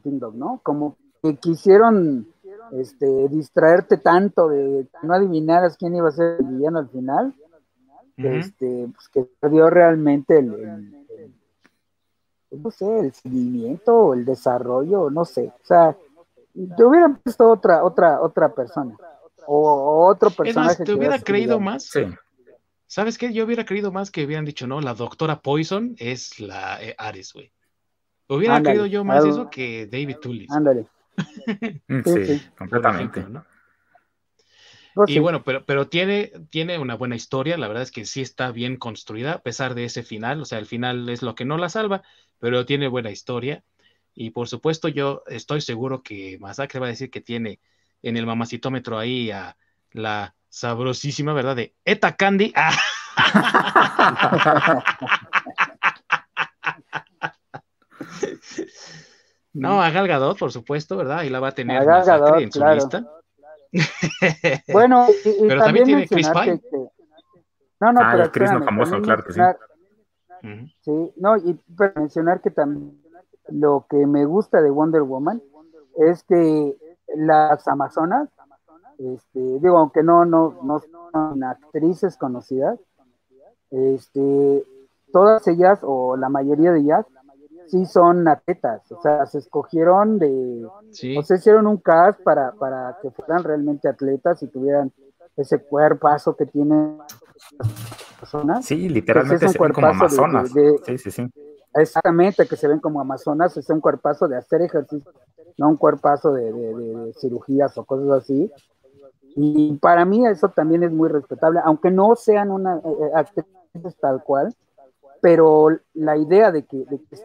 [0.02, 0.60] Kingdom, ¿no?
[0.62, 2.33] Como que quisieron
[2.72, 7.34] este, distraerte tanto de no adivinaras quién iba a ser el villano al final,
[8.16, 11.06] este, pues que perdió realmente el,
[12.50, 15.96] no sé, el seguimiento o el desarrollo, no sé, o sea,
[16.54, 18.96] yo hubiera puesto otra, otra, otra persona,
[19.46, 20.84] o, otro personaje.
[20.84, 21.90] ¿Te hubiera creído más?
[22.86, 23.32] ¿Sabes qué?
[23.32, 27.32] Yo hubiera creído más que hubieran dicho, no, la doctora Poison es la eh, Ares,
[27.32, 27.52] güey.
[28.28, 30.50] Hubiera creído yo más eso que David Tullis.
[30.50, 30.86] Ándale.
[31.88, 33.26] Mm, sí, completamente.
[34.94, 38.20] Pues y bueno, pero, pero tiene, tiene una buena historia, la verdad es que sí
[38.20, 41.44] está bien construida, a pesar de ese final, o sea, el final es lo que
[41.44, 42.02] no la salva,
[42.38, 43.64] pero tiene buena historia.
[44.14, 47.58] Y por supuesto, yo estoy seguro que Masacre va a decir que tiene
[48.02, 49.56] en el mamacitómetro ahí a
[49.90, 51.56] la sabrosísima, ¿verdad?
[51.56, 52.52] De Eta Candy.
[59.54, 61.18] No, a Gal Gadot, por supuesto, ¿verdad?
[61.18, 63.04] Ahí la va a tener a en su lista.
[64.72, 66.60] bueno, y, pero también, tiene Chris Pine.
[67.80, 69.40] No, no, ah, pero Chris no famoso, claro que sí.
[70.82, 73.00] Sí, no, y para mencionar que también
[73.48, 75.42] lo que me gusta de Wonder Woman
[75.96, 76.76] es que
[77.16, 78.28] las Amazonas,
[78.98, 80.80] este, digo, aunque no, no, no
[81.12, 82.78] son actrices conocidas,
[83.70, 84.64] este,
[85.12, 87.06] todas ellas, o la mayoría de ellas,
[87.66, 92.98] sí son atletas, o sea, se escogieron de, o se hicieron un cast para, para
[93.02, 94.92] que fueran realmente atletas y tuvieran
[95.36, 96.98] ese cuerpazo que tienen
[98.20, 98.64] personas.
[98.64, 100.50] Sí, literalmente se ven como amazonas.
[100.86, 101.30] sí, sí, sí.
[101.76, 105.10] Exactamente, que se ven como amazonas, es un cuerpazo de hacer ejercicio,
[105.58, 108.50] no un cuerpazo de, de cirugías o cosas así.
[109.36, 113.96] Y para mí eso también es muy respetable, aunque no sean una eh, eh, actrices
[114.00, 114.54] tal cual,
[115.20, 117.16] pero la idea de que, de que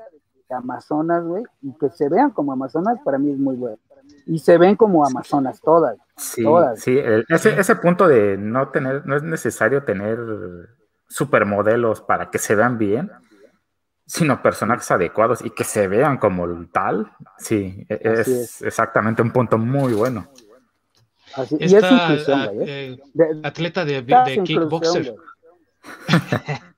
[0.54, 3.78] Amazonas, güey, y que se vean como Amazonas, para mí es muy bueno.
[4.26, 5.98] Y se ven como Amazonas todas.
[6.18, 6.80] Sí, todas.
[6.80, 7.00] sí,
[7.30, 10.20] ese, ese punto de no tener, no es necesario tener
[11.08, 13.12] supermodelos para que se vean bien,
[14.06, 19.58] sino personajes adecuados y que se vean como tal, sí, e, es, exactamente un punto
[19.58, 20.28] muy bueno.
[21.36, 22.98] Así, y es inclusión, ah, eh,
[23.44, 25.16] atleta de, de kickboxer.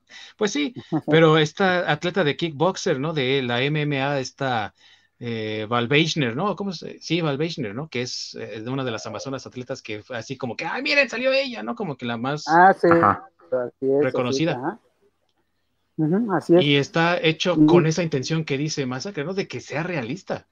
[0.42, 0.74] Pues sí,
[1.06, 3.12] pero esta atleta de kickboxer, ¿no?
[3.12, 4.74] De la MMA, esta
[5.20, 5.88] eh, Val
[6.34, 6.56] ¿no?
[6.56, 6.98] ¿Cómo se?
[6.98, 7.38] Sí, Val
[7.72, 7.86] ¿no?
[7.88, 11.08] Que es eh, una de las amazonas atletas que fue así como que, ¡ay, miren,
[11.08, 11.62] salió ella!
[11.62, 11.76] ¿no?
[11.76, 12.74] Como que la más ah,
[13.80, 14.80] reconocida.
[16.32, 19.34] Así es, Y está hecho con esa intención que dice Masacre, ¿no?
[19.34, 20.48] De que sea realista.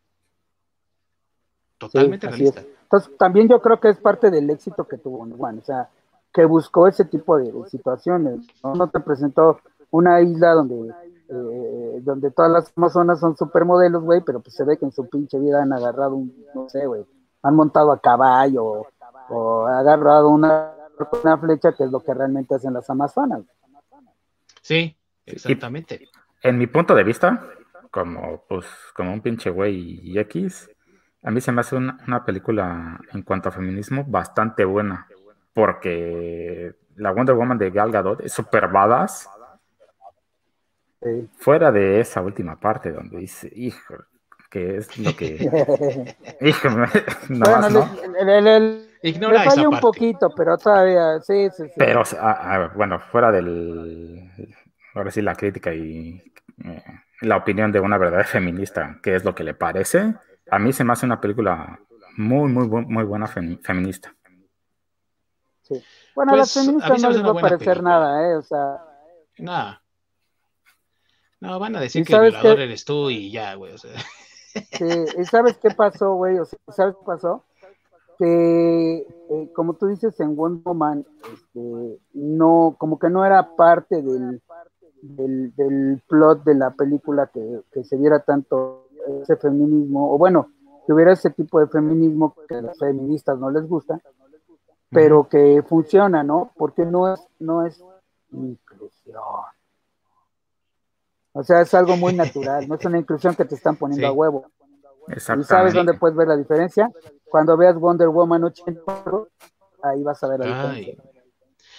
[1.79, 2.63] Totalmente realista.
[2.85, 5.89] Entonces, también yo creo que es parte del éxito que tuvo Juan, o sea,
[6.33, 8.77] que buscó ese tipo de situaciones, ¿no?
[8.77, 9.61] No te presentó
[9.91, 10.93] una isla donde
[11.33, 15.09] eh, donde todas las amazonas son supermodelos, güey, pero pues se ve que en su
[15.09, 17.07] pinche vida han agarrado un, no sé, güey,
[17.43, 18.85] han montado a caballo
[19.29, 20.73] o, agarrado una,
[21.23, 23.43] una flecha, que es lo que realmente hacen las amazonas.
[24.61, 26.09] Sí, exactamente.
[26.43, 27.47] en mi punto de vista,
[27.93, 30.69] como pues como un pinche güey y X,
[31.23, 35.07] a mí se me hace una película en cuanto a feminismo bastante buena,
[35.55, 39.29] porque la Wonder Woman de Gal Gadot es super badass,
[41.39, 43.95] Fuera de esa última parte donde dice, hijo,
[44.51, 45.37] que es lo que.
[46.41, 46.69] hijo,
[47.29, 47.89] no bueno, ¿no?
[48.19, 49.87] El, Ignora Me falla esa un parte.
[49.87, 51.73] poquito, pero todavía, sí, sí, sí.
[51.77, 54.31] Pero, ah, ah, bueno, fuera del.
[54.95, 56.23] Ahora sí, la crítica y
[56.65, 56.83] eh,
[57.23, 60.15] la opinión de una verdadera feminista, qué es lo que le parece,
[60.51, 61.79] a mí se me hace una película
[62.19, 64.15] muy, muy, muy buena femi- feminista.
[65.63, 65.83] sí.
[66.15, 67.91] Bueno, Pues, a las feministas no les va a parecer película.
[67.91, 68.35] nada, ¿eh?
[68.37, 68.77] O sea,
[69.39, 69.80] Nada.
[71.41, 72.63] No, van a decir ¿Y que el violador qué?
[72.65, 73.73] eres tú y ya, güey.
[73.73, 73.93] O sea.
[74.53, 74.85] Sí,
[75.19, 76.39] ¿y sabes qué pasó, güey?
[76.39, 77.45] O sea, ¿sabes qué pasó?
[78.19, 84.03] Que, eh, como tú dices, en Wonder Woman, este, no, como que no era parte
[84.03, 84.43] del,
[85.01, 88.89] del, del plot de la película que, que se viera tanto
[89.23, 90.51] ese feminismo, o bueno,
[90.87, 94.01] que hubiera ese tipo de feminismo que a las feministas no les gusta,
[94.91, 96.51] pero que funciona, ¿no?
[96.57, 97.83] Porque no es, no es
[98.33, 99.23] inclusión.
[101.33, 104.11] O sea, es algo muy natural, no es una inclusión que te están poniendo Sí.
[104.11, 104.47] a huevo.
[105.39, 106.91] ¿Y sabes dónde puedes ver la diferencia?
[107.25, 109.29] Cuando veas Wonder Woman 84,
[109.83, 110.85] ahí vas a ver la Ay.
[110.87, 111.11] diferencia.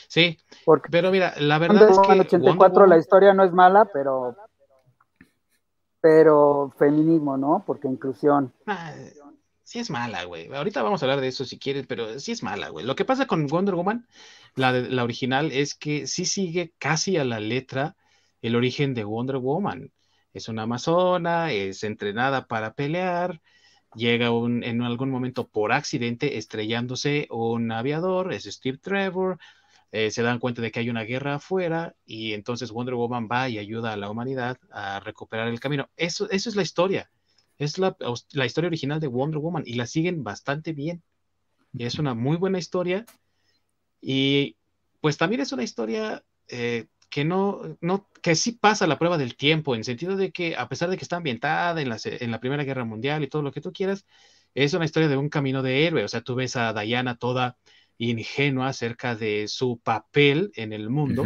[0.08, 3.44] Sí, Porque pero mira, la verdad Wonder es que Woman Wonder 84 la historia no
[3.44, 4.36] es mala, pero
[6.02, 7.64] pero feminismo, ¿no?
[7.66, 8.52] Porque inclusión.
[8.66, 8.92] Ah,
[9.64, 10.52] sí es mala, güey.
[10.54, 12.86] Ahorita vamos a hablar de eso si quieres, pero sí es mala, güey.
[12.86, 14.08] Lo que pasa con Wonder Woman,
[14.56, 17.96] la, la original, es que sí sigue casi a la letra
[18.42, 19.92] el origen de Wonder Woman.
[20.34, 23.42] Es una amazona, es entrenada para pelear,
[23.96, 29.38] llega un- en algún momento por accidente estrellándose un aviador, es Steve Trevor,
[29.92, 33.50] eh, se dan cuenta de que hay una guerra afuera y entonces Wonder Woman va
[33.50, 35.90] y ayuda a la humanidad a recuperar el camino.
[35.98, 37.12] Eso, eso es la historia.
[37.58, 37.96] Es la,
[38.32, 41.04] la historia original de Wonder Woman y la siguen bastante bien.
[41.74, 43.06] Y es una muy buena historia.
[44.02, 44.56] Y
[45.02, 49.36] pues también es una historia eh, que no, no, que sí pasa la prueba del
[49.36, 52.40] tiempo, en sentido de que a pesar de que está ambientada en la, en la
[52.40, 54.06] Primera Guerra Mundial y todo lo que tú quieras,
[54.56, 56.06] es una historia de un camino de héroe.
[56.06, 57.58] O sea, tú ves a Diana toda
[57.98, 61.26] ingenua acerca de su papel en el mundo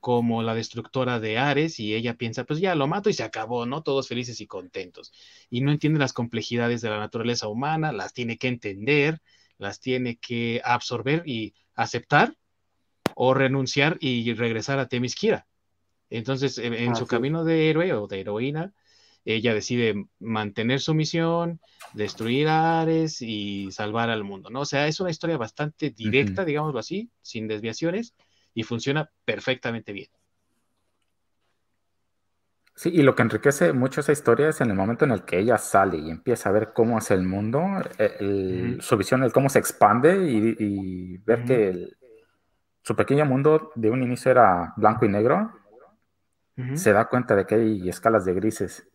[0.00, 3.66] como la destructora de Ares y ella piensa, pues ya lo mato y se acabó,
[3.66, 3.82] ¿no?
[3.82, 5.12] Todos felices y contentos.
[5.48, 9.20] Y no entiende las complejidades de la naturaleza humana, las tiene que entender,
[9.58, 12.34] las tiene que absorber y aceptar
[13.22, 15.46] o renunciar y regresar a Temisquira.
[16.08, 18.72] Entonces, en, en su camino de héroe o de heroína,
[19.26, 21.60] ella decide mantener su misión,
[21.92, 24.60] destruir a Ares y salvar al mundo, ¿no?
[24.62, 28.14] O sea, es una historia bastante directa, digámoslo así, sin desviaciones,
[28.54, 30.08] y funciona perfectamente bien.
[32.74, 35.38] Sí, y lo que enriquece mucho esa historia es en el momento en el que
[35.38, 37.60] ella sale y empieza a ver cómo es el mundo,
[37.98, 41.96] eh, el- su visión de cómo se expande y, y ver que el-
[42.82, 45.52] su pequeño mundo de un inicio era blanco y negro,
[46.72, 48.88] se da cuenta de que hay escalas de grises.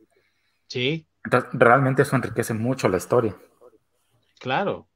[0.70, 3.36] Sí, Entonces, realmente eso enriquece mucho la historia.
[4.40, 4.90] claro.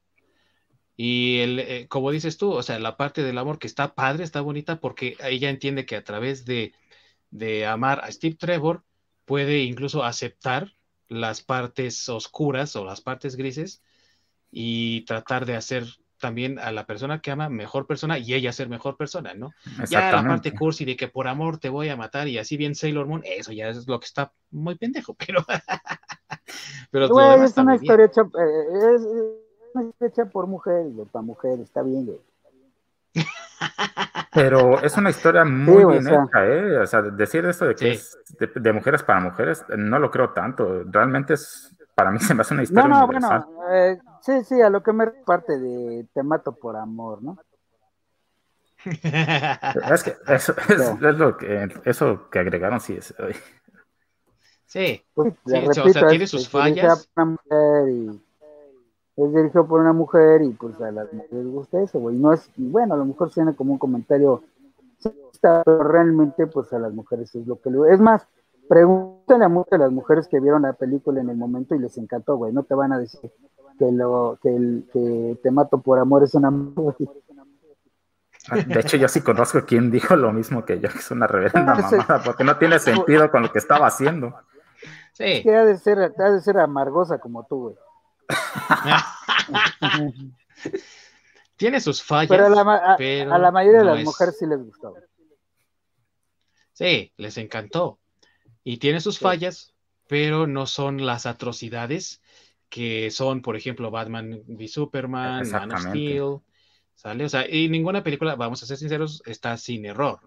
[0.95, 4.24] Y el, eh, como dices tú, o sea, la parte del amor que está padre,
[4.24, 6.74] está bonita, porque ella entiende que a través de,
[7.32, 8.86] de amar a Steve Trevor
[9.26, 10.74] puede incluso aceptar
[11.10, 13.84] las partes oscuras o las partes grises
[14.52, 15.86] y tratar de hacer
[16.20, 19.52] también a la persona que ama mejor persona y ella ser mejor persona, ¿no?
[19.90, 22.76] Ya la parte cursi de que por amor te voy a matar y así bien
[22.76, 25.44] Sailor Moon, eso ya es lo que está muy pendejo, pero,
[26.91, 29.08] pero Güey, es una historia hecha, eh, es, es
[29.74, 32.20] una historia hecha por mujeres, para mujeres, está bien, güey.
[34.32, 36.24] Pero es una historia muy güey, bien o sea.
[36.26, 36.78] hecha, ¿eh?
[36.78, 37.88] O sea, decir esto de que Sí.
[37.91, 40.84] es de, de mujeres para mujeres, no lo creo tanto.
[40.86, 43.46] Realmente es, para mí se me hace una No, historia no, universal.
[43.48, 47.38] bueno, eh, sí, sí, a lo que me parte de te mato por amor, ¿no?
[49.94, 53.14] Es que eso es, es lo que eso que agregaron, sí es.
[54.66, 57.08] sí, Pues, Sí, le o sea, repito, tiene sus es fallas.
[57.14, 58.22] por una mujer y
[59.18, 62.16] es dirigido por una mujer y pues a las mujeres les gusta eso, güey.
[62.16, 64.44] No es, y bueno, a lo mejor suena como un comentario
[65.41, 67.94] pero realmente pues a las mujeres es lo que le...
[67.94, 68.28] Es más,
[68.68, 71.98] pregúntale a muchas de las mujeres que vieron la película en el momento y les
[71.98, 72.52] encantó, güey.
[72.52, 73.32] No te van a decir
[73.80, 76.52] que lo que, el, que te mato por amor es una...
[78.68, 81.74] De hecho, yo sí conozco quien dijo lo mismo que yo, que es una reverenda
[81.74, 84.36] Ah, mamada, porque no tiene sentido con lo que estaba haciendo.
[85.14, 85.42] sí.
[85.44, 87.76] Que ha de ser, ha de ser amargosa como tú, güey.
[91.58, 94.00] Tiene sus fallas, Pero a la, ma- a- pero a la mayoría de no las
[94.00, 94.92] es- mujeres sí les gustó.
[94.92, 95.04] güey.
[96.74, 98.00] Sí, les encantó.
[98.64, 99.24] Y tiene sus Sí.
[99.24, 99.74] fallas,
[100.08, 102.22] pero no son las atrocidades
[102.70, 105.82] que son, por ejemplo, Batman v Superman, Man of.
[105.82, 106.38] Steel,
[106.94, 107.26] ¿sale?
[107.26, 110.20] O sea, y ninguna película, vamos a ser sinceros, está sin error.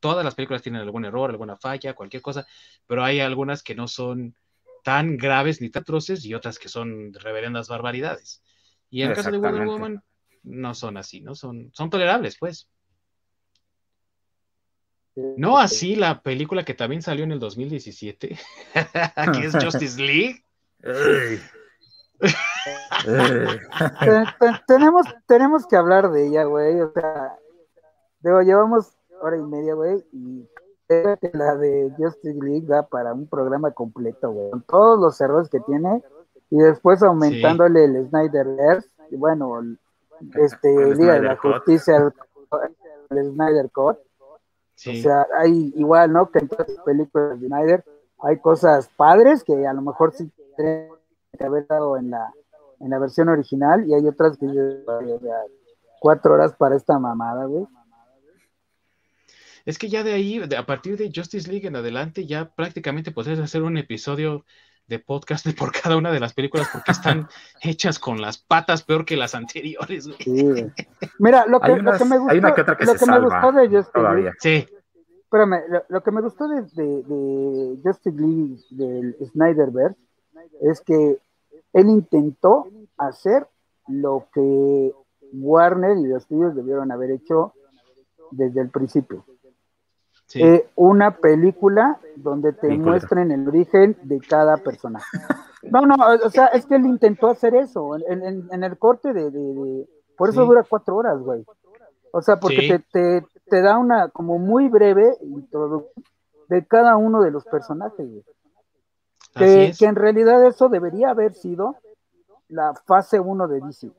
[0.00, 2.46] Todas las películas tienen algún error, alguna falla, cualquier cosa,
[2.86, 4.34] pero hay algunas que no son
[4.82, 8.42] tan graves ni tan atroces y otras que son reverendas barbaridades.
[8.88, 9.66] Y en el caso de Wonder.
[9.66, 10.02] Woman,
[10.42, 11.34] no son así, ¿no?
[11.34, 12.68] Son, son tolerables, pues.
[15.14, 18.38] No así la película que también salió en el 2017,
[19.34, 20.44] que es Justice League.
[24.66, 26.80] Tenemos, tenemos que hablar de ella, güey.
[26.80, 27.36] O sea,
[28.20, 30.48] digo, llevamos hora y media, güey, y
[31.32, 35.60] la de Justice League da para un programa completo, güey, con todos los errores que
[35.60, 36.02] tiene
[36.50, 39.62] y después aumentándole el Snyder y bueno,
[40.34, 42.12] este Liga de la Justicia,
[43.10, 43.98] el, Snyder Cut.
[43.98, 46.30] O sea, hay igual, ¿no?
[46.30, 47.84] Que en todas las películas de Snyder
[48.18, 50.88] hay cosas padres que a lo mejor sí tienen
[51.36, 52.32] que haber dado en la,
[52.80, 54.46] en la versión original y hay otras que
[56.00, 57.66] cuatro horas para esta mamada, güey.
[59.66, 63.38] Es que ya de ahí, a partir de Justice League en adelante, ya prácticamente podrías
[63.38, 64.44] hacer un episodio
[64.86, 67.28] de podcast por cada una de las películas porque están
[67.62, 70.08] hechas con las patas peor que las anteriores.
[71.18, 74.32] Mira, lo que, lo que me gustó, lo que me gustó de Justice League.
[74.40, 74.66] Sí.
[75.22, 80.09] Espérame, lo, que me gustó de, de, Justice League del Snyderverse
[80.60, 81.18] es que
[81.72, 83.46] él intentó hacer
[83.86, 84.92] lo que
[85.32, 87.52] Warner y los estudios debieron haber hecho
[88.30, 89.24] desde el principio.
[90.34, 95.06] Eh, una película donde te muestren el origen de cada personaje.
[95.62, 95.94] No, no,
[96.24, 99.86] o sea, es que él intentó hacer eso en, el corte de,
[100.16, 101.44] Por eso dura cuatro horas, güey.
[102.12, 106.04] O sea, porque te, te, da una como muy breve introducción
[106.48, 108.24] de cada uno de los personajes, güey.
[109.34, 111.76] Que, que, en realidad eso debería haber sido
[112.48, 113.90] la fase 1 de DC.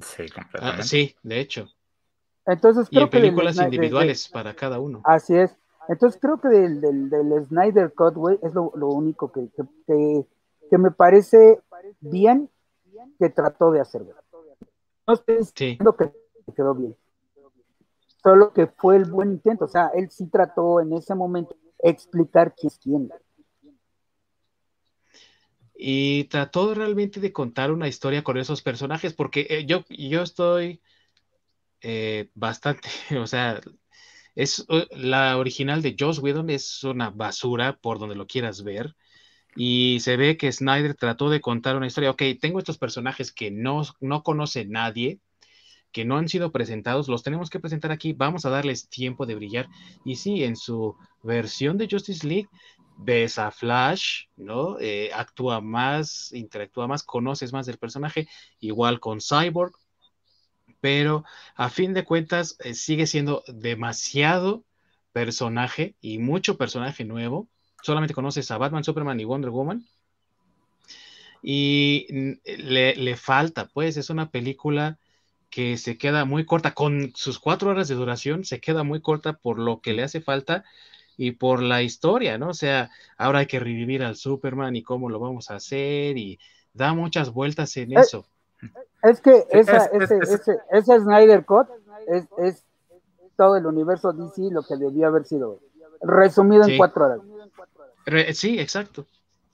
[0.00, 0.80] Sí, completamente.
[0.80, 1.68] Ah, sí, de hecho.
[2.46, 5.02] Entonces creo y películas individuales para cada uno.
[5.04, 5.54] Así es.
[5.88, 9.48] Entonces creo que del, del, Snyder Cut, güey, es lo, único que,
[9.86, 11.60] que, me parece
[12.00, 12.48] bien
[13.18, 14.02] que trató de hacer,
[15.06, 16.12] No estoy diciendo que
[16.54, 16.96] quedó bien.
[18.22, 19.64] Solo que fue el buen intento.
[19.64, 23.12] O sea, él sí trató en ese momento explicar quién es quién.
[25.84, 30.80] Y trató realmente de contar una historia con esos personajes, porque eh, yo, yo estoy
[31.80, 32.88] eh, bastante,
[33.18, 33.60] o sea,
[34.36, 38.94] es la original de Joss Whedon es una basura por donde lo quieras ver.
[39.56, 42.10] Y se ve que Snyder trató de contar una historia.
[42.10, 45.18] Ok, tengo estos personajes que no, no conoce nadie,
[45.90, 49.34] que no han sido presentados, los tenemos que presentar aquí, vamos a darles tiempo de
[49.34, 49.68] brillar.
[50.04, 52.48] Y sí, en su versión de Justice League,
[53.04, 54.78] ves a Flash, ¿no?
[54.80, 58.28] Eh, actúa más, interactúa más, conoces más del personaje,
[58.60, 59.72] igual con Cyborg,
[60.80, 61.24] pero
[61.54, 64.64] a fin de cuentas eh, sigue siendo demasiado
[65.12, 67.48] personaje y mucho personaje nuevo.
[67.82, 69.86] Solamente conoces a Batman, Superman y Wonder Woman.
[71.42, 72.06] Y
[72.44, 74.98] le, le, falta, pues, es una película
[75.50, 79.34] que se queda muy corta, con sus cuatro horas de duración, se queda muy corta
[79.34, 80.64] por lo que le hace falta
[81.22, 82.48] y por la historia, ¿no?
[82.48, 86.40] O sea, ahora hay que revivir al Superman y cómo lo vamos a hacer y
[86.74, 88.26] da muchas vueltas en eh, eso.
[89.04, 90.18] Es que esa, ese,
[90.72, 91.68] ese, Snyder Cut
[92.38, 92.64] es,
[93.36, 95.60] todo el universo DC lo que debió haber sido
[96.00, 98.36] resumido en cuatro horas.
[98.36, 99.06] sí, exacto.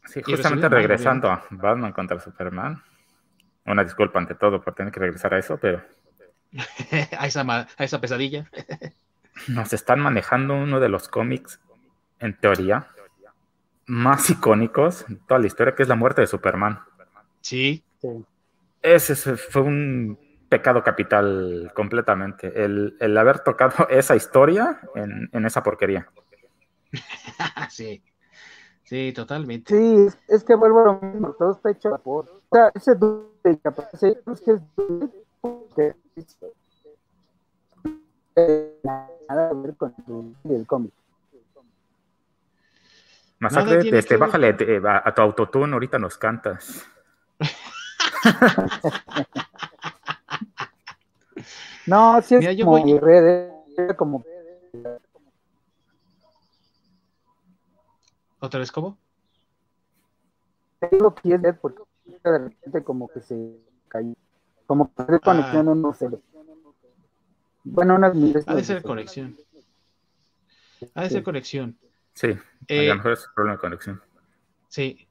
[0.06, 2.82] Sí, justamente regresando a Batman contra Superman.
[3.66, 5.82] Una disculpa ante todo por tener que regresar a eso, pero.
[7.18, 8.50] a, esa, a esa pesadilla.
[9.46, 11.60] Nos están manejando uno de los cómics,
[12.18, 12.88] en teoría,
[13.86, 16.80] más icónicos en toda la historia, que es la muerte de Superman.
[17.40, 17.84] Sí.
[18.00, 18.24] sí.
[18.82, 26.08] Ese fue un pecado capital completamente, el, haber tocado esa historia en, esa porquería.
[27.70, 28.02] sí,
[28.84, 29.74] sí, totalmente.
[29.76, 32.26] Sí, es que vuelvo a lo mismo, todo está hecho por...
[32.26, 34.52] O sea, ese dude es que
[36.16, 36.38] es
[38.82, 39.94] nada a ver con
[40.44, 40.92] el, cómic.
[43.38, 44.56] Masacre, este, bájale
[44.86, 46.84] a, a tu autotune, ahorita nos cantas.
[51.86, 53.50] no, si es como mi red,
[53.96, 54.24] como...
[58.40, 58.96] ¿Otra vez cómo?
[60.78, 63.58] Tengo que es porque de repente como que se
[63.88, 64.14] cayó.
[64.66, 65.74] Como que conexión ah.
[65.74, 66.08] no sé.
[67.70, 68.16] Bueno, unas
[68.46, 69.36] Ha de ser conexión.
[70.94, 71.76] Ha de ser conexión.
[72.14, 74.02] Sí, a eh, lo mejor es un problema de conexión.
[74.68, 75.06] Sí.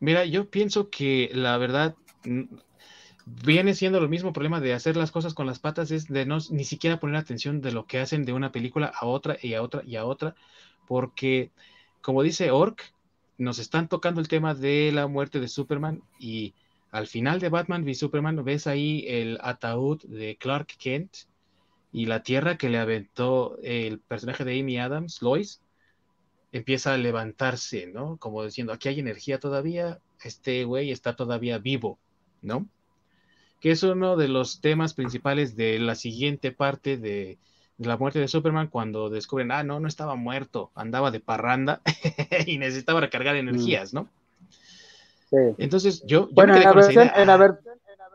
[0.00, 1.94] Mira, yo pienso que la verdad
[3.26, 6.38] viene siendo lo mismo problema de hacer las cosas con las patas, es de no
[6.50, 9.62] ni siquiera poner atención de lo que hacen de una película a otra y a
[9.62, 10.34] otra y a otra,
[10.86, 11.50] porque
[12.02, 12.92] como dice Ork,
[13.38, 16.54] nos están tocando el tema de la muerte de Superman y
[16.90, 21.16] al final de Batman v Superman ves ahí el ataúd de Clark Kent
[21.94, 25.60] y la tierra que le aventó el personaje de Amy Adams, Lois,
[26.50, 28.16] empieza a levantarse, ¿no?
[28.16, 32.00] Como diciendo, aquí hay energía todavía, este güey está todavía vivo,
[32.42, 32.66] ¿no?
[33.60, 37.38] Que es uno de los temas principales de la siguiente parte de,
[37.78, 41.80] la muerte de Superman cuando descubren, ah, no, no estaba muerto, andaba de parranda
[42.44, 44.08] y necesitaba recargar energías, ¿no?
[45.30, 45.36] Sí.
[45.58, 46.28] Entonces yo...
[46.28, 47.58] yo Bueno, me en quedé la con esa versión, idea, en la ver-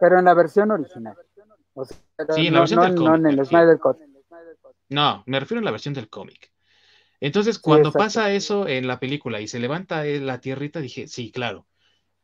[0.01, 1.15] pero en la versión original.
[1.81, 1.97] O sea,
[2.35, 3.45] Sí, en la no, versión no- del no cómic, en el.
[3.45, 3.97] Snyder Cut.
[4.89, 6.51] No, me refiero a la versión del cómic.
[7.21, 11.31] Entonces, cuando pasa eso en la película y se levanta eh, la tierrita, dije, sí,
[11.31, 11.67] claro,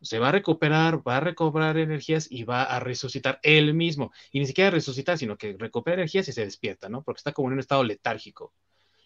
[0.02, 4.12] se va a recuperar, va a recobrar energías y va a resucitar él mismo.
[4.32, 7.04] Y ni siquiera resucitar, sino que recupera energías y se despierta, ¿no?
[7.04, 8.54] Porque está como en un estado letárgico.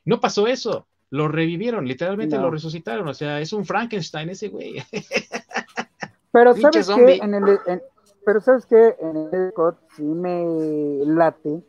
[0.06, 2.44] No pasó eso, lo revivieron, literalmente No.
[2.44, 4.76] lo resucitaron, o sea, es un Frankenstein ese güey.
[6.32, 7.82] Pero sabes que en el, en-
[8.30, 11.64] pero sabes que en el Cut sí me late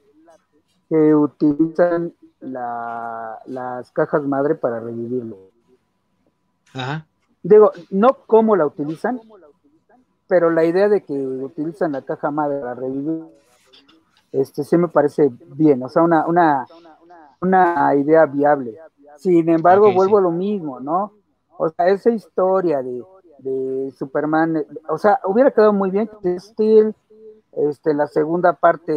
[0.91, 5.39] que utilizan la- las cajas madre para revivirlo.
[6.75, 7.07] Ajá,
[7.43, 9.19] Digo, no cómo la utilizan,
[10.29, 13.25] pero la idea de que utilizan la caja madre para revivir,
[14.31, 16.67] este sí me parece bien, o sea, una, una,
[17.41, 18.79] una idea viable.
[19.17, 20.21] Sin embargo, vuelvo sí.
[20.21, 21.15] a lo mismo, ¿no?
[21.57, 23.03] O sea, esa historia de,
[23.43, 26.95] de Superman, eh, o sea, hubiera quedado muy bien que Steel,
[27.53, 28.95] este, la segunda parte,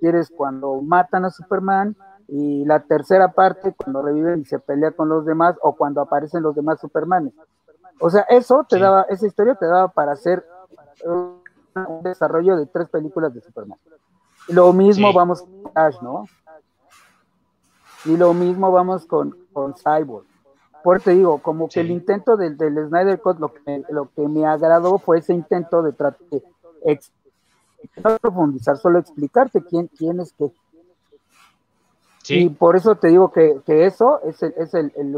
[0.00, 1.96] quieres cuando matan a Superman,
[2.32, 6.42] y la tercera parte cuando reviven y se pelea con los demás, o cuando aparecen
[6.42, 7.34] los demás Supermanes.
[7.98, 8.82] O sea, eso te Sí.
[8.82, 10.44] daba, esa historia te daba para hacer
[11.04, 11.42] un
[12.02, 13.78] desarrollo de tres películas de Superman.
[14.48, 15.16] Lo mismo Sí.
[15.16, 16.24] vamos con Flash, ¿no?
[18.04, 20.24] Y lo mismo vamos con, con Cyborg.
[20.82, 21.80] Por eso te digo, como que Sí.
[21.80, 25.82] el intento del, del Snyder Cut, lo que, lo que me agradó fue ese intento
[25.82, 26.42] de tratar de
[26.84, 27.12] ex-
[28.04, 30.50] no profundizar, solo explicarte quién, quién es qué.
[32.28, 35.12] Y por eso te digo que, que eso es el, es el, el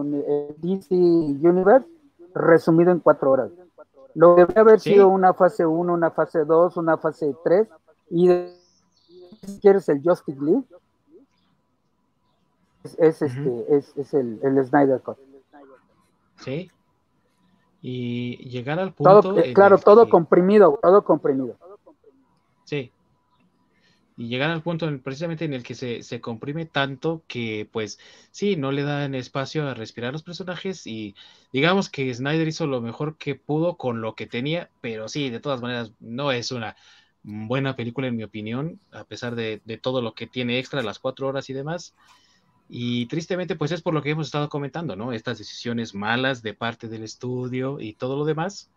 [0.59, 1.87] DC Universe
[2.35, 3.51] resumido en cuatro horas.
[4.15, 4.93] Lo que debe haber Sí.
[4.95, 7.69] sido una fase 1, una fase 2, una fase 3
[8.11, 8.55] y de-
[9.45, 10.65] si quieres el Justice League
[12.85, 15.19] es, es, este, es, es el, el Snyder Cut.
[16.43, 16.71] Sí.
[17.81, 19.21] Y llegar al punto...
[19.21, 21.57] Todo, eh, en claro, el todo que- comprimido, todo comprimido.
[22.65, 22.93] Sí.
[24.17, 27.99] Y llegar al punto en- precisamente en el que se, se comprime tanto que, pues,
[28.31, 31.17] sí, no le dan espacio a respirar a los personajes y
[31.53, 35.41] digamos que Snyder hizo lo mejor que pudo con lo que tenía, pero sí, de
[35.41, 36.77] todas maneras, no es una
[37.25, 40.99] buena película en mi opinión, a pesar de, de todo lo que tiene extra, las
[40.99, 41.95] cuatro horas y demás.
[42.75, 45.13] Y tristemente, pues es por lo que hemos estado comentando, ¿no?
[45.13, 48.71] Estas decisiones malas de parte del estudio y todo lo demás.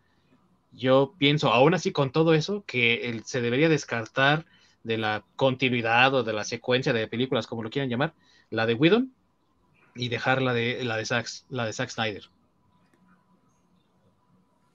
[0.73, 4.45] Yo pienso, aún así con todo eso, que el- se debería descartar
[4.83, 8.13] de la continuidad o de la secuencia de películas, como lo quieran llamar,
[8.49, 9.13] la de Whedon
[9.95, 12.23] y dejar la de la de Zack, la de Zack Snyder.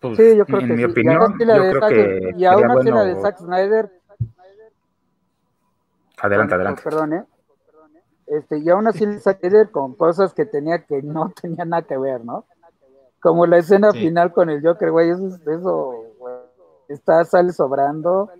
[0.00, 0.82] Pues, Sí, yo creo en que mi sí.
[0.82, 3.36] Y opinión, la yo de creo Zack- que y aún así la de bueno- Zack
[3.38, 3.90] Snyder
[6.22, 6.82] Adelante, adelante.
[6.82, 7.24] Perdón, ¿eh?
[8.30, 12.24] Este, y aún así Snyder con cosas que tenía que no tenía nada que ver,
[12.24, 12.44] ¿no?
[13.20, 13.98] Como la escena Sí.
[13.98, 16.34] final con el Joker, güey, eso, eso güey,
[16.88, 18.30] está, sale sobrando.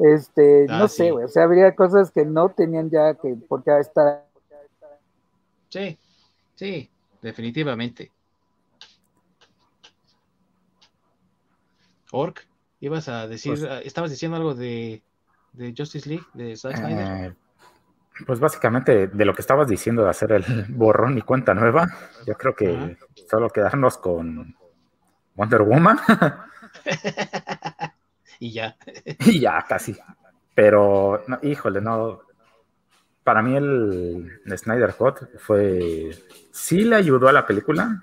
[0.00, 0.96] Este, Ah, no sí.
[0.96, 4.24] sé, güey, o sea, habría cosas que no tenían ya que, porque está,
[5.68, 5.96] Sí,
[6.56, 6.90] sí,
[7.22, 8.10] definitivamente.
[12.10, 12.46] Orc,
[12.80, 15.02] ibas a decir, Pues- ah, estabas diciendo algo de,
[15.52, 17.32] de Justice League, de Zack Snyder.
[17.32, 17.34] Eh,
[18.26, 21.88] pues básicamente de lo que estabas diciendo de hacer el borrón y cuenta nueva,
[22.26, 22.96] yo creo que
[23.28, 24.56] solo quedarnos con
[25.34, 25.98] Wonder Woman
[28.38, 28.76] y ya.
[29.26, 29.96] y ya casi.
[30.54, 32.20] Pero, no, híjole, no.
[33.24, 36.10] Para mí el Snyder Cut fue.
[36.50, 38.00] Sí le ayudó a la película,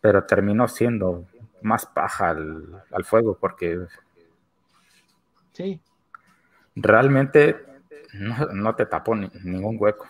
[0.00, 1.26] pero terminó siendo
[1.60, 3.78] más paja al, al fuego porque
[5.52, 5.80] Sí,
[6.74, 7.64] realmente
[8.14, 10.06] no, no te tapó ni- ningún hueco.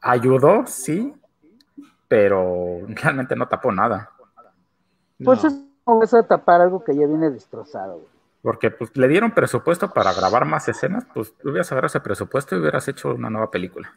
[0.00, 1.14] Ayudó, sí,
[2.08, 4.10] pero realmente no tapó nada.
[5.22, 5.48] pues no.
[5.48, 8.06] es como vas a tapar algo que ya viene destrozado, güey.
[8.42, 12.60] Porque pues, le dieron presupuesto para grabar más escenas, pues hubieras agarrado ese presupuesto y
[12.60, 13.92] hubieras hecho una nueva película.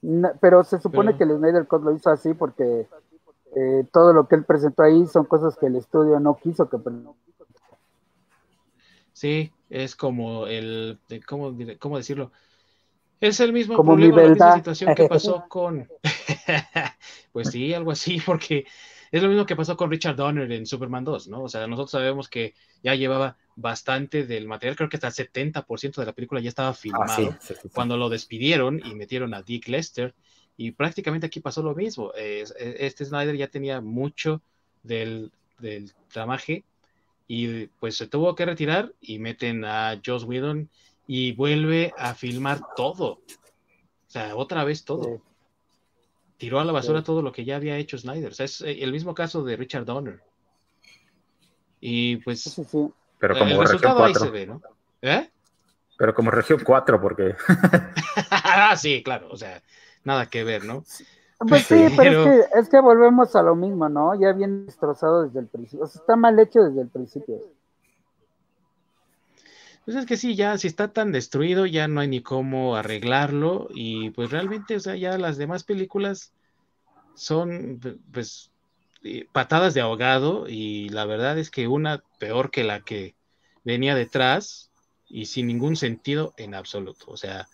[0.00, 2.88] No, pero se supone Pero- que el Snyder Cut lo hizo así porque
[3.54, 6.78] eh, todo lo que él presentó ahí son cosas que el estudio no quiso que
[9.12, 12.32] Sí, es como el, de- ¿cómo, cómo decirlo?
[13.20, 15.88] Es el mismo Como problema, la misma situación que pasó con,
[17.32, 18.66] pues sí, algo así, porque
[19.10, 21.42] Es lo mismo que pasó con Richard Donner en Superman 2, ¿no?
[21.44, 26.00] O sea, nosotros sabemos que ya llevaba bastante del material, creo que hasta el 70%
[26.00, 27.38] de la película ya estaba ah, filmado
[27.72, 30.14] cuando lo despidieron y metieron a Dick Lester.
[30.56, 32.12] Y prácticamente aquí pasó lo mismo.
[32.14, 34.42] E, este Snyder ya tenía mucho
[34.82, 36.64] del, del tramaje
[37.34, 40.68] y pues se tuvo que retirar y meten a Joss Whedon
[41.06, 43.12] y vuelve a filmar todo.
[43.12, 43.20] O
[44.06, 45.22] sea, otra vez todo.
[46.36, 48.32] Tiró a la basura todo lo que ya había hecho Snyder.
[48.32, 50.20] O sea, es eh, el mismo caso de Richard Donner.
[51.80, 52.54] Y pues.
[53.18, 54.46] Pero como el región 4.
[54.48, 54.62] ¿no?
[55.00, 55.30] ¿Eh?
[55.96, 57.34] Pero como región 4, porque.
[58.30, 59.28] ah, sí, claro.
[59.30, 59.62] O sea,
[60.04, 60.84] nada que ver, ¿no?
[61.48, 64.18] Pues sí, pero, es, que, es que volvemos a lo mismo, ¿no?
[64.20, 65.84] Ya bien destrozado desde el principio.
[65.84, 67.40] O sea, está mal hecho desde el principio.
[69.84, 73.68] Pues es que sí, ya si está tan destruido, ya no hay ni cómo arreglarlo.
[73.74, 76.32] Y pues realmente, o sea, ya las demás películas
[77.14, 77.80] son,
[78.12, 78.52] pues,
[79.02, 80.46] eh, patadas de ahogado.
[80.48, 83.16] Y la verdad es que una peor que la que
[83.64, 84.70] venía detrás
[85.08, 87.06] y sin ningún sentido en absoluto.
[87.08, 87.48] O sea,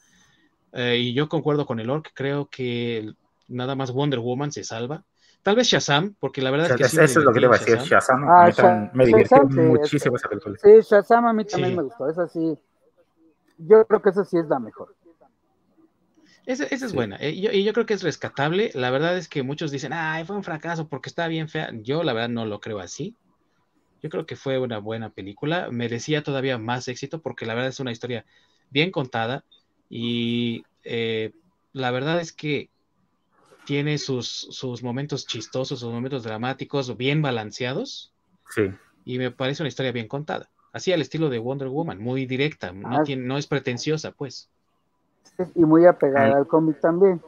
[0.73, 3.13] eh, y yo concuerdo con el Orc, creo que
[3.49, 5.05] nada más Wonder Woman se salva.
[5.43, 7.05] Tal vez Shazam, porque la verdad es que.
[7.05, 7.79] eso es lo que le iba a decir.
[7.79, 10.57] Shazam, ah, me divirtió muchísimo esa película.
[10.63, 12.09] Sí, Shazam a mí también me gustó.
[12.09, 12.59] Esa sí.
[13.59, 14.95] Yo creo que esa sí es la mejor.
[16.49, 17.17] Esa, es buena.
[17.17, 18.71] Eh, y yo, creo que es rescatable.
[18.73, 21.71] La verdad es que muchos dicen, ay, fue un fracaso porque está bien fea.
[21.83, 23.15] Yo, la verdad, no lo creo así.
[24.03, 25.69] Yo creo que fue una buena película.
[25.71, 28.25] Merecía todavía más éxito porque la verdad es una historia
[28.71, 29.45] bien contada.
[29.91, 31.33] Y eh,
[31.75, 32.71] la verdad es que
[33.69, 38.15] tiene sus, sus momentos chistosos, sus momentos dramáticos, bien balanceados.
[38.49, 38.73] Sí.
[39.05, 40.49] Y me parece una historia bien contada.
[40.73, 43.03] Así al estilo de Wonder Woman, muy directa, no, ah.
[43.05, 44.49] tiene, no es pretenciosa, pues.
[45.55, 47.21] Y muy apegada al cómic también.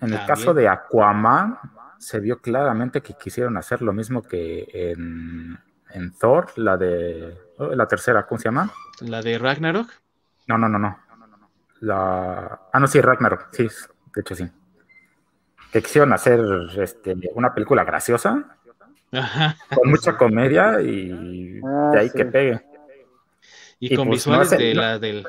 [0.00, 1.56] En el caso de Aquaman,
[1.98, 5.56] se vio claramente que quisieron hacer lo mismo que en,
[5.90, 8.72] en Thor, la de oh, la tercera, ¿cómo se llama?
[9.00, 9.88] La de Ragnarok.
[10.48, 10.98] No, no, no, no.
[11.82, 12.62] La...
[12.72, 14.50] Ah, no, sí, Ragnarok, sí, de hecho sí
[15.72, 16.40] que quisieron hacer
[16.78, 18.56] este, una película graciosa,
[19.74, 22.60] con mucha comedia y ah, de ahí que pegue.
[23.80, 25.26] Y, con pues, visuales de la del...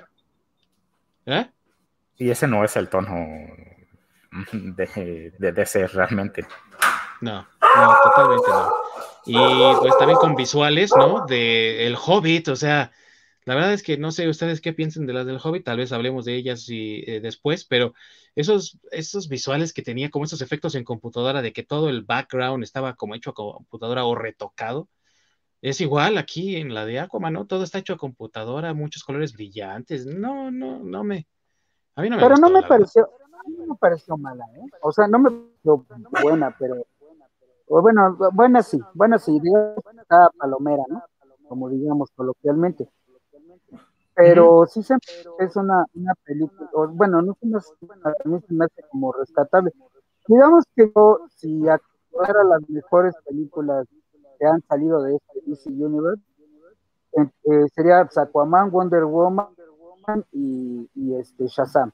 [1.26, 1.50] ¿Eh?
[2.18, 3.16] Y ese no es el tono
[4.52, 6.46] de, de ser realmente.
[7.22, 8.74] No, no, totalmente no.
[9.26, 9.36] Y
[9.80, 11.26] pues también con visuales, ¿no?
[11.28, 12.92] De El Hobbit, o sea,
[13.46, 15.92] la verdad es que no sé ustedes qué piensan de las del Hobbit, tal vez
[15.92, 17.94] hablemos de ellas y, eh, después, pero
[18.36, 22.64] esos, esos visuales que tenía, como esos efectos en computadora, de que todo el background
[22.64, 24.88] estaba como hecho a computadora o retocado,
[25.62, 27.46] es igual aquí en la de Aquaman, ¿no?
[27.46, 30.06] Todo está hecho a computadora, muchos colores brillantes.
[30.06, 31.28] No, no, no me.
[31.96, 33.10] A mí no me Pero no me pareció,
[33.46, 34.66] no me pareció mala, ¿eh?
[34.82, 35.86] O sea, no me pareció
[36.22, 36.88] buena, pero.
[37.68, 39.84] bueno, buena sí, buena sí, digamos,
[40.38, 41.04] palomera, ¿no?
[41.50, 42.90] Como digamos coloquialmente
[44.20, 44.96] pero sí se
[45.40, 49.72] es una, una película, bueno, no se me, me hace como rescatable.
[50.28, 53.88] Digamos que yo, si actuara las mejores películas
[54.38, 56.22] que han salido de este DC Universe,
[57.14, 59.48] eh, sería Aquaman, Wonder Woman
[60.34, 61.92] y, y, este Shazam.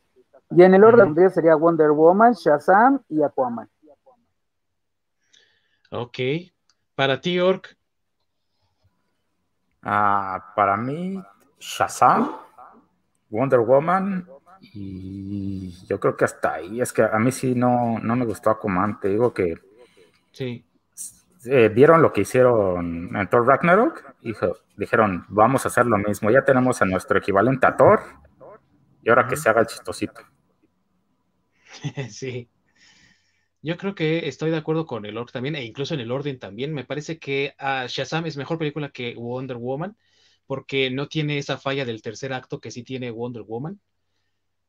[0.50, 3.70] Y en el orden uh sería Wonder Woman, Shazam y Aquaman.
[5.92, 6.18] Ok.
[6.96, 7.78] Para ti, Ork.
[9.84, 11.22] Ah, para mí,
[11.60, 12.36] Shazam,
[13.30, 14.28] Wonder Woman
[14.74, 16.82] y yo creo que hasta ahí.
[16.82, 19.00] Es que a mí sí no, no me gustó Aquaman.
[19.00, 19.56] Te digo que
[20.32, 20.66] sí.
[21.46, 24.34] Eh, vieron lo que hicieron en Thor Ragnarok y
[24.76, 26.32] dijeron, vamos a hacer lo mismo.
[26.32, 28.02] Ya tenemos a nuestro equivalente a Thor
[29.04, 30.22] y ahora que se haga el chistosito.
[32.10, 32.50] sí.
[33.62, 36.40] Yo creo que estoy de acuerdo con el orden también, e incluso en el orden
[36.40, 36.74] también.
[36.74, 39.96] Me parece que uh, Shazam es mejor película que Wonder Woman
[40.48, 43.80] porque no tiene esa falla del tercer acto que sí tiene Wonder Woman.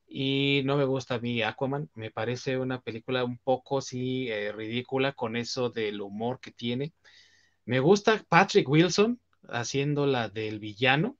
[0.08, 4.52] Y no me gusta a mí Aquaman, me parece una película un poco sí eh,
[4.52, 6.92] ridícula con eso del humor que tiene.
[7.64, 11.16] Me gusta Patrick Wilson haciendo la del villano,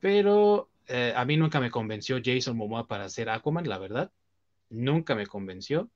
[0.00, 4.12] pero eh, a mí nunca me convenció Jason Momoa para hacer Aquaman, la verdad.
[4.70, 5.90] Nunca me convenció.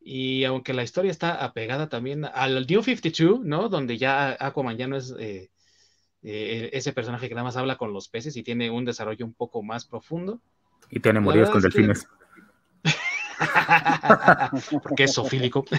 [0.00, 3.68] Y aunque la historia está apegada también al New 52, ¿no?
[3.68, 5.50] Donde ya Aquaman ya no es eh,
[6.22, 9.34] eh, ese personaje que nada más habla con los peces y tiene un desarrollo un
[9.34, 10.40] poco más profundo.
[10.90, 12.06] Y tiene moridos con delfines.
[14.82, 15.64] Porque es sofílico.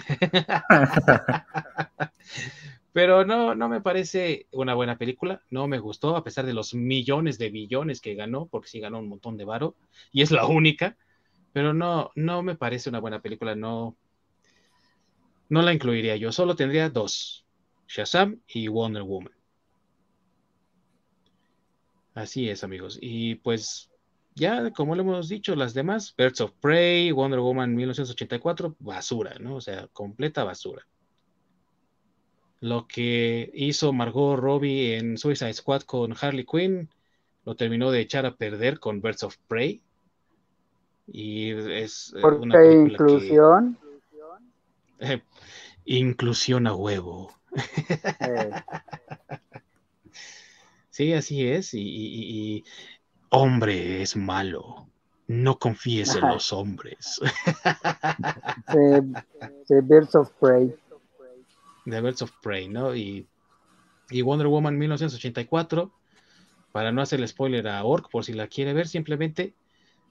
[2.94, 5.42] Pero no, no me parece una buena película.
[5.50, 9.00] No me gustó, a pesar de los millones de billones que ganó, porque sí ganó
[9.00, 9.76] un montón de varo,
[10.12, 10.98] y es la única.
[11.54, 13.56] Pero no, no me parece una buena película.
[13.56, 13.96] No,
[15.52, 17.46] no la incluiría yo, solo tendría dos,
[17.88, 19.34] Shazam y Wonder Woman.
[22.14, 22.98] Así es, amigos.
[23.02, 23.90] Y pues
[24.36, 29.56] ya, como le hemos dicho, las demás, Birds of Prey, Wonder Woman 1984, basura, ¿no?
[29.56, 30.86] O sea, completa basura.
[32.60, 36.90] Lo que hizo Margot Robbie en Suicide Squad con Harley Quinn,
[37.44, 39.82] lo terminó de echar a perder con Birds of Prey.
[41.08, 43.78] Y es eh, una inclusión.
[45.86, 47.34] inclusión a huevo.
[48.20, 48.52] Eh.
[51.02, 51.74] Sí, así es.
[51.74, 52.64] Y,
[53.30, 54.88] hombre es malo.
[55.26, 57.20] No confíes en los hombres.
[59.68, 60.76] The, Birds of Prey.
[61.86, 62.96] The Birds of Prey, ¿no?
[62.96, 63.28] Y,
[64.12, 65.92] y Wonder Woman 1984
[66.72, 69.56] para no hacerle spoiler a Orc, por si la quiere ver, simplemente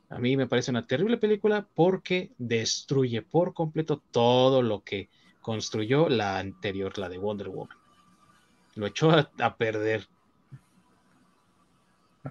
[0.09, 5.09] a mí me parece una terrible película porque destruye por completo todo lo que
[5.41, 7.79] construyó la anterior, la de Wonder Woman.
[8.75, 10.09] Lo echó a, perder.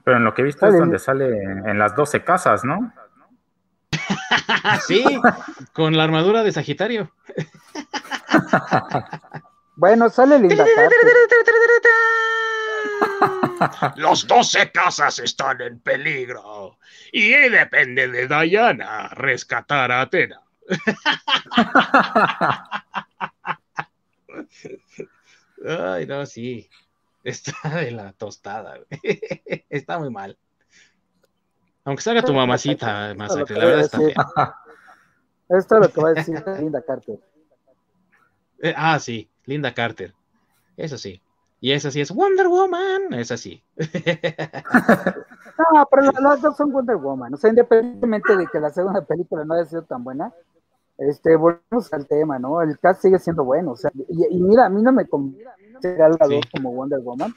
[0.03, 2.93] Pero en lo que he visto es donde sale en las 12 casas, ¿no?
[4.85, 5.03] sí,
[5.73, 7.11] con la armadura de Sagitario.
[9.75, 10.65] bueno, sale Linda
[13.95, 16.77] Los doce casas están en peligro
[17.11, 20.41] y depende de Diana rescatar a Atena.
[25.67, 26.69] Ay, no, sí.
[27.23, 28.79] Está de la tostada.
[29.69, 30.37] Está muy mal.
[31.85, 33.97] Aunque salga tu mamacita, masacre, la verdad está
[35.49, 37.19] Esto es lo que va a decir Linda Carter.
[38.61, 40.13] Eh, ah, sí, Linda Carter.
[40.77, 41.21] Eso sí.
[41.61, 43.63] Y esa sí es Wonder Woman, es así.
[43.75, 43.87] no,
[45.89, 47.33] pero las dos son Wonder Woman.
[47.33, 50.31] O sea, independientemente de que la segunda película no haya sido tan buena,
[50.99, 52.61] este, volvemos al tema, ¿no?
[52.61, 53.71] El cast sigue siendo bueno.
[53.71, 55.43] O sea, y, mira, a mí no me convence
[55.95, 57.33] Gal Gadot como Wonder Woman,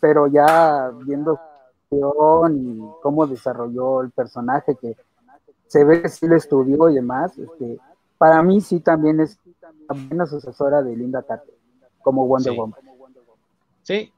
[0.00, 1.38] pero ya viendo
[1.90, 2.00] y
[3.02, 4.96] cómo desarrolló el personaje, que
[5.66, 7.78] se ve que sí lo estudió y demás, este,
[8.18, 9.38] para mí sí también es
[9.88, 11.54] una buena sucesora de Linda Carter
[12.02, 12.80] como Wonder Woman.
[13.82, 14.12] Sí.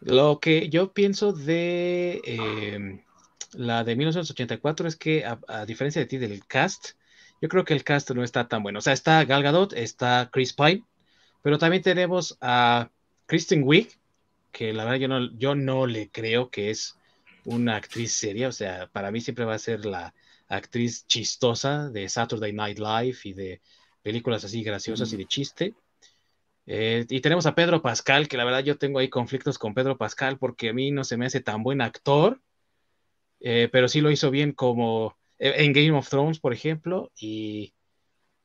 [0.00, 3.00] Lo que yo pienso de em,
[3.52, 6.90] la de 1984 es que, a, diferencia de ti del cast,
[7.40, 8.78] yo creo que el cast no está tan bueno.
[8.80, 10.84] O sea, está Gal Gadot, está Chris Pine,
[11.42, 12.90] pero también tenemos a
[13.26, 13.90] Kristen Wiig,
[14.52, 16.96] que la verdad yo no, yo no le creo que es
[17.44, 18.48] una actriz seria.
[18.48, 20.14] O sea, para mí siempre va a ser la
[20.48, 23.60] actriz chistosa de Saturday Night Live y de
[24.02, 25.74] películas así graciosas y de chiste.
[26.66, 29.96] Eh, y tenemos a Pedro Pascal, que la verdad yo tengo ahí conflictos con Pedro
[29.96, 32.40] Pascal porque a mí no se me hace tan buen actor,
[33.40, 37.72] eh, pero sí lo hizo bien como en Game of Thrones, por ejemplo, y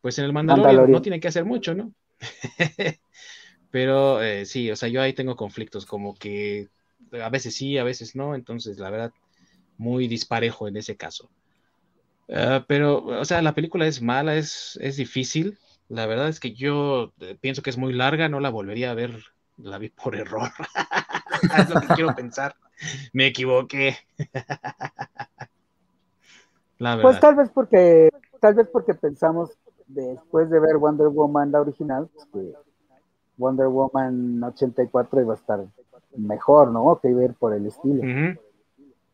[0.01, 1.93] pues en el Mandalorian, no tiene que hacer mucho, ¿no?
[3.71, 6.67] pero sí, o sea, yo ahí tengo conflictos, como que
[7.11, 9.11] a veces sí, a veces no, entonces la verdad,
[9.77, 11.29] muy disparejo en ese caso.
[12.29, 15.57] Ah, pero, o sea, la película es mala, es, es difícil,
[15.89, 18.95] la verdad es que yo eh, pienso que es muy larga, no la volvería a
[18.95, 19.23] ver,
[19.57, 20.51] la vi por error.
[21.57, 22.55] es lo que quiero pensar.
[23.11, 23.97] Me equivoqué.
[27.01, 29.57] Pues tal vez porque, tal vez porque pensamos
[29.87, 32.53] después de ver Wonder Woman la original, pues, que
[33.37, 35.65] Wonder Woman 84 iba a estar
[36.15, 36.99] mejor, ¿no?
[37.01, 38.03] Que ver por el estilo.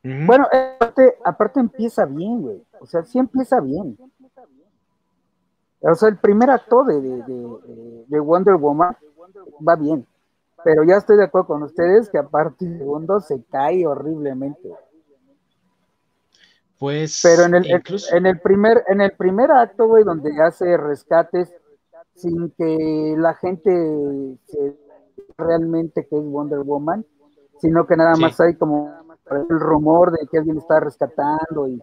[0.04, 2.64] Bueno, aparte, aparte empieza bien, güey.
[2.80, 3.98] O sea, sí empieza bien.
[5.82, 7.00] O sea, el primer acto de,
[8.08, 8.96] de, Wonder Woman
[9.66, 10.06] va bien,
[10.64, 14.70] pero ya estoy de acuerdo con ustedes que aparte del segundo se cae horriblemente.
[16.80, 17.20] Pues.
[17.22, 21.54] Pero en el, en el primer, en el primer acto, güey, donde hace rescates
[22.16, 23.70] sin que la gente
[24.46, 24.76] se
[25.38, 27.06] realmente que es Wonder Woman,
[27.60, 28.94] sino que nada más hay como
[29.32, 31.82] el rumor de que alguien está rescatando y,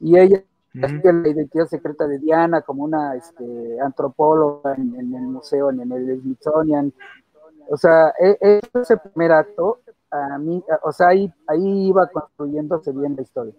[0.00, 0.42] y ella
[0.74, 6.92] la identidad secreta de Diana como una este, antropóloga en, el museo, en, el Smithsonian.
[7.68, 12.92] O sea, e, e, ese primer acto, a mí, o sea, ahí, ahí iba construyéndose
[12.92, 13.54] bien la historia.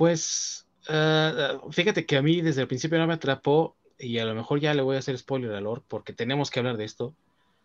[0.00, 4.34] Pues, eh, fíjate que a mí desde el principio no me atrapó y a lo
[4.34, 7.12] mejor ya le voy a hacer spoiler a Lord porque tenemos que hablar de esto.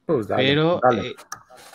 [0.06, 1.16] Pues pero eh,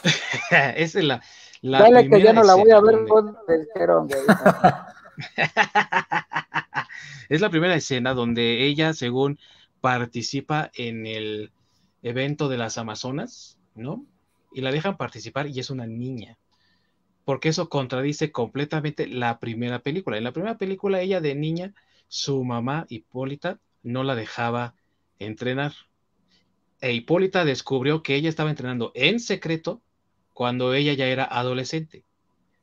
[0.76, 1.22] es la,
[1.62, 3.38] la dale que ya no la voy a ver con
[7.30, 9.38] es la primera escena donde ella, según
[9.80, 11.52] participa en el
[12.02, 14.04] evento de las Amazonas, ¿no?
[14.52, 16.36] Y la dejan participar y es una niña.
[17.30, 20.18] Porque eso contradice completamente la primera película.
[20.18, 21.74] En la primera película, ella de niña,
[22.08, 24.74] su mamá, Hipólita, no la dejaba
[25.20, 25.72] entrenar.
[26.80, 29.80] E Hipólita descubrió que ella estaba entrenando en secreto
[30.34, 32.02] cuando ella ya era adolescente.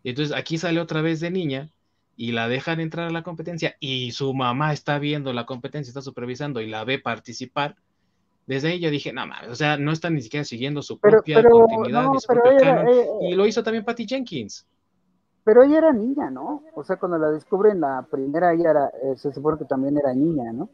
[0.04, 1.70] Y entonces aquí sale otra vez de niña
[2.18, 6.02] y la dejan entrar a la competencia y su mamá está viendo la competencia, está
[6.02, 7.78] supervisando y la ve participar.
[8.48, 11.44] Desde ahí yo dije, no mames, o sea, no está ni siquiera siguiendo su propia
[11.44, 12.88] continuidad su propio canon.
[13.22, 14.66] y lo hizo también Patty Jenkins.
[15.44, 16.64] Pero ella era niña, ¿no?
[16.74, 20.14] O sea, cuando la descubren la primera, ella era, eh, se supone que también era
[20.14, 20.70] niña, ¿no?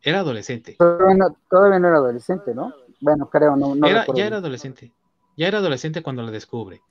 [0.00, 0.76] Era adolescente.
[0.78, 2.72] Todavía no, era adolescente, ¿no?
[3.00, 3.74] Bueno, creo, no.
[3.74, 4.92] no era, ya era adolescente.
[5.36, 6.82] Ya era adolescente cuando la descubre.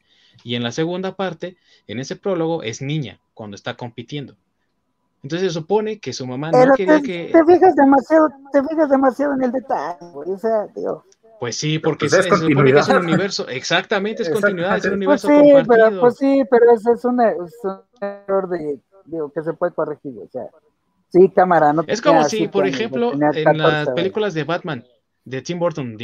[0.44, 1.58] Y en la segunda parte,
[1.88, 4.36] en ese prólogo, es niña cuando está compitiendo.
[5.26, 7.32] Entonces se supone que su mamá no quería que.
[7.34, 11.04] Te fijas demasiado, te fijas demasiado en el detalle, o sea, tío.
[11.40, 12.56] Pues sí, porque pues es, es, un
[13.06, 15.88] universo, exactamente, es continuidad, es un universo pues sí, compartido.
[15.90, 17.20] Pero, pues sí, pero ese es, un
[18.00, 20.44] error de, digo, que se puede corregir, o sea,
[21.10, 24.86] sí, cámara, no Es como si, por ejemplo, en las películas de Batman,
[25.26, 25.98] de Tim Burton,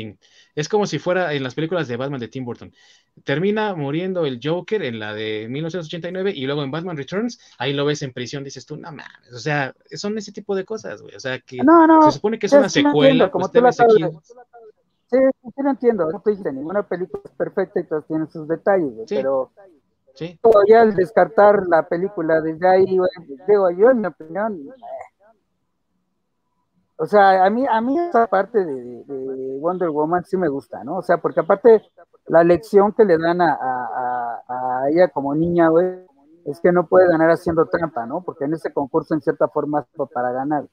[0.56, 2.73] es como si fuera en las películas de Batman de Tim Burton.
[3.23, 7.85] Termina muriendo el Joker en la de 1989 y luego en Batman Returns, ahí lo
[7.85, 11.15] ves en prisión, dices tú, no mames, o sea, son ese tipo de cosas, güey,
[11.15, 14.03] o sea, que se supone que es una secuela, pues te ves aquí...
[15.11, 16.10] Sí, sí, lo entiendo.
[16.10, 19.52] No te dije, ninguna película es perfecta y todas tienen sus detalles, pero
[20.15, 20.39] sí.
[20.69, 24.69] ya al descartar la película desde ahí, digo yo, en mi opinión,
[27.01, 30.97] o sea, a mí, a mí esa parte de, Wonder Woman sí me gusta, ¿no?
[30.97, 31.81] O sea, porque aparte
[32.27, 33.57] la lección que le dan a,
[34.47, 36.05] a, ella como niña, güey,
[36.45, 38.21] es que no puede ganar haciendo trampa, ¿no?
[38.21, 40.65] Porque en ese concurso, en cierta forma, es para ganar.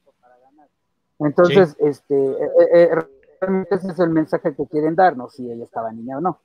[1.19, 5.91] Entonces, este, eh, eh, eh ese es el mensaje que quieren darnos, si ella estaba
[5.93, 6.41] niña o no.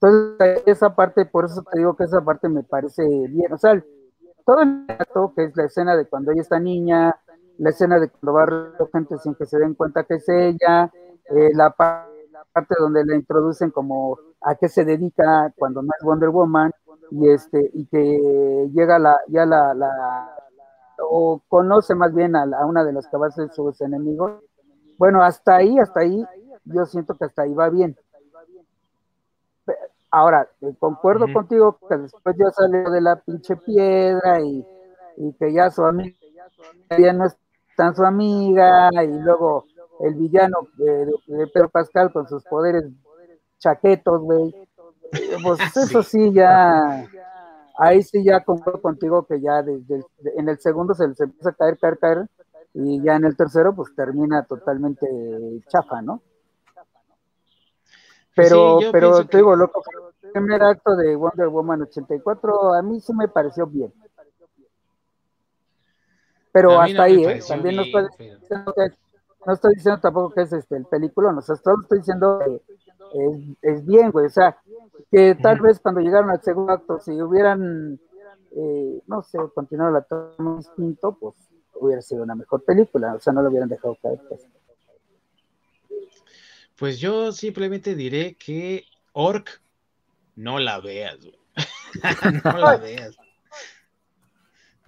[0.00, 3.52] Entonces, esa parte, por eso te digo que esa parte me parece bien.
[3.52, 3.78] O sea,
[4.46, 7.14] todo el rato, que es la escena de cuando ella está niña,
[7.58, 10.90] la escena de cuando va a gente sin que se den cuenta que es ella,
[11.30, 16.30] eh, la parte donde la introducen como a qué se dedica cuando no es Wonder
[16.30, 16.72] Woman,
[17.10, 20.34] y este, y que llega la, ya la, la
[21.00, 24.42] o conoce más bien a, a una de las que va a ser sus enemigos,
[24.98, 26.24] bueno, hasta ahí, hasta ahí,
[26.64, 27.96] yo siento que hasta ahí va bien.
[30.10, 34.64] Ahora, eh, concuerdo contigo que después ya salió de la pinche piedra y,
[35.38, 36.16] que ya su amiga
[36.98, 37.36] ya no es
[37.78, 39.66] tan su amiga y luego
[40.00, 42.84] el villano de, Pedro Pascal con sus poderes
[43.58, 44.52] chaquetos, güey.
[45.44, 47.08] Pues eso sí ya,
[47.78, 50.04] ahí sí ya concuerdo contigo que ya desde
[50.36, 52.26] en el segundo se les empieza a caer, caer, caer
[52.74, 55.06] y ya en el tercero pues termina totalmente
[55.68, 56.20] chafa, ¿no?
[58.34, 59.82] Pero, pero te digo, loco,
[60.22, 63.92] el primer acto de Wonder Woman 84 a mí sí me pareció bien.
[66.58, 67.40] Pero hasta ahí, ¿eh?
[67.46, 68.90] También no estoy, diciendo que,
[69.46, 72.40] no estoy diciendo tampoco que es este el película, no, o sea, solo estoy diciendo
[72.44, 72.60] que
[73.14, 74.58] es, es bien, güey, o sea,
[75.12, 78.00] que tal vez cuando llegaron al segundo acto, si hubieran,
[78.56, 81.36] eh, no sé, continuado la toma instinto, pues
[81.74, 84.18] hubiera sido una mejor película, o sea, no lo hubieran dejado caer.
[84.28, 84.48] Pues,
[86.76, 89.62] pues yo simplemente diré que Orc,
[90.34, 91.18] no la veas,
[92.44, 93.16] no la veas.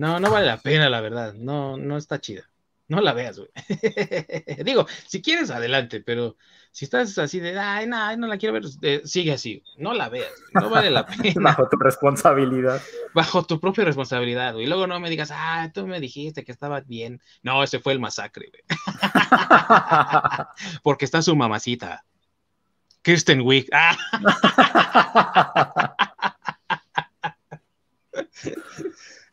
[0.00, 1.34] No, no vale la pena, la verdad.
[1.34, 2.48] No, no está chida.
[2.88, 3.50] No la veas, güey.
[4.64, 6.38] Digo, si quieres, adelante, pero
[6.70, 10.08] si estás así de, ay, no, no la quiero ver, eh, sigue así, no la
[10.08, 11.50] veas, no vale la pena.
[11.50, 12.80] Bajo tu responsabilidad.
[13.12, 16.80] Bajo tu propia responsabilidad, Y luego no me digas, ah, tú me dijiste que estaba
[16.80, 17.20] bien.
[17.42, 18.62] No, ese fue el masacre, güey.
[20.82, 22.06] Porque está su mamacita.
[23.02, 23.68] Kirsten Wick.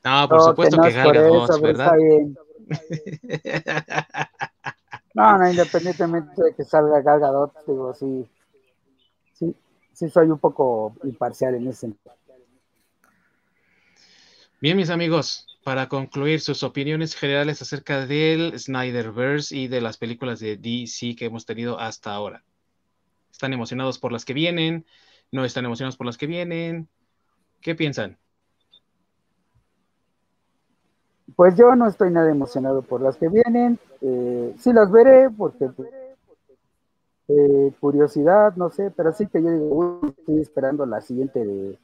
[0.08, 1.94] No, por supuesto que, que ¿verdad?
[5.14, 8.30] No, no, independientemente de que salga Gal Gadot, digo, sí,
[9.34, 9.56] sí,
[9.92, 12.14] sí soy un poco imparcial en ese sentido.
[14.62, 20.40] Bien, mis amigos, para concluir sus opiniones generales acerca del Snyderverse y de las películas
[20.40, 22.44] de DC que hemos tenido hasta ahora.
[23.32, 24.86] ¿Están emocionados por las que vienen?
[25.32, 26.88] ¿No están emocionados por las que vienen?
[27.60, 28.20] ¿Qué piensan?
[31.36, 33.80] Pues yo no estoy nada emocionado por las que vienen.
[34.02, 35.70] Eh, sí las veré porque
[37.28, 41.78] eh, curiosidad, no sé, pero sí que yo digo, estoy esperando la siguiente de,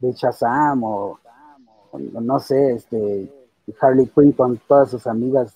[0.00, 1.20] de Shazam o,
[1.92, 3.32] no sé, este
[3.80, 5.54] Harley Quinn con todas sus amigas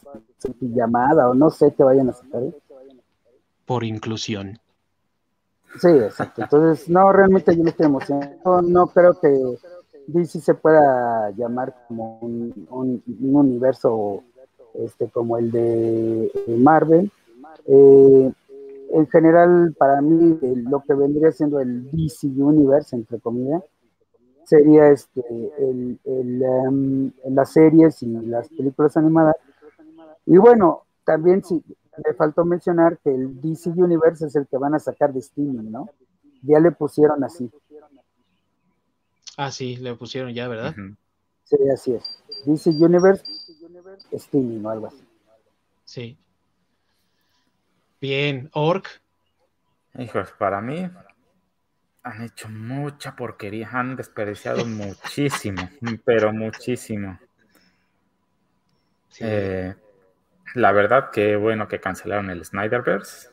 [0.61, 2.43] en llamada o no sé qué vayan a sacar.
[3.67, 4.59] Por inclusión.
[5.81, 6.43] Sí, exacto.
[6.43, 8.63] Entonces, no, realmente yo no estoy emocionado.
[8.63, 9.59] No creo que
[10.07, 13.03] DC se pueda llamar como un, un,
[13.37, 14.23] universo
[14.75, 17.11] este, como el de Marvel.
[17.67, 18.33] Eh,
[18.91, 23.63] en general, para mí, lo que vendría siendo el DC Universe, entre comillas,
[24.45, 25.23] sería este,
[25.59, 29.37] el, em, las series y las películas animadas.
[30.27, 31.63] Y bueno, también sí,
[32.05, 35.71] le faltó mencionar que el DC Universe es el que van a sacar de streaming,
[35.71, 35.89] ¿no?
[36.43, 37.51] Ya le pusieron así.
[39.37, 40.75] Ah, sí, le pusieron ya, ¿verdad?
[41.45, 42.23] Sí, así es.
[42.47, 43.25] DC Universe,
[44.13, 45.05] streaming o algo así.
[45.85, 46.19] Sí.
[48.01, 49.01] Bien, Orc.
[49.97, 50.91] Hijos, para mí
[52.05, 55.69] han hecho mucha porquería, han desperdiciado muchísimo,
[56.05, 57.19] pero muchísimo.
[59.21, 59.75] Eh,
[60.55, 63.31] la verdad que bueno que cancelaron el Snyderverse.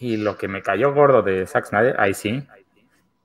[0.00, 2.46] Y lo que me cayó gordo de Zack Snyder, ahí sí,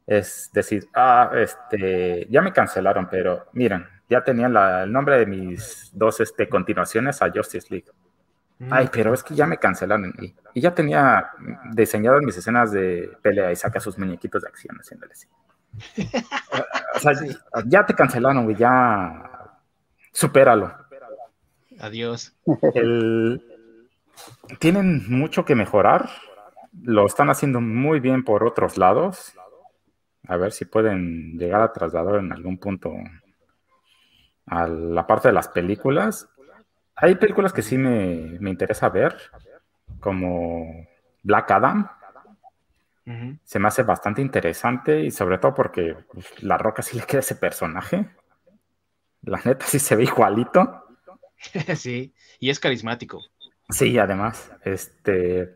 [0.05, 5.91] es decir, ah, este, ya me cancelaron, pero miren, ya tenían el nombre de mis
[5.93, 7.88] dos este, continuaciones a Justice League.
[8.59, 8.73] Mm.
[8.73, 10.13] Ay, pero es que ya me cancelaron.
[10.21, 11.31] Y, y ya tenía
[11.71, 15.27] diseñado mis escenas de pelea y saca sus muñequitos de acción haciéndole así.
[16.95, 17.13] o sea,
[17.65, 19.57] ya te cancelaron, güey, ya
[20.11, 20.73] supéralo.
[21.80, 22.34] Adiós.
[24.59, 26.09] Tienen mucho que mejorar.
[26.81, 29.34] Lo están haciendo muy bien por otros lados.
[30.27, 32.93] A ver si pueden llegar a trasladar en algún punto
[34.45, 36.27] a la parte de las películas.
[36.95, 39.17] Hay películas que sí me, interesa ver,
[39.99, 40.87] como
[41.23, 41.89] Black Adam.
[43.43, 47.19] Se me hace bastante interesante y sobre todo porque pues, La Roca sí le queda
[47.19, 48.07] ese personaje.
[49.23, 50.85] La neta sí se ve igualito.
[51.75, 53.21] sí, y es carismático.
[53.69, 55.55] Sí, además, este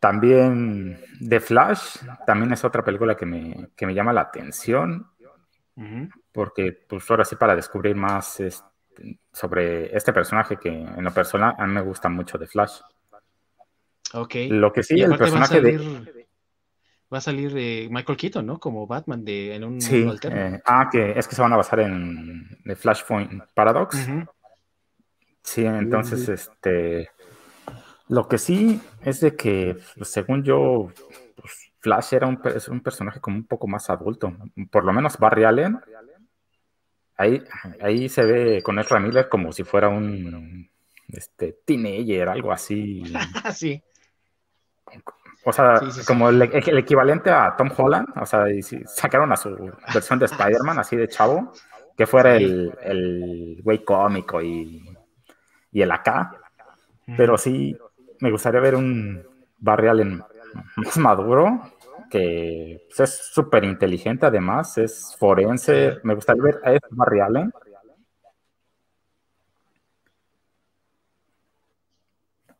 [0.00, 5.06] también The Flash, también es otra película que me, llama la atención,
[6.32, 8.42] porque pues ahora sí para descubrir más
[9.32, 12.80] sobre este personaje que en lo personal a mí me gusta mucho The Flash.
[14.14, 14.34] Ok.
[14.48, 16.26] Lo que sí, el personaje de...
[17.12, 18.60] Va a salir de Michael Keaton, ¿no?
[18.60, 21.80] Como Batman de, en un sí, eh, ah, que es que se van a basar
[21.80, 23.98] en The Flashpoint Paradox.
[25.42, 27.10] Sí, entonces, este,
[28.10, 30.90] lo que sí es de que, pues, según yo,
[31.36, 34.32] pues, Flash era un, un, personaje como un poco más adulto,
[34.70, 35.80] por lo menos Barry Allen.
[37.16, 37.42] Ahí,
[37.80, 40.68] ahí se ve con Ezra Miller como si fuera un
[41.08, 43.02] este, teenager, algo así.
[43.54, 43.82] sí.
[45.44, 48.44] O sea, como el, equivalente a Tom Holland, o sea,
[48.86, 51.52] sacaron a su versión de Spider-Man así de chavo,
[51.96, 54.82] que fuera el, el güey cómico y
[55.72, 56.32] y el acá.
[57.16, 57.76] Pero sí,
[58.20, 59.22] me gustaría ver un
[59.58, 60.22] Barry Allen
[60.76, 61.60] más maduro,
[62.10, 65.98] que pues, es súper inteligente además, es forense.
[66.02, 67.52] Me gustaría ver a ese Barry Allen.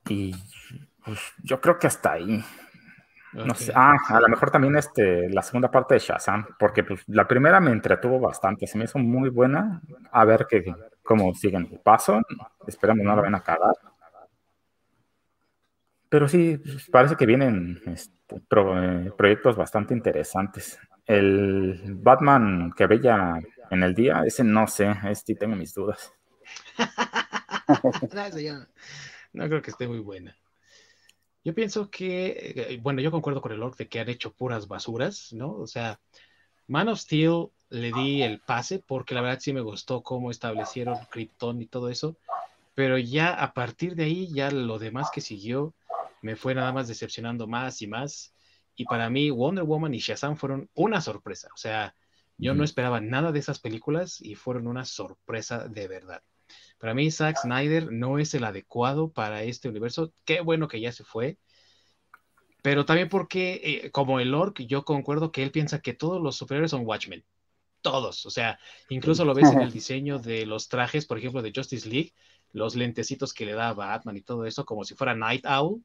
[0.09, 0.35] Y
[1.05, 2.43] pues, yo creo que hasta ahí.
[3.33, 3.73] No sé.
[3.75, 7.61] Ah, a lo mejor también este, la segunda parte de Shazam, porque pues, la primera
[7.61, 9.81] me entretuvo bastante, se me hizo muy buena.
[10.11, 10.65] A ver qué,
[11.03, 12.21] cómo siguen el paso.
[12.67, 13.90] Esperamos no lo van a cagar.
[16.11, 16.61] Pero sí,
[16.91, 18.43] parece que vienen este,
[19.17, 20.79] proyectos bastante interesantes.
[21.07, 26.13] El Batman que veía en el día, ese no sé, este tengo mis dudas.
[29.33, 30.37] no, creo que esté muy buena.
[31.45, 34.67] Yo pienso que, eh, bueno, yo concuerdo con el Lord de que han hecho puras
[34.67, 35.53] basuras, ¿no?
[35.53, 36.01] O sea,
[36.67, 40.99] Man of Steel le di el pase porque la verdad sí me gustó cómo establecieron
[41.09, 42.17] Krypton y todo eso,
[42.75, 45.73] pero ya a partir de ahí, ya lo demás que siguió
[46.23, 48.35] me fue nada más decepcionando más y más.
[48.75, 51.49] Y para mí, Wonder Woman y Shazam fueron una sorpresa.
[51.55, 51.95] O sea,
[52.39, 56.23] yo no esperaba nada de esas películas y fueron una sorpresa de verdad.
[56.79, 60.13] Para mí, Zack Snyder no es el adecuado para este universo.
[60.25, 61.39] Qué bueno que ya se fue.
[62.63, 66.37] Pero también porque, eh, como el Orc, yo concuerdo que él piensa que todos los
[66.37, 67.25] superiores son Watchmen
[67.81, 71.53] todos, o sea, incluso lo ves en el diseño de los trajes, por ejemplo, de
[71.55, 72.15] Justice League,
[72.53, 75.83] los lentecitos que le da Batman y todo eso, como si fuera Night Owl.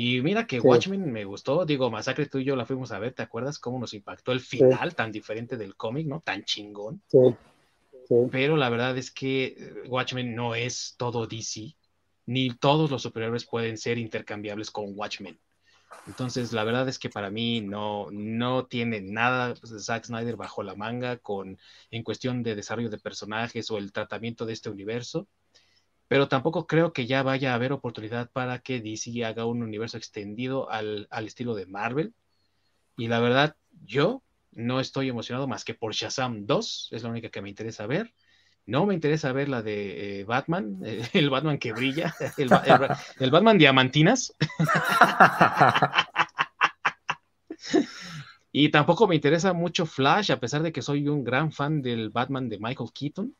[0.00, 3.14] Y mira que Watchmen me gustó, digo, Masacre tú y yo la fuimos a ver,
[3.14, 6.20] ¿te acuerdas cómo nos impactó el final tan diferente del cómic, ¿no?
[6.20, 7.02] Tan chingón.
[7.08, 7.18] Sí.
[8.30, 11.74] Pero la verdad es que eh, Watchmen no es todo DC,
[12.26, 15.36] ni todos los superhéroes pueden ser intercambiables con Watchmen.
[16.06, 20.76] Entonces, la verdad es que para mí no, no tiene nada Zack Snyder bajo la
[20.76, 21.58] manga con,
[21.90, 25.26] en cuestión de desarrollo de personajes o el tratamiento de este universo,
[26.08, 29.98] pero tampoco creo que ya vaya a haber oportunidad para que DC haga un universo
[29.98, 32.14] extendido al, al estilo de Marvel.
[32.96, 34.22] Y la verdad, yo
[34.52, 38.12] no estoy emocionado más que por Shazam 2, es la única que me interesa ver.
[38.66, 40.80] No me interesa ver la de eh, Batman,
[41.12, 44.34] el Batman que brilla, el Batman diamantinas.
[48.52, 52.10] y tampoco me interesa mucho Flash, a pesar de que soy un gran fan del
[52.10, 53.34] Batman de Michael Keaton.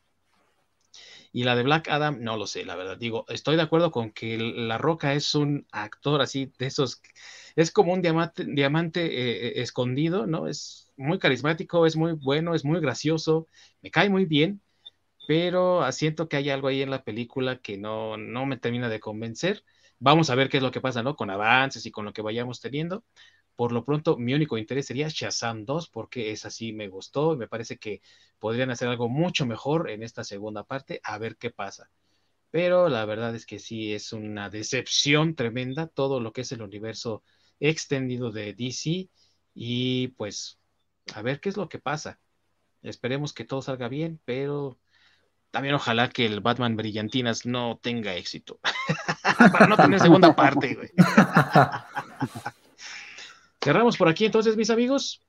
[1.32, 2.96] Y la de Black Adam, no lo sé, la verdad.
[2.98, 7.02] Digo, estoy de acuerdo con que La Roca es un actor así, de esos,
[7.56, 10.46] es como un diamante, diamante eh, eh, escondido, ¿no?
[10.48, 13.46] Es muy carismático, es muy bueno, es muy gracioso,
[13.82, 14.60] me cae muy bien,
[15.26, 19.00] pero siento que hay algo ahí en la película que no, no me termina de
[19.00, 19.64] convencer.
[19.98, 21.16] Vamos a ver qué es lo que pasa, ¿no?
[21.16, 23.04] Con avances y con lo que vayamos teniendo.
[23.58, 27.38] Por lo pronto, mi único interés sería Shazam 2, porque es así, me gustó y
[27.38, 28.02] me parece que
[28.38, 31.90] podrían hacer algo mucho mejor en esta segunda parte, a ver qué pasa.
[32.52, 36.62] Pero la verdad es que sí es una decepción tremenda todo lo que es el
[36.62, 37.24] universo
[37.58, 39.08] extendido de DC
[39.54, 40.60] y pues
[41.12, 42.20] a ver qué es lo que pasa.
[42.82, 44.78] Esperemos que todo salga bien, pero
[45.50, 48.60] también ojalá que el Batman Brillantinas no tenga éxito.
[49.52, 50.90] Para no tener segunda parte, güey.
[53.62, 55.22] Cerramos por aquí entonces, mis amigos.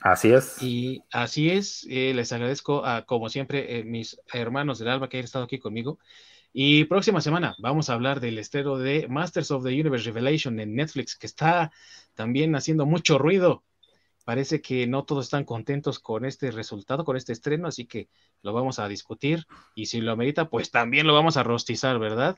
[0.00, 0.62] Así es.
[0.62, 1.86] Y así es.
[1.88, 5.58] Eh, les agradezco a, como siempre, eh, mis hermanos del alba que hayan estado aquí
[5.58, 5.98] conmigo.
[6.52, 10.74] Y próxima semana vamos a hablar del estreno de Masters of the Universe Revelation en
[10.74, 11.72] Netflix, que está
[12.14, 13.64] también haciendo mucho ruido.
[14.24, 18.08] Parece que no todos están contentos con este resultado, con este estreno, así que
[18.42, 19.46] lo vamos a discutir.
[19.74, 22.36] Y si lo amerita, pues también lo vamos a rostizar, ¿verdad?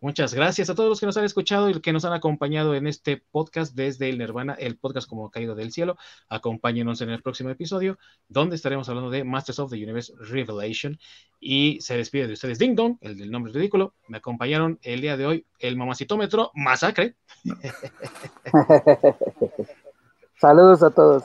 [0.00, 2.86] Muchas gracias a todos los que nos han escuchado y que nos han acompañado en
[2.86, 5.96] este podcast desde el Nirvana, el podcast como caído del cielo.
[6.28, 7.98] Acompáñenos en el próximo episodio,
[8.28, 10.98] donde estaremos hablando de Masters of the Universe Revelation.
[11.40, 13.94] Y se despide de ustedes Ding Dong, el del nombre ridículo.
[14.08, 17.16] Me acompañaron el día de hoy el mamacitómetro Masacre.
[20.38, 21.24] Saludos a todos.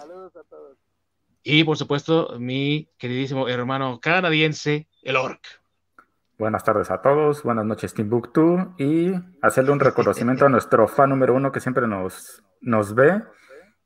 [1.43, 5.61] Y por supuesto, mi queridísimo hermano canadiense, el Orc.
[6.42, 9.14] Buenas tardes a todos, buenas noches Timbuktu y
[9.44, 13.22] hacerle un reconocimiento a nuestro fan número uno que siempre nos, nos ve,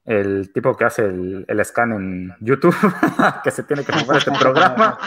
[0.06, 2.74] el tipo que hace el, el scan en YouTube,
[3.44, 4.98] que se tiene que jugar este programa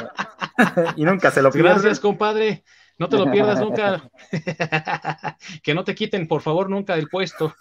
[0.97, 1.71] y nunca se lo pierde.
[1.71, 2.65] Gracias, compadre.
[2.99, 4.11] No te lo pierdas nunca.
[5.63, 7.55] que no te quiten, por favor, nunca del puesto.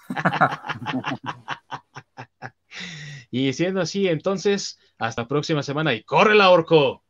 [3.32, 7.06] y siendo así, entonces, hasta la próxima semana y corre la orco.